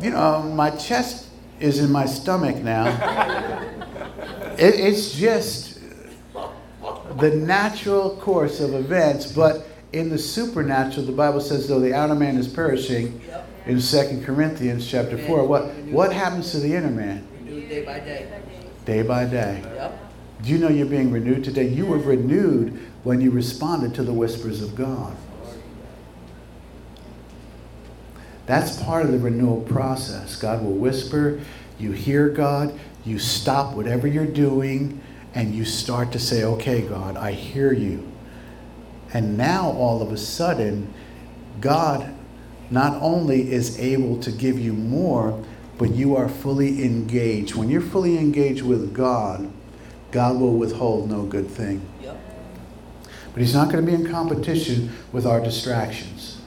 You 0.00 0.10
know, 0.10 0.42
my 0.42 0.70
chest 0.70 1.26
is 1.60 1.78
in 1.78 1.92
my 1.92 2.06
stomach 2.06 2.56
now. 2.56 2.86
It, 4.58 4.74
it's 4.74 5.12
just 5.12 5.78
the 7.18 7.30
natural 7.30 8.16
course 8.16 8.60
of 8.60 8.72
events, 8.72 9.30
but 9.30 9.66
in 9.92 10.08
the 10.08 10.18
supernatural, 10.18 11.04
the 11.04 11.12
Bible 11.12 11.40
says, 11.40 11.68
though 11.68 11.80
the 11.80 11.94
outer 11.94 12.14
man 12.14 12.36
is 12.36 12.48
perishing, 12.48 13.20
in 13.66 13.80
2 13.80 14.22
Corinthians 14.24 14.88
chapter 14.88 15.18
4, 15.18 15.46
what, 15.46 15.74
what 15.86 16.12
happens 16.12 16.52
to 16.52 16.58
the 16.60 16.74
inner 16.74 16.90
man? 16.90 17.26
Day 17.76 17.84
by 17.84 18.00
day. 18.00 18.26
Day 18.86 19.02
by 19.02 19.24
day. 19.26 19.60
Yep. 19.62 19.98
Do 20.42 20.48
you 20.48 20.56
know 20.56 20.68
you're 20.70 20.86
being 20.86 21.10
renewed 21.10 21.44
today? 21.44 21.68
You 21.68 21.84
were 21.84 21.98
renewed 21.98 22.80
when 23.04 23.20
you 23.20 23.30
responded 23.30 23.94
to 23.96 24.02
the 24.02 24.14
whispers 24.14 24.62
of 24.62 24.74
God. 24.74 25.14
That's 28.46 28.82
part 28.82 29.04
of 29.04 29.12
the 29.12 29.18
renewal 29.18 29.60
process. 29.60 30.36
God 30.36 30.64
will 30.64 30.72
whisper, 30.72 31.38
you 31.78 31.92
hear 31.92 32.30
God, 32.30 32.78
you 33.04 33.18
stop 33.18 33.74
whatever 33.74 34.06
you're 34.06 34.24
doing, 34.24 35.02
and 35.34 35.54
you 35.54 35.66
start 35.66 36.12
to 36.12 36.18
say, 36.18 36.44
Okay, 36.44 36.80
God, 36.80 37.18
I 37.18 37.32
hear 37.32 37.74
you. 37.74 38.10
And 39.12 39.36
now 39.36 39.68
all 39.72 40.00
of 40.00 40.12
a 40.12 40.16
sudden, 40.16 40.94
God 41.60 42.14
not 42.70 43.02
only 43.02 43.52
is 43.52 43.78
able 43.78 44.18
to 44.20 44.32
give 44.32 44.58
you 44.58 44.72
more, 44.72 45.44
but 45.78 45.90
you 45.90 46.16
are 46.16 46.28
fully 46.28 46.84
engaged. 46.84 47.54
When 47.54 47.68
you're 47.68 47.80
fully 47.80 48.18
engaged 48.18 48.62
with 48.62 48.94
God, 48.94 49.50
God 50.10 50.40
will 50.40 50.56
withhold 50.56 51.10
no 51.10 51.24
good 51.24 51.48
thing. 51.48 51.82
Yep. 52.02 52.18
But 53.32 53.42
He's 53.42 53.54
not 53.54 53.70
going 53.70 53.84
to 53.84 53.90
be 53.90 53.94
in 53.94 54.10
competition 54.10 54.92
with 55.12 55.26
our 55.26 55.40
distractions. 55.40 56.40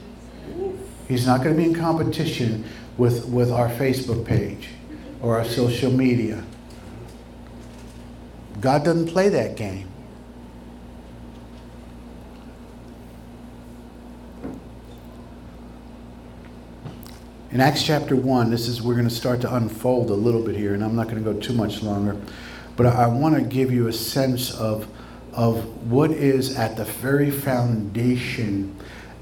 He's 1.06 1.26
not 1.26 1.42
going 1.42 1.56
to 1.56 1.62
be 1.62 1.68
in 1.68 1.74
competition 1.74 2.64
with, 2.96 3.26
with 3.26 3.50
our 3.50 3.68
Facebook 3.68 4.24
page 4.24 4.68
or 5.20 5.38
our 5.38 5.44
social 5.44 5.90
media. 5.90 6.44
God 8.60 8.84
doesn't 8.84 9.08
play 9.08 9.28
that 9.28 9.56
game. 9.56 9.89
In 17.52 17.60
Acts 17.60 17.82
chapter 17.82 18.14
1, 18.14 18.48
this 18.48 18.68
is 18.68 18.80
we're 18.80 18.94
going 18.94 19.08
to 19.08 19.14
start 19.14 19.40
to 19.40 19.52
unfold 19.52 20.10
a 20.10 20.14
little 20.14 20.40
bit 20.40 20.54
here, 20.54 20.72
and 20.72 20.84
I'm 20.84 20.94
not 20.94 21.08
going 21.08 21.24
to 21.24 21.32
go 21.32 21.36
too 21.40 21.52
much 21.52 21.82
longer, 21.82 22.16
but 22.76 22.86
I, 22.86 22.90
I 22.90 23.06
want 23.08 23.34
to 23.34 23.40
give 23.40 23.72
you 23.72 23.88
a 23.88 23.92
sense 23.92 24.54
of, 24.54 24.86
of 25.32 25.90
what 25.90 26.12
is 26.12 26.56
at 26.56 26.76
the 26.76 26.84
very 26.84 27.32
foundation 27.32 28.76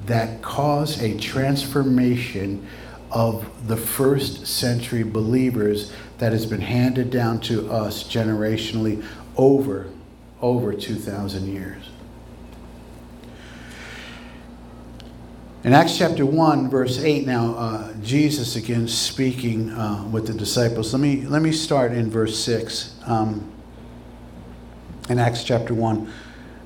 that 0.05 0.43
caused 0.43 1.01
a 1.01 1.19
transformation 1.19 2.67
of 3.11 3.67
the 3.67 3.79
first 3.79 4.47
century 4.47 5.05
believers 5.05 5.91
that 6.19 6.33
has 6.33 6.45
been 6.45 6.61
handed 6.61 7.11
down 7.11 7.41
to 7.41 7.71
us 7.71 8.05
generationally 8.05 9.03
over 9.39 9.87
over 10.43 10.75
2000 10.75 11.47
years 11.47 11.83
in 15.65 15.73
acts 15.73 15.99
chapter 15.99 16.25
1 16.25 16.71
verse 16.71 16.99
8 16.99 17.27
now 17.27 17.55
uh, 17.55 17.93
jesus 18.03 18.57
again 18.57 18.87
speaking 18.87 19.71
uh, 19.71 20.05
with 20.11 20.27
the 20.27 20.35
disciples 20.35 20.93
let 20.93 21.01
me 21.01 21.27
let 21.27 21.43
me 21.43 21.53
start 21.53 21.93
in 21.93 22.11
verse 22.11 22.39
6 22.39 22.95
um, 23.07 23.53
in 25.09 25.19
acts 25.19 25.43
chapter 25.45 25.75
1 25.75 26.13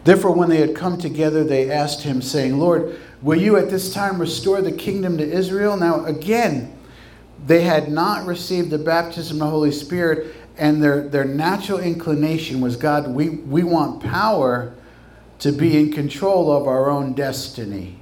therefore 0.04 0.32
when 0.32 0.48
they 0.48 0.58
had 0.58 0.74
come 0.74 0.98
together 0.98 1.44
they 1.44 1.70
asked 1.70 2.02
him 2.02 2.20
saying 2.20 2.58
lord 2.58 2.98
Will 3.22 3.40
you 3.40 3.56
at 3.56 3.70
this 3.70 3.94
time 3.94 4.20
restore 4.20 4.60
the 4.60 4.72
kingdom 4.72 5.16
to 5.18 5.24
Israel? 5.24 5.76
Now, 5.76 6.04
again, 6.04 6.76
they 7.46 7.62
had 7.62 7.88
not 7.88 8.26
received 8.26 8.70
the 8.70 8.78
baptism 8.78 9.36
of 9.36 9.46
the 9.46 9.50
Holy 9.50 9.70
Spirit, 9.70 10.34
and 10.58 10.82
their, 10.82 11.08
their 11.08 11.24
natural 11.24 11.78
inclination 11.78 12.60
was 12.60 12.76
God, 12.76 13.08
we, 13.08 13.28
we 13.30 13.62
want 13.62 14.02
power 14.02 14.74
to 15.38 15.52
be 15.52 15.78
in 15.78 15.92
control 15.92 16.50
of 16.50 16.66
our 16.66 16.90
own 16.90 17.14
destiny. 17.14 18.01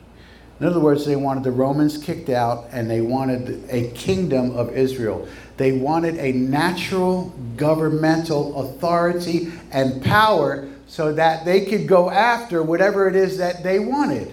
In 0.60 0.66
other 0.66 0.80
words, 0.80 1.06
they 1.06 1.16
wanted 1.16 1.42
the 1.42 1.50
Romans 1.50 1.96
kicked 1.96 2.28
out 2.28 2.68
and 2.70 2.90
they 2.90 3.00
wanted 3.00 3.64
a 3.70 3.90
kingdom 3.92 4.54
of 4.54 4.76
Israel. 4.76 5.26
They 5.56 5.72
wanted 5.72 6.16
a 6.18 6.32
natural 6.32 7.32
governmental 7.56 8.60
authority 8.60 9.52
and 9.72 10.02
power 10.02 10.68
so 10.86 11.14
that 11.14 11.46
they 11.46 11.64
could 11.64 11.88
go 11.88 12.10
after 12.10 12.62
whatever 12.62 13.08
it 13.08 13.16
is 13.16 13.38
that 13.38 13.62
they 13.62 13.78
wanted. 13.78 14.30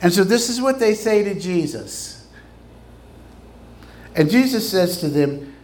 And 0.00 0.12
so 0.12 0.24
this 0.24 0.48
is 0.48 0.60
what 0.60 0.80
they 0.80 0.94
say 0.94 1.22
to 1.22 1.38
Jesus. 1.38 2.26
And 4.16 4.28
Jesus 4.28 4.68
says 4.68 4.98
to 5.00 5.08
them 5.08 5.54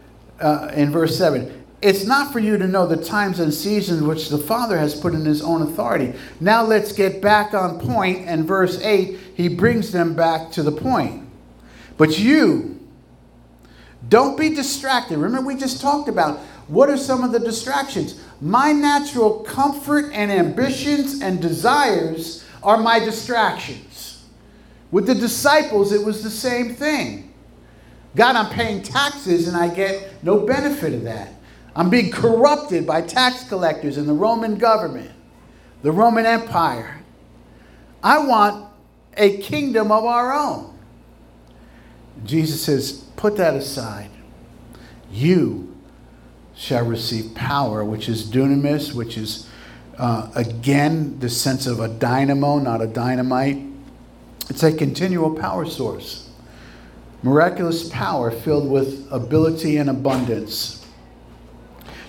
uh, 0.41 0.70
in 0.72 0.93
verse 0.93 1.18
7 1.18 1.58
It's 1.81 2.05
not 2.05 2.33
for 2.33 2.41
you 2.41 2.59
to 2.59 2.66
know 2.66 2.87
the 2.87 2.97
times 2.97 3.39
and 3.39 3.55
seasons 3.55 4.03
which 4.03 4.31
the 4.31 4.39
Father 4.39 4.76
has 4.79 4.99
put 4.99 5.14
in 5.14 5.24
his 5.24 5.41
own 5.41 5.62
authority. 5.62 6.12
Now 6.41 6.64
let's 6.64 6.93
get 6.93 7.22
back 7.22 7.55
on 7.55 7.79
point. 7.79 8.26
And 8.26 8.45
verse 8.45 8.81
8, 8.81 9.18
he 9.35 9.49
brings 9.49 9.93
them 9.93 10.14
back 10.14 10.51
to 10.53 10.64
the 10.64 10.72
point. 10.72 11.29
But 11.97 12.18
you, 12.18 12.81
don't 14.09 14.37
be 14.37 14.51
distracted. 14.51 15.18
Remember, 15.18 15.47
we 15.47 15.57
just 15.57 15.81
talked 15.81 16.09
about 16.09 16.39
what 16.66 16.91
are 16.91 16.97
some 16.97 17.22
of 17.22 17.33
the 17.33 17.39
distractions? 17.39 18.20
My 18.41 18.72
natural 18.72 19.41
comfort 19.41 20.11
and 20.12 20.31
ambitions 20.31 21.22
and 21.22 21.41
desires 21.41 22.45
are 22.62 22.76
my 22.76 22.99
distractions. 22.99 24.24
With 24.91 25.07
the 25.07 25.14
disciples, 25.14 25.93
it 25.93 26.05
was 26.05 26.22
the 26.22 26.31
same 26.31 26.74
thing. 26.74 27.33
God, 28.16 28.37
I'm 28.37 28.51
paying 28.51 28.83
taxes 28.83 29.49
and 29.49 29.57
I 29.57 29.72
get 29.72 30.24
no 30.24 30.41
benefit 30.41 30.93
of 30.93 31.05
that. 31.05 31.35
I'm 31.79 31.91
being 31.91 32.11
corrupted 32.11 32.89
by 32.89 33.03
tax 33.03 33.49
collectors 33.49 33.99
and 33.99 34.09
the 34.09 34.12
Roman 34.12 34.57
government, 34.57 35.12
the 35.83 35.93
Roman 35.93 36.26
Empire. 36.26 37.05
I 38.03 38.18
want 38.18 38.68
a 39.16 39.39
kingdom 39.39 39.93
of 39.93 40.05
our 40.05 40.33
own. 40.33 40.76
Jesus 42.24 42.64
says, 42.64 43.05
Put 43.14 43.37
that 43.37 43.55
aside. 43.55 44.11
You 45.12 45.76
shall 46.57 46.85
receive 46.85 47.37
power, 47.37 47.85
which 47.85 48.09
is 48.09 48.29
dunamis, 48.29 48.93
which 48.93 49.16
is, 49.16 49.49
uh, 49.99 50.33
again, 50.35 51.20
the 51.20 51.29
sense 51.31 51.68
of 51.68 51.79
a 51.79 51.87
dynamo, 51.87 52.59
not 52.59 52.83
a 52.83 52.89
dynamite. 52.89 53.62
It's 54.51 54.64
a 54.64 54.72
continual 54.72 55.37
power 55.37 55.64
source. 55.64 56.29
Miraculous 57.22 57.89
power 57.89 58.33
filled 58.33 58.68
with 58.68 59.07
ability 59.12 59.76
and 59.76 59.89
abundance. 59.89 60.78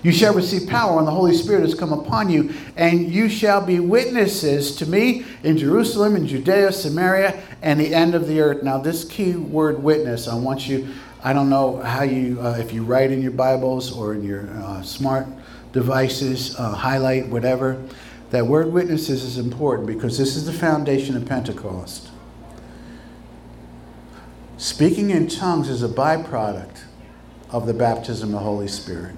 You 0.01 0.11
shall 0.13 0.33
receive 0.33 0.69
power 0.69 0.95
when 0.95 1.05
the 1.05 1.11
Holy 1.11 1.33
Spirit 1.33 1.61
has 1.61 1.75
come 1.75 1.91
upon 1.91 2.29
you, 2.29 2.53
and 2.77 3.11
you 3.11 3.27
shall 3.27 3.65
be 3.65 3.79
witnesses 3.79 4.75
to 4.77 4.85
me 4.85 5.25
in 5.43 5.57
Jerusalem, 5.57 6.15
in 6.15 6.25
Judea, 6.25 6.71
Samaria, 6.71 7.41
and 7.61 7.79
the 7.79 7.93
end 7.93 8.15
of 8.15 8.27
the 8.27 8.39
earth. 8.39 8.63
Now, 8.63 8.77
this 8.77 9.03
key 9.03 9.33
word 9.33 9.83
witness, 9.83 10.27
I 10.27 10.35
want 10.35 10.67
you, 10.67 10.87
I 11.21 11.33
don't 11.33 11.49
know 11.49 11.77
how 11.77 12.03
you, 12.03 12.39
uh, 12.41 12.57
if 12.59 12.71
you 12.71 12.83
write 12.83 13.11
in 13.11 13.21
your 13.21 13.31
Bibles 13.31 13.91
or 13.91 14.13
in 14.13 14.23
your 14.23 14.49
uh, 14.61 14.81
smart 14.83 15.27
devices, 15.73 16.57
uh, 16.57 16.73
highlight, 16.73 17.27
whatever, 17.27 17.83
that 18.29 18.45
word 18.45 18.71
witnesses 18.71 19.23
is 19.23 19.37
important 19.37 19.87
because 19.87 20.17
this 20.17 20.35
is 20.35 20.45
the 20.45 20.53
foundation 20.53 21.17
of 21.17 21.25
Pentecost. 21.25 22.09
Speaking 24.57 25.09
in 25.09 25.27
tongues 25.27 25.67
is 25.67 25.83
a 25.83 25.89
byproduct 25.89 26.83
of 27.49 27.65
the 27.65 27.73
baptism 27.73 28.29
of 28.29 28.33
the 28.33 28.39
Holy 28.39 28.67
Spirit. 28.67 29.15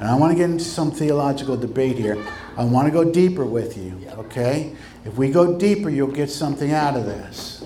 And 0.00 0.08
I 0.08 0.14
want 0.14 0.32
to 0.32 0.36
get 0.36 0.48
into 0.48 0.64
some 0.64 0.90
theological 0.90 1.58
debate 1.58 1.98
here. 1.98 2.24
I 2.56 2.64
want 2.64 2.86
to 2.86 2.90
go 2.90 3.12
deeper 3.12 3.44
with 3.44 3.76
you, 3.76 4.00
okay? 4.12 4.74
If 5.04 5.16
we 5.18 5.30
go 5.30 5.58
deeper, 5.58 5.90
you'll 5.90 6.08
get 6.08 6.30
something 6.30 6.72
out 6.72 6.96
of 6.96 7.04
this. 7.04 7.64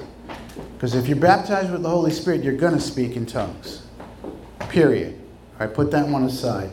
Because 0.75 0.97
if 0.97 1.07
you're 1.07 1.17
baptized 1.17 1.71
with 1.71 1.83
the 1.83 1.89
Holy 1.89 2.11
Spirit, 2.11 2.43
you're 2.43 2.57
going 2.57 2.75
to 2.75 2.81
speak 2.81 3.17
in 3.17 3.25
tongues. 3.25 3.87
Period. 4.69 5.17
All 5.61 5.67
right, 5.67 5.75
put 5.75 5.93
that 5.93 6.09
one 6.09 6.25
aside. 6.25 6.73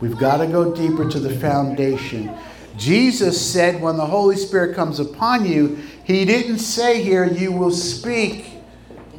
We've 0.00 0.18
got 0.18 0.36
to 0.38 0.46
go 0.46 0.74
deeper 0.74 1.08
to 1.08 1.18
the 1.18 1.38
foundation. 1.38 2.30
Jesus 2.76 3.40
said, 3.40 3.80
when 3.80 3.96
the 3.96 4.04
Holy 4.04 4.36
Spirit 4.36 4.76
comes 4.76 5.00
upon 5.00 5.46
you, 5.46 5.76
He 6.04 6.26
didn't 6.26 6.58
say 6.58 7.02
here, 7.02 7.24
you 7.24 7.50
will 7.50 7.70
speak 7.70 8.51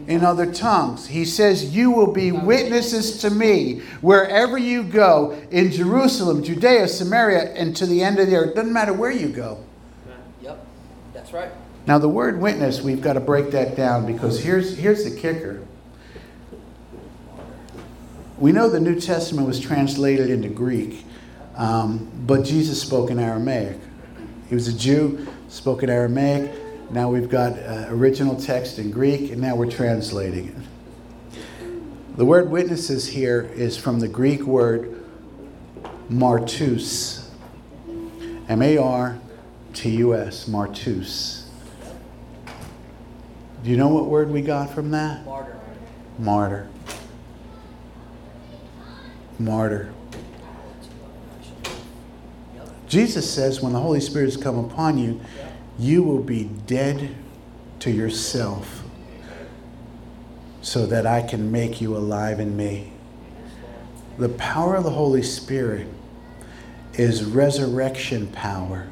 in 0.08 0.24
other 0.24 0.52
tongues. 0.52 1.08
He 1.08 1.26
says, 1.26 1.76
You 1.76 1.92
will 1.92 2.12
be 2.12 2.32
witnesses 2.32 3.20
to 3.20 3.30
me 3.30 3.80
wherever 4.02 4.58
you 4.58 4.84
go 4.84 5.32
in 5.52 5.72
Jerusalem, 5.72 6.44
Judea, 6.44 6.88
Samaria, 6.88 7.54
and 7.54 7.76
to 7.78 7.86
the 7.86 8.02
end 8.04 8.20
of 8.20 8.28
the 8.28 8.36
earth. 8.36 8.56
Doesn't 8.56 8.74
matter 8.74 8.94
where 8.94 9.12
you 9.12 9.30
go. 9.30 9.64
Yep, 10.42 10.66
that's 11.14 11.34
right. 11.34 11.52
Now, 11.86 11.98
the 11.98 12.10
word 12.10 12.40
witness, 12.40 12.82
we've 12.82 13.02
got 13.02 13.14
to 13.14 13.20
break 13.20 13.52
that 13.52 13.76
down 13.76 14.06
because 14.06 14.42
here's, 14.42 14.78
here's 14.78 15.04
the 15.04 15.20
kicker. 15.20 15.62
We 18.38 18.52
know 18.52 18.70
the 18.70 18.80
New 18.80 19.00
Testament 19.00 19.48
was 19.48 19.60
translated 19.60 20.30
into 20.30 20.50
Greek, 20.50 21.06
Um, 21.56 22.10
but 22.26 22.44
Jesus 22.44 22.82
spoke 22.82 23.12
in 23.12 23.20
Aramaic. 23.20 23.78
He 24.50 24.56
was 24.56 24.68
a 24.68 24.74
Jew, 24.74 25.28
spoke 25.50 25.84
in 25.84 25.90
Aramaic. 25.90 26.52
Now 26.94 27.10
we've 27.10 27.28
got 27.28 27.54
uh, 27.54 27.88
original 27.90 28.36
text 28.36 28.78
in 28.78 28.92
Greek, 28.92 29.32
and 29.32 29.42
now 29.42 29.56
we're 29.56 29.72
translating 29.72 30.50
it. 30.50 30.56
The 32.18 32.24
word 32.24 32.52
witnesses 32.52 33.08
here 33.08 33.50
is 33.56 33.76
from 33.76 34.00
the 34.00 34.08
Greek 34.08 34.44
word 34.44 35.04
martus. 36.12 37.32
M 38.48 38.62
A 38.62 38.78
R 38.78 39.18
T 39.74 39.90
U 39.90 40.14
S, 40.14 40.48
martus. 40.48 41.46
Do 43.64 43.72
you 43.72 43.78
know 43.78 43.88
what 43.88 44.06
word 44.06 44.30
we 44.30 44.44
got 44.44 44.70
from 44.70 44.92
that? 44.92 45.26
Martyr. 45.26 45.60
Martyr. 46.20 46.70
Martyr. 49.40 49.94
Jesus 52.88 53.28
says 53.28 53.62
when 53.62 53.74
the 53.74 53.80
Holy 53.80 54.00
Spirit 54.00 54.26
has 54.26 54.38
come 54.38 54.60
upon 54.60 55.00
you, 55.00 55.20
you 55.78 56.04
will 56.04 56.22
be 56.22 56.46
dead 56.66 57.16
to 57.80 57.92
yourself 57.92 58.84
so 60.62 60.86
that 60.86 61.06
I 61.06 61.22
can 61.22 61.52
make 61.52 61.82
you 61.82 61.96
alive 61.96 62.40
in 62.40 62.56
me. 62.56 62.94
The 64.18 64.30
power 64.30 64.76
of 64.76 64.84
the 64.84 64.92
Holy 64.92 65.24
Spirit 65.24 65.88
is 66.94 67.24
resurrection 67.24 68.28
power. 68.28 68.88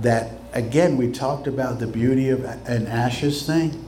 That, 0.00 0.32
again, 0.52 0.96
we 0.96 1.12
talked 1.12 1.46
about 1.46 1.78
the 1.78 1.86
beauty 1.86 2.30
of 2.30 2.44
an 2.44 2.86
ashes 2.86 3.46
thing. 3.46 3.84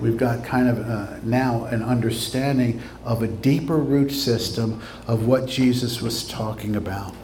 We've 0.00 0.16
got 0.16 0.44
kind 0.44 0.68
of 0.68 0.78
uh, 0.78 1.16
now 1.22 1.64
an 1.64 1.82
understanding 1.82 2.82
of 3.04 3.22
a 3.22 3.28
deeper 3.28 3.76
root 3.76 4.10
system 4.10 4.82
of 5.06 5.26
what 5.26 5.46
Jesus 5.46 6.00
was 6.00 6.26
talking 6.26 6.76
about. 6.76 7.14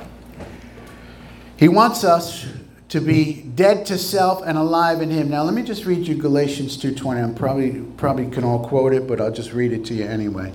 He 1.62 1.68
wants 1.68 2.02
us 2.02 2.44
to 2.88 3.00
be 3.00 3.34
dead 3.54 3.86
to 3.86 3.96
self 3.96 4.42
and 4.44 4.58
alive 4.58 5.00
in 5.00 5.10
him. 5.10 5.30
Now 5.30 5.44
let 5.44 5.54
me 5.54 5.62
just 5.62 5.84
read 5.84 6.08
you 6.08 6.16
Galatians 6.16 6.76
2:20. 6.76 7.20
I'm 7.20 7.36
probably 7.36 7.82
probably 7.96 8.26
can 8.26 8.42
all 8.42 8.66
quote 8.66 8.92
it, 8.92 9.06
but 9.06 9.20
I'll 9.20 9.30
just 9.30 9.52
read 9.52 9.72
it 9.72 9.84
to 9.84 9.94
you 9.94 10.04
anyway. 10.04 10.52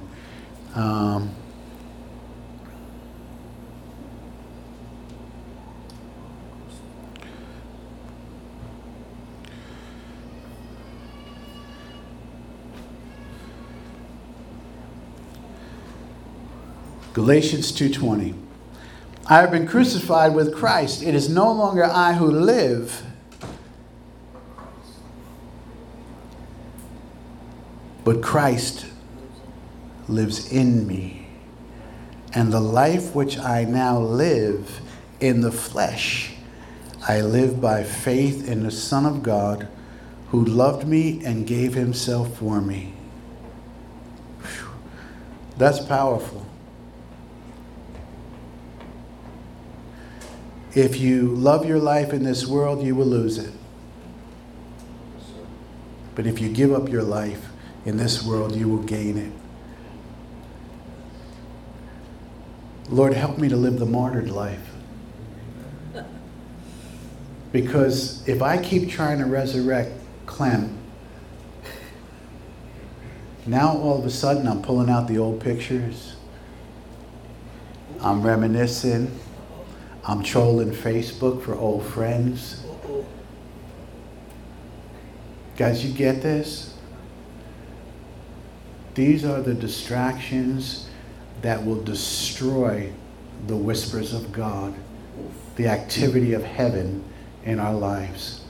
Um, 0.75 1.29
Galatians 17.13 17.71
2:20 17.71 18.46
I 19.29 19.41
have 19.41 19.51
been 19.51 19.67
crucified 19.67 20.33
with 20.33 20.55
Christ. 20.55 21.03
It 21.03 21.13
is 21.13 21.27
no 21.27 21.51
longer 21.51 21.83
I 21.83 22.13
who 22.13 22.31
live, 22.31 23.03
but 28.05 28.23
Christ 28.23 28.85
lives 30.07 30.49
in 30.49 30.87
me. 30.87 31.27
And 32.33 32.53
the 32.53 32.61
life 32.61 33.13
which 33.13 33.37
I 33.37 33.65
now 33.65 33.99
live 33.99 34.79
in 35.19 35.41
the 35.41 35.51
flesh, 35.51 36.33
I 37.05 37.19
live 37.19 37.59
by 37.59 37.83
faith 37.83 38.47
in 38.47 38.63
the 38.63 38.71
Son 38.71 39.05
of 39.05 39.23
God 39.23 39.67
who 40.29 40.45
loved 40.45 40.87
me 40.87 41.21
and 41.25 41.45
gave 41.45 41.73
himself 41.73 42.37
for 42.37 42.61
me. 42.61 42.93
Whew. 44.41 44.69
That's 45.57 45.79
powerful. 45.79 46.46
If 50.77 50.99
you 50.99 51.33
love 51.33 51.65
your 51.65 51.79
life 51.79 52.13
in 52.13 52.21
this 52.21 52.45
world, 52.45 52.83
you 52.83 52.93
will 52.93 53.07
lose 53.07 53.39
it. 53.39 53.51
But 56.13 56.27
if 56.27 56.39
you 56.39 56.49
give 56.49 56.71
up 56.71 56.87
your 56.87 57.01
life 57.01 57.47
in 57.83 57.97
this 57.97 58.23
world, 58.23 58.55
you 58.55 58.69
will 58.69 58.83
gain 58.83 59.17
it. 59.17 59.31
Lord, 62.91 63.15
help 63.15 63.39
me 63.39 63.49
to 63.49 63.55
live 63.55 63.79
the 63.79 63.87
martyred 63.87 64.29
life. 64.29 64.69
Because 67.51 68.27
if 68.29 68.43
I 68.43 68.59
keep 68.59 68.87
trying 68.87 69.17
to 69.17 69.25
resurrect 69.25 69.93
Clem, 70.27 70.77
now 73.47 73.75
all 73.75 73.97
of 73.97 74.05
a 74.05 74.11
sudden 74.11 74.47
I'm 74.47 74.61
pulling 74.61 74.91
out 74.91 75.07
the 75.07 75.17
old 75.17 75.41
pictures. 75.41 76.17
I'm 77.99 78.21
reminiscing. 78.21 79.19
I'm 80.07 80.23
trolling 80.23 80.71
Facebook 80.71 81.43
for 81.43 81.53
old 81.53 81.85
friends. 81.85 82.63
Guys, 85.57 85.85
you 85.85 85.93
get 85.93 86.21
this? 86.21 86.75
These 88.95 89.25
are 89.25 89.41
the 89.41 89.53
distractions 89.53 90.89
that 91.41 91.65
will 91.65 91.83
destroy 91.83 92.93
the 93.47 93.57
whispers 93.57 94.13
of 94.13 94.31
God, 94.31 94.73
the 95.57 95.67
activity 95.67 96.33
of 96.33 96.43
heaven 96.43 97.03
in 97.43 97.59
our 97.59 97.73
lives. 97.73 98.45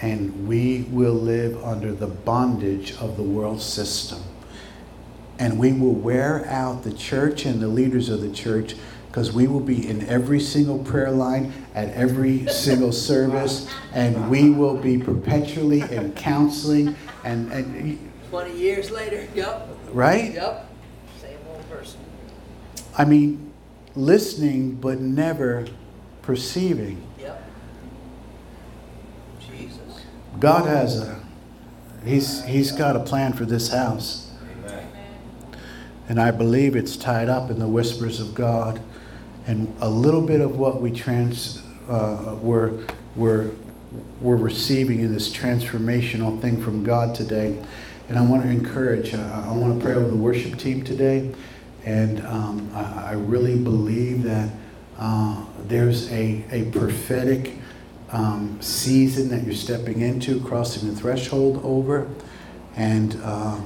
And 0.00 0.48
we 0.48 0.82
will 0.90 1.14
live 1.14 1.62
under 1.62 1.92
the 1.92 2.08
bondage 2.08 2.92
of 2.96 3.16
the 3.16 3.22
world 3.22 3.62
system. 3.62 4.20
And 5.38 5.60
we 5.60 5.72
will 5.72 5.94
wear 5.94 6.44
out 6.46 6.82
the 6.82 6.92
church 6.92 7.44
and 7.44 7.60
the 7.60 7.68
leaders 7.68 8.08
of 8.08 8.20
the 8.20 8.32
church 8.32 8.74
because 9.16 9.32
we 9.32 9.46
will 9.46 9.60
be 9.60 9.88
in 9.88 10.06
every 10.08 10.38
single 10.38 10.78
prayer 10.78 11.10
line 11.10 11.50
at 11.74 11.88
every 11.94 12.46
single 12.48 12.92
service, 12.92 13.66
and 13.94 14.28
we 14.28 14.50
will 14.50 14.76
be 14.76 14.98
perpetually 14.98 15.80
in 15.80 16.12
counseling. 16.12 16.94
And, 17.24 17.50
and 17.50 18.12
20 18.28 18.54
years 18.58 18.90
later, 18.90 19.26
yep. 19.34 19.70
Right? 19.90 20.34
Yep. 20.34 20.68
Same 21.18 21.38
old 21.48 21.70
person. 21.70 21.98
I 22.98 23.06
mean, 23.06 23.54
listening 23.94 24.74
but 24.74 25.00
never 25.00 25.66
perceiving. 26.20 27.02
Yep. 27.18 27.42
Jesus. 29.48 30.02
God 30.38 30.66
has 30.66 31.00
a, 31.00 31.24
he's, 32.04 32.44
he's 32.44 32.70
got 32.70 32.96
a 32.96 33.00
plan 33.00 33.32
for 33.32 33.46
this 33.46 33.70
house. 33.70 34.30
And 36.06 36.20
I 36.20 36.32
believe 36.32 36.76
it's 36.76 36.98
tied 36.98 37.30
up 37.30 37.50
in 37.50 37.58
the 37.58 37.66
whispers 37.66 38.20
of 38.20 38.34
God 38.34 38.78
and 39.46 39.74
a 39.80 39.88
little 39.88 40.22
bit 40.22 40.40
of 40.40 40.58
what 40.58 40.80
we 40.80 40.90
trans 40.90 41.62
uh, 41.88 42.36
we're, 42.40 42.84
we're, 43.14 43.50
we're 44.20 44.36
receiving 44.36 45.00
in 45.00 45.12
this 45.12 45.32
transformational 45.34 46.40
thing 46.40 46.60
from 46.60 46.82
God 46.82 47.14
today. 47.14 47.62
And 48.08 48.18
I 48.18 48.22
want 48.22 48.42
to 48.42 48.48
encourage, 48.48 49.14
uh, 49.14 49.44
I 49.46 49.52
want 49.52 49.78
to 49.78 49.84
pray 49.84 49.94
over 49.94 50.08
the 50.08 50.16
worship 50.16 50.58
team 50.58 50.82
today. 50.84 51.32
And 51.84 52.24
um, 52.26 52.70
I, 52.74 53.10
I, 53.10 53.12
really 53.12 53.56
believe 53.56 54.24
that 54.24 54.50
uh, 54.98 55.44
there's 55.66 56.10
a, 56.10 56.44
a 56.50 56.64
prophetic 56.72 57.52
um, 58.10 58.60
season 58.60 59.28
that 59.28 59.44
you're 59.44 59.54
stepping 59.54 60.00
into, 60.00 60.40
crossing 60.40 60.88
the 60.88 60.96
threshold 60.96 61.60
over. 61.62 62.08
And, 62.74 63.20
uh, 63.22 63.60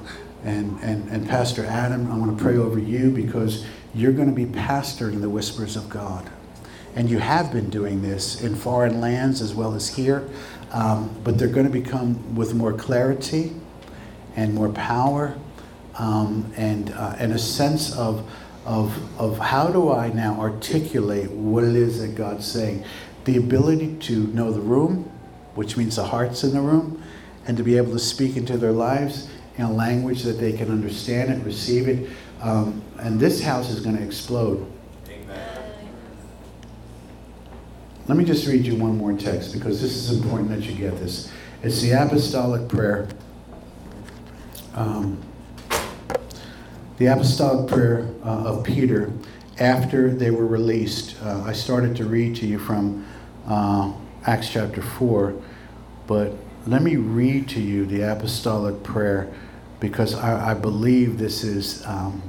and, 0.44 0.78
and, 0.80 1.08
and 1.08 1.26
Pastor 1.26 1.64
Adam, 1.64 2.10
I 2.12 2.16
want 2.16 2.36
to 2.36 2.42
pray 2.42 2.58
over 2.58 2.78
you 2.78 3.10
because 3.10 3.64
you're 3.94 4.12
going 4.12 4.28
to 4.28 4.34
be 4.34 4.46
pastoring 4.46 5.20
the 5.20 5.28
whispers 5.28 5.76
of 5.76 5.88
God. 5.88 6.28
And 6.94 7.08
you 7.08 7.18
have 7.18 7.52
been 7.52 7.70
doing 7.70 8.02
this 8.02 8.42
in 8.42 8.54
foreign 8.54 9.00
lands 9.00 9.40
as 9.40 9.54
well 9.54 9.74
as 9.74 9.88
here, 9.88 10.28
um, 10.72 11.14
but 11.22 11.38
they're 11.38 11.48
going 11.48 11.66
to 11.66 11.72
become 11.72 12.34
with 12.34 12.54
more 12.54 12.72
clarity 12.72 13.52
and 14.36 14.54
more 14.54 14.70
power 14.70 15.36
um, 15.98 16.52
and, 16.56 16.90
uh, 16.90 17.16
and 17.18 17.32
a 17.32 17.38
sense 17.38 17.96
of, 17.96 18.28
of, 18.64 19.20
of 19.20 19.38
how 19.38 19.68
do 19.68 19.92
I 19.92 20.08
now 20.08 20.40
articulate 20.40 21.30
what 21.30 21.64
it 21.64 21.76
is 21.76 22.00
that 22.00 22.14
God's 22.14 22.46
saying. 22.46 22.84
The 23.24 23.36
ability 23.36 23.96
to 24.00 24.26
know 24.28 24.50
the 24.50 24.60
room, 24.60 25.10
which 25.54 25.76
means 25.76 25.96
the 25.96 26.04
hearts 26.04 26.42
in 26.42 26.52
the 26.52 26.60
room, 26.60 27.02
and 27.46 27.56
to 27.56 27.62
be 27.62 27.76
able 27.76 27.92
to 27.92 27.98
speak 27.98 28.36
into 28.36 28.56
their 28.56 28.72
lives 28.72 29.28
in 29.56 29.64
a 29.64 29.72
language 29.72 30.22
that 30.22 30.34
they 30.34 30.52
can 30.52 30.70
understand 30.70 31.30
and 31.30 31.44
receive 31.44 31.86
it. 31.88 32.08
Um, 32.40 32.82
and 32.98 33.20
this 33.20 33.42
house 33.42 33.70
is 33.70 33.80
going 33.80 33.96
to 33.96 34.02
explode. 34.02 34.66
Amen. 35.08 35.72
Let 38.08 38.16
me 38.16 38.24
just 38.24 38.46
read 38.46 38.64
you 38.64 38.76
one 38.76 38.96
more 38.96 39.12
text 39.12 39.52
because 39.52 39.80
this 39.80 39.94
is 39.94 40.18
important 40.18 40.48
that 40.50 40.62
you 40.62 40.72
get 40.72 40.98
this. 40.98 41.30
It's 41.62 41.82
the 41.82 41.92
apostolic 41.92 42.68
prayer. 42.68 43.08
Um, 44.74 45.20
the 46.96 47.06
apostolic 47.06 47.68
prayer 47.68 48.08
uh, 48.24 48.44
of 48.44 48.64
Peter 48.64 49.12
after 49.58 50.10
they 50.10 50.30
were 50.30 50.46
released. 50.46 51.16
Uh, 51.22 51.42
I 51.46 51.52
started 51.52 51.94
to 51.96 52.04
read 52.04 52.36
to 52.36 52.46
you 52.46 52.58
from 52.58 53.06
uh, 53.46 53.92
Acts 54.26 54.50
chapter 54.50 54.80
4, 54.80 55.34
but 56.06 56.32
let 56.66 56.82
me 56.82 56.96
read 56.96 57.48
to 57.50 57.60
you 57.60 57.84
the 57.86 58.02
apostolic 58.02 58.82
prayer 58.82 59.32
because 59.80 60.14
I, 60.14 60.50
I 60.50 60.54
believe 60.54 61.18
this 61.18 61.42
is 61.42 61.84
um, 61.86 62.22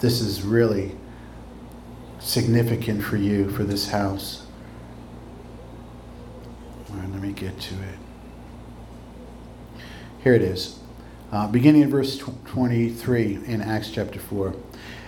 this 0.00 0.20
is 0.20 0.42
really 0.42 0.92
significant 2.18 3.02
for 3.02 3.16
you, 3.16 3.50
for 3.50 3.64
this 3.64 3.90
house. 3.90 4.46
Right, 6.90 7.10
let 7.10 7.20
me 7.22 7.32
get 7.32 7.58
to 7.60 7.74
it. 7.74 7.98
Here 10.22 10.34
it 10.34 10.42
is. 10.42 10.78
Uh, 11.32 11.46
beginning 11.46 11.82
in 11.82 11.90
verse 11.90 12.18
23 12.18 13.40
in 13.46 13.60
Acts 13.60 13.90
chapter 13.90 14.18
4. 14.18 14.54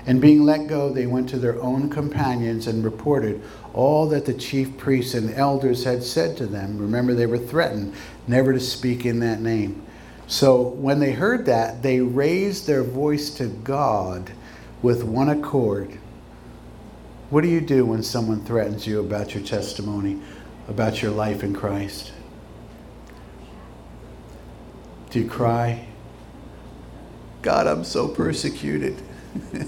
And 0.06 0.20
being 0.20 0.42
let 0.42 0.66
go, 0.66 0.90
they 0.90 1.06
went 1.06 1.28
to 1.30 1.38
their 1.38 1.60
own 1.62 1.88
companions 1.88 2.66
and 2.66 2.84
reported 2.84 3.42
all 3.72 4.08
that 4.08 4.26
the 4.26 4.34
chief 4.34 4.76
priests 4.76 5.14
and 5.14 5.32
elders 5.34 5.84
had 5.84 6.02
said 6.02 6.36
to 6.38 6.46
them. 6.46 6.78
Remember, 6.78 7.14
they 7.14 7.26
were 7.26 7.38
threatened 7.38 7.94
never 8.26 8.52
to 8.52 8.60
speak 8.60 9.06
in 9.06 9.20
that 9.20 9.40
name. 9.40 9.84
So 10.26 10.60
when 10.60 10.98
they 10.98 11.12
heard 11.12 11.46
that, 11.46 11.82
they 11.82 12.00
raised 12.00 12.66
their 12.66 12.82
voice 12.82 13.30
to 13.34 13.46
God 13.46 14.32
with 14.82 15.04
one 15.04 15.28
accord. 15.28 15.98
What 17.30 17.42
do 17.42 17.48
you 17.48 17.60
do 17.60 17.86
when 17.86 18.02
someone 18.02 18.44
threatens 18.44 18.86
you 18.86 19.00
about 19.00 19.34
your 19.34 19.42
testimony, 19.42 20.20
about 20.68 21.00
your 21.00 21.12
life 21.12 21.42
in 21.42 21.54
Christ? 21.54 22.12
Do 25.10 25.20
you 25.20 25.28
cry? 25.28 25.86
God, 27.42 27.66
I'm 27.66 27.84
so 27.84 28.08
persecuted. 28.08 29.00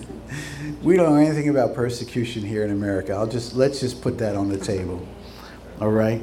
we 0.83 0.97
don't 0.97 1.11
know 1.11 1.17
anything 1.17 1.49
about 1.49 1.75
persecution 1.75 2.43
here 2.43 2.65
in 2.65 2.71
America. 2.71 3.13
I'll 3.13 3.27
just 3.27 3.55
let's 3.55 3.81
just 3.81 4.03
put 4.03 4.19
that 4.19 4.37
on 4.37 4.49
the 4.49 4.59
table. 4.59 5.07
All 5.81 5.91
right? 5.91 6.23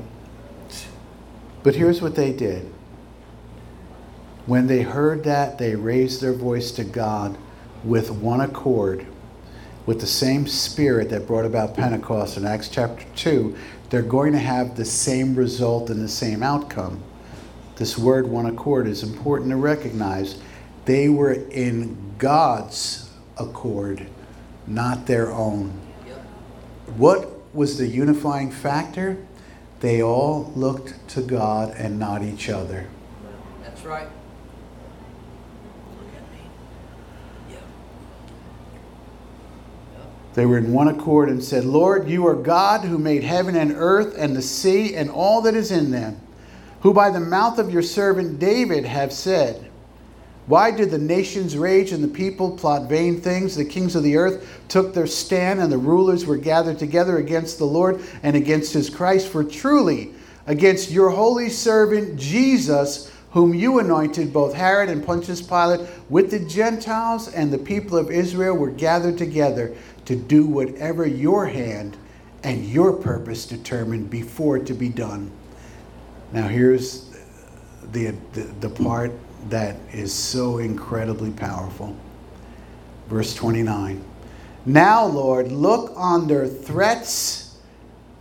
But 1.64 1.76
here's 1.76 2.02
what 2.02 2.16
they 2.16 2.34
did. 2.34 2.72
When 4.46 4.68
they 4.68 4.82
heard 4.82 5.24
that, 5.26 5.58
they 5.58 5.76
raised 5.76 6.22
their 6.22 6.34
voice 6.34 6.72
to 6.72 6.84
God 6.84 7.38
with 7.84 8.11
one 8.11 8.41
accord, 8.41 9.05
with 9.86 9.99
the 9.99 10.07
same 10.07 10.47
spirit 10.47 11.09
that 11.09 11.27
brought 11.27 11.45
about 11.45 11.75
Pentecost 11.75 12.38
in 12.38 12.45
Acts 12.45 12.69
chapter 12.69 13.05
2. 13.15 13.55
They're 13.89 14.01
going 14.01 14.32
to 14.34 14.39
have 14.39 14.77
the 14.77 14.86
same 14.86 15.36
result 15.36 15.89
and 15.89 16.01
the 16.01 16.07
same 16.09 16.43
outcome. 16.43 17.03
This 17.75 17.97
word, 17.97 18.27
one 18.27 18.45
accord, 18.45 18.88
is 18.88 19.03
important 19.03 19.49
to 19.49 19.55
recognize. 19.55 20.39
They 20.86 21.09
were 21.09 21.34
in 21.34 22.13
God's 22.17 23.09
accord, 23.38 24.07
not 24.67 25.07
their 25.07 25.32
own. 25.32 25.79
What 26.97 27.55
was 27.55 27.77
the 27.77 27.88
unifying 27.88 28.51
factor? 28.51 29.17
They 29.79 30.01
all 30.01 30.51
looked 30.55 31.07
to 31.09 31.21
God 31.21 31.73
and 31.75 31.97
not 31.97 32.21
each 32.21 32.49
other. 32.49 32.88
That's 33.63 33.84
right. 33.84 34.07
They 40.34 40.45
were 40.45 40.57
in 40.57 40.71
one 40.71 40.88
accord 40.88 41.29
and 41.29 41.43
said, 41.43 41.65
Lord, 41.65 42.07
you 42.07 42.25
are 42.27 42.36
God 42.36 42.86
who 42.86 42.97
made 42.97 43.23
heaven 43.23 43.55
and 43.55 43.73
earth 43.75 44.15
and 44.17 44.36
the 44.36 44.41
sea 44.41 44.95
and 44.95 45.09
all 45.09 45.41
that 45.41 45.55
is 45.55 45.71
in 45.71 45.91
them, 45.91 46.19
who 46.82 46.93
by 46.93 47.09
the 47.09 47.19
mouth 47.19 47.59
of 47.59 47.71
your 47.71 47.82
servant 47.82 48.39
David 48.39 48.86
have 48.86 49.11
said, 49.11 49.69
Why 50.47 50.71
did 50.71 50.89
the 50.89 50.97
nations 50.97 51.57
rage 51.57 51.91
and 51.91 52.03
the 52.03 52.07
people 52.07 52.51
plot 52.57 52.88
vain 52.88 53.19
things? 53.19 53.55
The 53.55 53.65
kings 53.65 53.95
of 53.95 54.03
the 54.03 54.15
earth 54.15 54.61
took 54.69 54.93
their 54.93 55.07
stand, 55.07 55.59
and 55.59 55.71
the 55.71 55.77
rulers 55.77 56.25
were 56.25 56.38
gathered 56.38 56.79
together 56.79 57.17
against 57.17 57.57
the 57.57 57.65
Lord 57.65 58.01
and 58.23 58.36
against 58.36 58.73
his 58.73 58.89
Christ. 58.89 59.27
For 59.27 59.43
truly, 59.43 60.13
against 60.47 60.91
your 60.91 61.09
holy 61.09 61.49
servant 61.49 62.17
Jesus, 62.17 63.11
whom 63.32 63.53
you 63.53 63.79
anointed, 63.79 64.34
both 64.34 64.53
Herod 64.53 64.89
and 64.89 65.05
Pontius 65.05 65.41
Pilate, 65.41 65.88
with 66.09 66.32
the 66.32 66.39
Gentiles 66.39 67.29
and 67.29 67.51
the 67.51 67.57
people 67.57 67.97
of 67.97 68.11
Israel 68.11 68.55
were 68.55 68.71
gathered 68.71 69.17
together 69.17 69.75
to 70.12 70.18
do 70.18 70.45
whatever 70.45 71.07
your 71.07 71.45
hand 71.45 71.95
and 72.43 72.66
your 72.66 72.91
purpose 72.91 73.45
determined 73.45 74.09
before 74.09 74.59
to 74.59 74.74
be 74.74 74.89
done. 74.89 75.32
Now, 76.34 76.49
here's 76.49 77.16
the, 77.93 78.14
the, 78.34 78.41
the 78.59 78.70
part 78.70 79.14
that 79.47 79.78
is 79.93 80.12
so 80.14 80.57
incredibly 80.57 81.32
powerful. 81.32 81.95
Verse 83.07 83.34
29. 83.34 84.03
Now, 84.66 85.05
Lord, 85.05 85.49
look 85.49 85.93
on 85.95 86.28
their 86.28 86.45
threats 86.45 87.57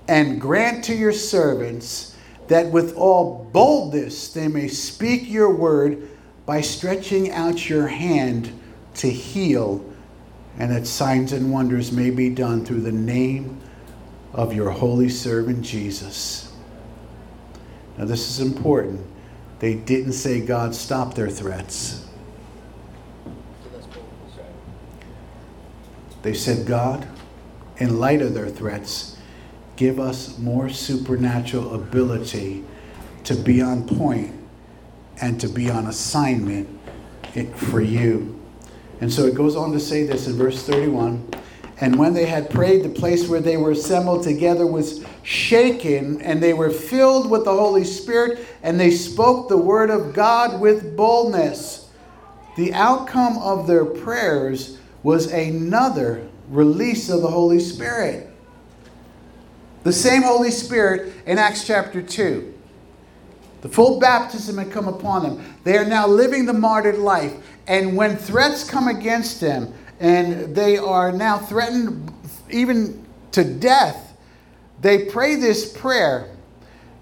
and 0.07 0.41
grant 0.41 0.85
to 0.85 0.95
your 0.95 1.13
servants 1.13 2.17
that 2.47 2.71
with 2.71 2.95
all 2.95 3.49
boldness 3.53 4.33
they 4.33 4.47
may 4.47 4.69
speak 4.69 5.29
your 5.29 5.53
word 5.53 6.09
by 6.47 6.61
stretching 6.61 7.33
out 7.33 7.69
your 7.69 7.89
hand 7.89 8.57
to 8.95 9.11
heal 9.11 9.85
and 10.59 10.71
that 10.71 10.87
signs 10.87 11.33
and 11.33 11.53
wonders 11.53 11.93
may 11.93 12.11
be 12.11 12.29
done 12.31 12.65
through 12.65 12.81
the 12.81 12.93
name 12.93 13.61
of 14.33 14.53
your 14.53 14.71
holy 14.71 15.09
servant 15.09 15.63
Jesus. 15.63 16.53
Now, 17.97 18.05
this 18.05 18.29
is 18.29 18.41
important. 18.41 19.07
They 19.59 19.75
didn't 19.75 20.13
say, 20.13 20.41
God, 20.41 20.75
stop 20.75 21.15
their 21.15 21.29
threats. 21.29 22.07
They 26.23 26.35
said, 26.35 26.67
God, 26.67 27.07
in 27.79 27.99
light 27.99 28.23
of 28.23 28.35
their 28.35 28.49
threats, 28.49 29.17
give 29.77 29.99
us 29.99 30.39
more 30.39 30.69
supernatural 30.69 31.75
ability 31.75 32.65
to 33.25 33.35
be 33.35 33.63
on 33.63 33.87
point 33.87 34.35
and 35.21 35.41
to 35.41 35.49
be 35.49 35.71
on 35.71 35.87
assignment 35.87 36.69
for 37.57 37.81
you. 37.81 38.40
And 39.01 39.13
so 39.13 39.27
it 39.27 39.35
goes 39.35 39.57
on 39.57 39.73
to 39.73 39.81
say 39.81 40.05
this 40.05 40.27
in 40.27 40.37
verse 40.37 40.63
31 40.63 41.27
And 41.81 41.99
when 41.99 42.13
they 42.13 42.27
had 42.27 42.51
prayed, 42.51 42.83
the 42.83 42.91
place 42.91 43.29
where 43.29 43.41
they 43.41 43.57
were 43.57 43.71
assembled 43.71 44.23
together 44.23 44.67
was 44.67 45.05
shaken, 45.23 46.21
and 46.23 46.43
they 46.43 46.53
were 46.53 46.71
filled 46.71 47.31
with 47.31 47.45
the 47.45 47.55
Holy 47.55 47.85
Spirit, 47.85 48.47
and 48.63 48.79
they 48.79 48.91
spoke 48.91 49.49
the 49.49 49.57
word 49.57 49.91
of 49.91 50.13
God 50.13 50.61
with 50.61 50.97
boldness. 50.97 51.89
The 52.57 52.75
outcome 52.75 53.39
of 53.39 53.67
their 53.67 53.85
prayers 53.85 54.79
was 55.03 55.33
another 55.33 56.29
release 56.49 57.09
of 57.09 57.23
the 57.23 57.31
Holy 57.31 57.61
Spirit. 57.61 58.29
The 59.83 59.93
same 59.93 60.23
Holy 60.23 60.51
Spirit 60.51 61.15
in 61.25 61.39
Acts 61.39 61.67
chapter 61.67 62.03
2. 62.03 62.55
The 63.63 63.69
full 63.69 64.01
baptism 64.01 64.59
had 64.59 64.73
come 64.73 64.89
upon 64.89 65.23
them. 65.23 65.57
They 65.65 65.77
are 65.77 65.85
now 65.85 66.07
living 66.07 66.47
the 66.47 66.53
martyred 66.53 66.99
life. 66.99 67.35
And 67.71 67.97
when 67.97 68.17
threats 68.17 68.69
come 68.69 68.89
against 68.89 69.41
them, 69.41 69.73
and 70.01 70.57
they 70.57 70.77
are 70.77 71.13
now 71.13 71.39
threatened 71.39 72.13
even 72.51 73.07
to 73.31 73.45
death, 73.45 74.13
they 74.81 75.05
pray 75.05 75.37
this 75.37 75.73
prayer 75.73 76.29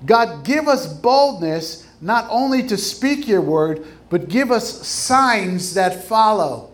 God, 0.05 0.45
give 0.45 0.69
us 0.69 0.87
boldness 0.87 1.89
not 2.03 2.27
only 2.31 2.65
to 2.69 2.77
speak 2.77 3.27
your 3.27 3.41
word, 3.41 3.85
but 4.11 4.29
give 4.29 4.53
us 4.53 4.87
signs 4.87 5.75
that 5.75 6.05
follow 6.05 6.71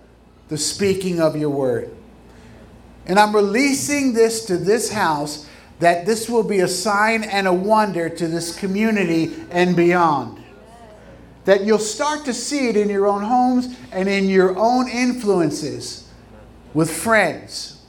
the 0.48 0.58
speaking 0.58 1.20
of 1.20 1.36
your 1.36 1.50
word. 1.50 1.94
And 3.06 3.18
I'm 3.18 3.34
releasing 3.34 4.12
this 4.12 4.44
to 4.46 4.58
this 4.58 4.92
house 4.92 5.48
that 5.78 6.04
this 6.04 6.28
will 6.28 6.42
be 6.42 6.60
a 6.60 6.68
sign 6.68 7.22
and 7.22 7.46
a 7.46 7.52
wonder 7.52 8.08
to 8.08 8.26
this 8.26 8.58
community 8.58 9.34
and 9.50 9.74
beyond. 9.76 10.43
That 11.44 11.64
you'll 11.64 11.78
start 11.78 12.24
to 12.24 12.34
see 12.34 12.68
it 12.68 12.76
in 12.76 12.88
your 12.88 13.06
own 13.06 13.22
homes 13.22 13.76
and 13.92 14.08
in 14.08 14.28
your 14.28 14.58
own 14.58 14.88
influences 14.88 16.08
with 16.72 16.90
friends. 16.90 17.82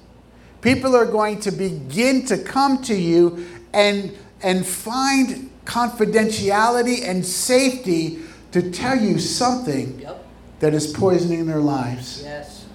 People 0.62 0.95
are 0.95 1.06
going 1.06 1.39
to 1.41 1.51
begin 1.51 2.26
to 2.26 2.38
come 2.38 2.82
to 2.84 2.95
you 2.95 3.45
and, 3.74 4.18
and 4.41 4.66
find 4.66 5.51
confidentiality 5.66 7.08
and 7.08 7.26
safety 7.26 8.20
to 8.51 8.72
tell 8.72 8.97
you 8.97 9.20
something 9.20 9.99
yep. 9.99 10.26
that 10.60 10.74
is 10.74 10.91
poisoning 10.93 11.45
their 11.45 11.60
lives. 11.60 12.22
Yes. 12.24 12.66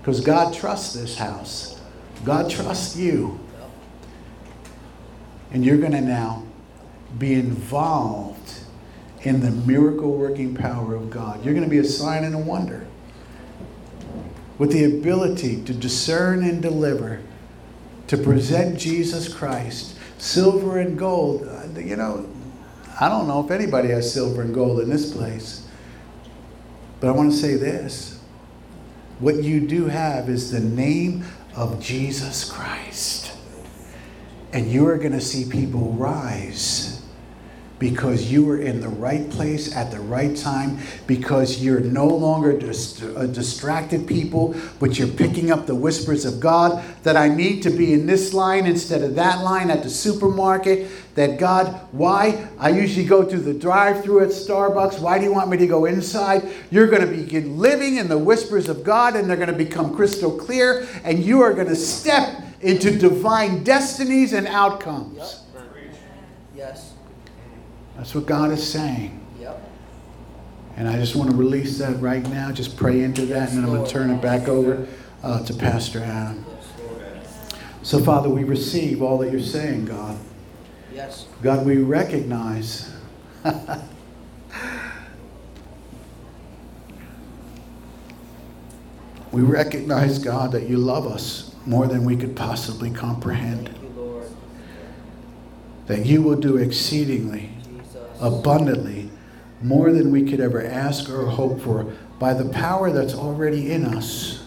Because 0.00 0.20
God 0.20 0.52
trusts 0.52 0.92
this 0.92 1.16
house. 1.16 1.80
God 2.24 2.50
trusts 2.50 2.96
you. 2.96 3.40
And 5.50 5.64
you're 5.64 5.78
going 5.78 5.92
to 5.92 6.00
now 6.00 6.42
be 7.18 7.34
involved 7.34 8.60
in 9.22 9.40
the 9.40 9.50
miracle 9.50 10.12
working 10.12 10.54
power 10.54 10.94
of 10.94 11.10
God. 11.10 11.44
You're 11.44 11.54
going 11.54 11.64
to 11.64 11.70
be 11.70 11.78
a 11.78 11.84
sign 11.84 12.24
and 12.24 12.34
a 12.34 12.38
wonder 12.38 12.86
with 14.58 14.72
the 14.72 14.84
ability 14.84 15.62
to 15.64 15.74
discern 15.74 16.44
and 16.44 16.62
deliver, 16.62 17.20
to 18.06 18.16
present 18.16 18.78
Jesus 18.78 19.32
Christ, 19.32 19.96
silver 20.18 20.78
and 20.78 20.98
gold. 20.98 21.48
Uh, 21.48 21.80
you 21.80 21.96
know, 21.96 22.28
I 23.00 23.08
don't 23.08 23.26
know 23.26 23.44
if 23.44 23.50
anybody 23.50 23.88
has 23.88 24.12
silver 24.12 24.42
and 24.42 24.54
gold 24.54 24.80
in 24.80 24.88
this 24.88 25.12
place, 25.12 25.66
but 27.00 27.08
I 27.08 27.12
want 27.12 27.32
to 27.32 27.36
say 27.36 27.56
this. 27.56 28.20
What 29.18 29.42
you 29.42 29.60
do 29.60 29.86
have 29.86 30.28
is 30.28 30.50
the 30.50 30.60
name 30.60 31.24
of 31.56 31.80
Jesus 31.80 32.50
Christ. 32.50 33.32
And 34.52 34.70
you 34.70 34.86
are 34.86 34.98
going 34.98 35.12
to 35.12 35.20
see 35.20 35.48
people 35.48 35.92
rise 35.92 37.03
because 37.84 38.32
you 38.32 38.48
are 38.48 38.56
in 38.56 38.80
the 38.80 38.88
right 38.88 39.28
place 39.28 39.76
at 39.76 39.90
the 39.90 40.00
right 40.00 40.34
time, 40.34 40.78
because 41.06 41.62
you're 41.62 41.80
no 41.80 42.06
longer 42.06 42.58
dist- 42.58 43.02
a 43.02 43.14
uh, 43.14 43.26
distracted 43.26 44.06
people, 44.06 44.54
but 44.80 44.98
you're 44.98 45.06
picking 45.06 45.50
up 45.50 45.66
the 45.66 45.74
whispers 45.74 46.24
of 46.24 46.40
God 46.40 46.82
that 47.02 47.14
I 47.14 47.28
need 47.28 47.62
to 47.64 47.68
be 47.68 47.92
in 47.92 48.06
this 48.06 48.32
line 48.32 48.64
instead 48.64 49.02
of 49.02 49.14
that 49.16 49.42
line 49.42 49.70
at 49.70 49.82
the 49.82 49.90
supermarket. 49.90 50.90
That 51.14 51.38
God, 51.38 51.78
why? 51.92 52.48
I 52.58 52.70
usually 52.70 53.04
go 53.04 53.22
through 53.22 53.42
the 53.42 53.52
drive 53.52 54.02
through 54.02 54.22
at 54.22 54.30
Starbucks. 54.30 54.98
Why 54.98 55.18
do 55.18 55.24
you 55.26 55.34
want 55.34 55.50
me 55.50 55.58
to 55.58 55.66
go 55.66 55.84
inside? 55.84 56.50
You're 56.70 56.86
going 56.86 57.02
to 57.02 57.14
begin 57.14 57.58
living 57.58 57.98
in 57.98 58.08
the 58.08 58.16
whispers 58.16 58.70
of 58.70 58.82
God, 58.82 59.14
and 59.14 59.28
they're 59.28 59.36
going 59.36 59.52
to 59.52 59.52
become 59.52 59.94
crystal 59.94 60.34
clear, 60.34 60.88
and 61.04 61.22
you 61.22 61.42
are 61.42 61.52
going 61.52 61.68
to 61.68 61.76
step 61.76 62.44
into 62.62 62.96
divine 62.96 63.62
destinies 63.62 64.32
and 64.32 64.46
outcomes. 64.46 65.18
Yes. 66.56 66.93
That's 67.96 68.14
what 68.14 68.26
God 68.26 68.50
is 68.50 68.66
saying. 68.68 69.20
Yep. 69.40 69.70
And 70.76 70.88
I 70.88 70.96
just 70.96 71.14
want 71.14 71.30
to 71.30 71.36
release 71.36 71.78
that 71.78 72.00
right 72.00 72.28
now. 72.28 72.50
Just 72.50 72.76
pray 72.76 73.02
into 73.02 73.26
that, 73.26 73.50
and 73.50 73.58
then 73.58 73.64
I'm 73.64 73.70
going 73.70 73.84
to 73.84 73.90
turn 73.90 74.10
it 74.10 74.20
back 74.20 74.48
over 74.48 74.86
uh, 75.22 75.44
to 75.44 75.54
Pastor 75.54 76.00
Adam. 76.00 76.44
So, 77.82 78.02
Father, 78.02 78.28
we 78.30 78.44
receive 78.44 79.02
all 79.02 79.18
that 79.18 79.30
you're 79.30 79.40
saying, 79.40 79.84
God. 79.84 80.18
Yes. 80.92 81.26
God, 81.42 81.66
we 81.66 81.76
recognize. 81.78 82.90
we 89.32 89.42
recognize, 89.42 90.18
God, 90.18 90.52
that 90.52 90.68
you 90.68 90.78
love 90.78 91.06
us 91.06 91.54
more 91.66 91.86
than 91.86 92.04
we 92.04 92.16
could 92.16 92.34
possibly 92.34 92.90
comprehend. 92.90 93.68
you. 93.68 94.22
That 95.86 96.06
you 96.06 96.22
will 96.22 96.36
do 96.36 96.56
exceedingly. 96.56 97.53
Abundantly, 98.20 99.10
more 99.62 99.92
than 99.92 100.10
we 100.10 100.24
could 100.28 100.40
ever 100.40 100.64
ask 100.64 101.08
or 101.08 101.26
hope 101.26 101.60
for 101.60 101.84
by 102.18 102.34
the 102.34 102.48
power 102.48 102.90
that's 102.90 103.14
already 103.14 103.72
in 103.72 103.84
us. 103.84 104.44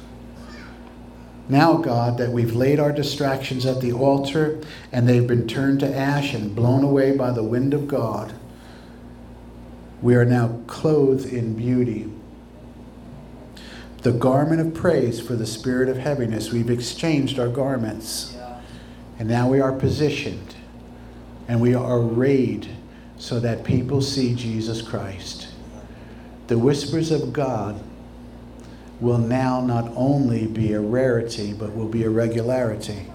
Now, 1.50 1.78
God, 1.78 2.18
that 2.18 2.32
we've 2.32 2.56
laid 2.56 2.80
our 2.80 2.92
distractions 2.92 3.66
at 3.66 3.80
the 3.80 3.94
altar 3.94 4.60
and 4.92 5.08
they've 5.08 5.26
been 5.26 5.48
turned 5.48 5.80
to 5.80 5.96
ash 5.96 6.34
and 6.34 6.56
blown 6.56 6.84
away 6.84 7.16
by 7.16 7.32
the 7.32 7.44
wind 7.44 7.74
of 7.74 7.88
God, 7.88 8.34
we 10.02 10.16
are 10.16 10.26
now 10.26 10.60
clothed 10.68 11.26
in 11.26 11.54
beauty. 11.54 12.12
The 14.02 14.12
garment 14.12 14.62
of 14.62 14.74
praise 14.74 15.20
for 15.20 15.36
the 15.36 15.48
spirit 15.48 15.90
of 15.90 15.98
heaviness, 15.98 16.52
we've 16.52 16.70
exchanged 16.70 17.40
our 17.40 17.48
garments. 17.48 18.38
And 19.18 19.28
now 19.28 19.50
we 19.50 19.60
are 19.60 19.74
positioned 19.74 20.56
and 21.48 21.62
we 21.62 21.74
are 21.74 21.98
arrayed 22.00 22.77
so 23.18 23.40
that 23.40 23.64
people 23.64 24.02
see 24.02 24.36
Jesus 24.36 24.82
Christ. 24.82 25.48
The 26.48 26.58
whispers 26.58 27.12
of 27.12 27.34
God 27.34 27.84
will 29.00 29.18
now 29.18 29.62
not 29.62 29.92
only 29.96 30.48
be 30.48 30.74
a 30.74 30.80
rarity, 30.80 31.54
but 31.54 31.76
will 31.76 31.88
be 31.88 32.04
a 32.04 32.10
regularity. 32.10 33.08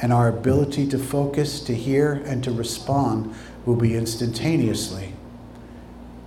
And 0.00 0.12
our 0.12 0.28
ability 0.28 0.88
to 0.88 0.98
focus, 0.98 1.60
to 1.60 1.74
hear, 1.74 2.12
and 2.12 2.42
to 2.44 2.52
respond 2.52 3.34
will 3.64 3.76
be 3.76 3.96
instantaneously 3.96 5.14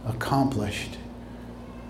accomplished. 0.05 0.97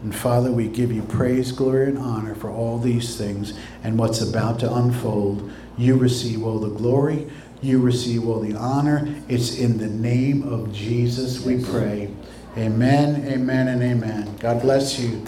And 0.03 0.13
Father, 0.13 0.51
we 0.51 0.67
give 0.67 0.91
you 0.91 1.01
praise, 1.01 1.51
glory, 1.51 1.87
and 1.87 1.97
honor 1.97 2.35
for 2.35 2.51
all 2.51 2.77
these 2.77 3.17
things 3.17 3.53
and 3.83 3.97
what's 3.97 4.21
about 4.21 4.59
to 4.59 4.73
unfold. 4.73 5.51
You 5.77 5.95
receive 5.95 6.43
all 6.43 6.59
the 6.59 6.69
glory, 6.69 7.27
you 7.61 7.79
receive 7.79 8.27
all 8.27 8.39
the 8.39 8.55
honor. 8.55 9.07
It's 9.27 9.57
in 9.57 9.77
the 9.77 9.87
name 9.87 10.43
of 10.43 10.71
Jesus 10.71 11.41
we 11.43 11.63
pray. 11.63 12.11
Amen, 12.57 13.25
amen, 13.27 13.67
and 13.67 13.83
amen. 13.83 14.35
God 14.37 14.61
bless 14.61 14.99
you. 14.99 15.25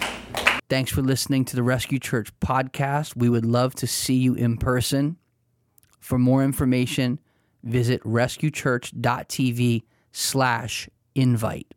Thanks 0.69 0.91
for 0.91 1.01
listening 1.01 1.45
to 1.45 1.55
the 1.55 1.63
Rescue 1.63 1.99
Church 1.99 2.32
podcast. 2.39 3.15
We 3.15 3.30
would 3.30 3.45
love 3.45 3.73
to 3.75 3.88
see 3.88 4.15
you 4.15 4.36
in 4.36 4.57
person. 4.57 5.17
For 5.99 6.17
more 6.17 6.43
information, 6.43 7.19
visit 7.63 8.01
rescuechurch.tv 8.03 9.84
slash 10.11 10.89
invite. 11.15 11.67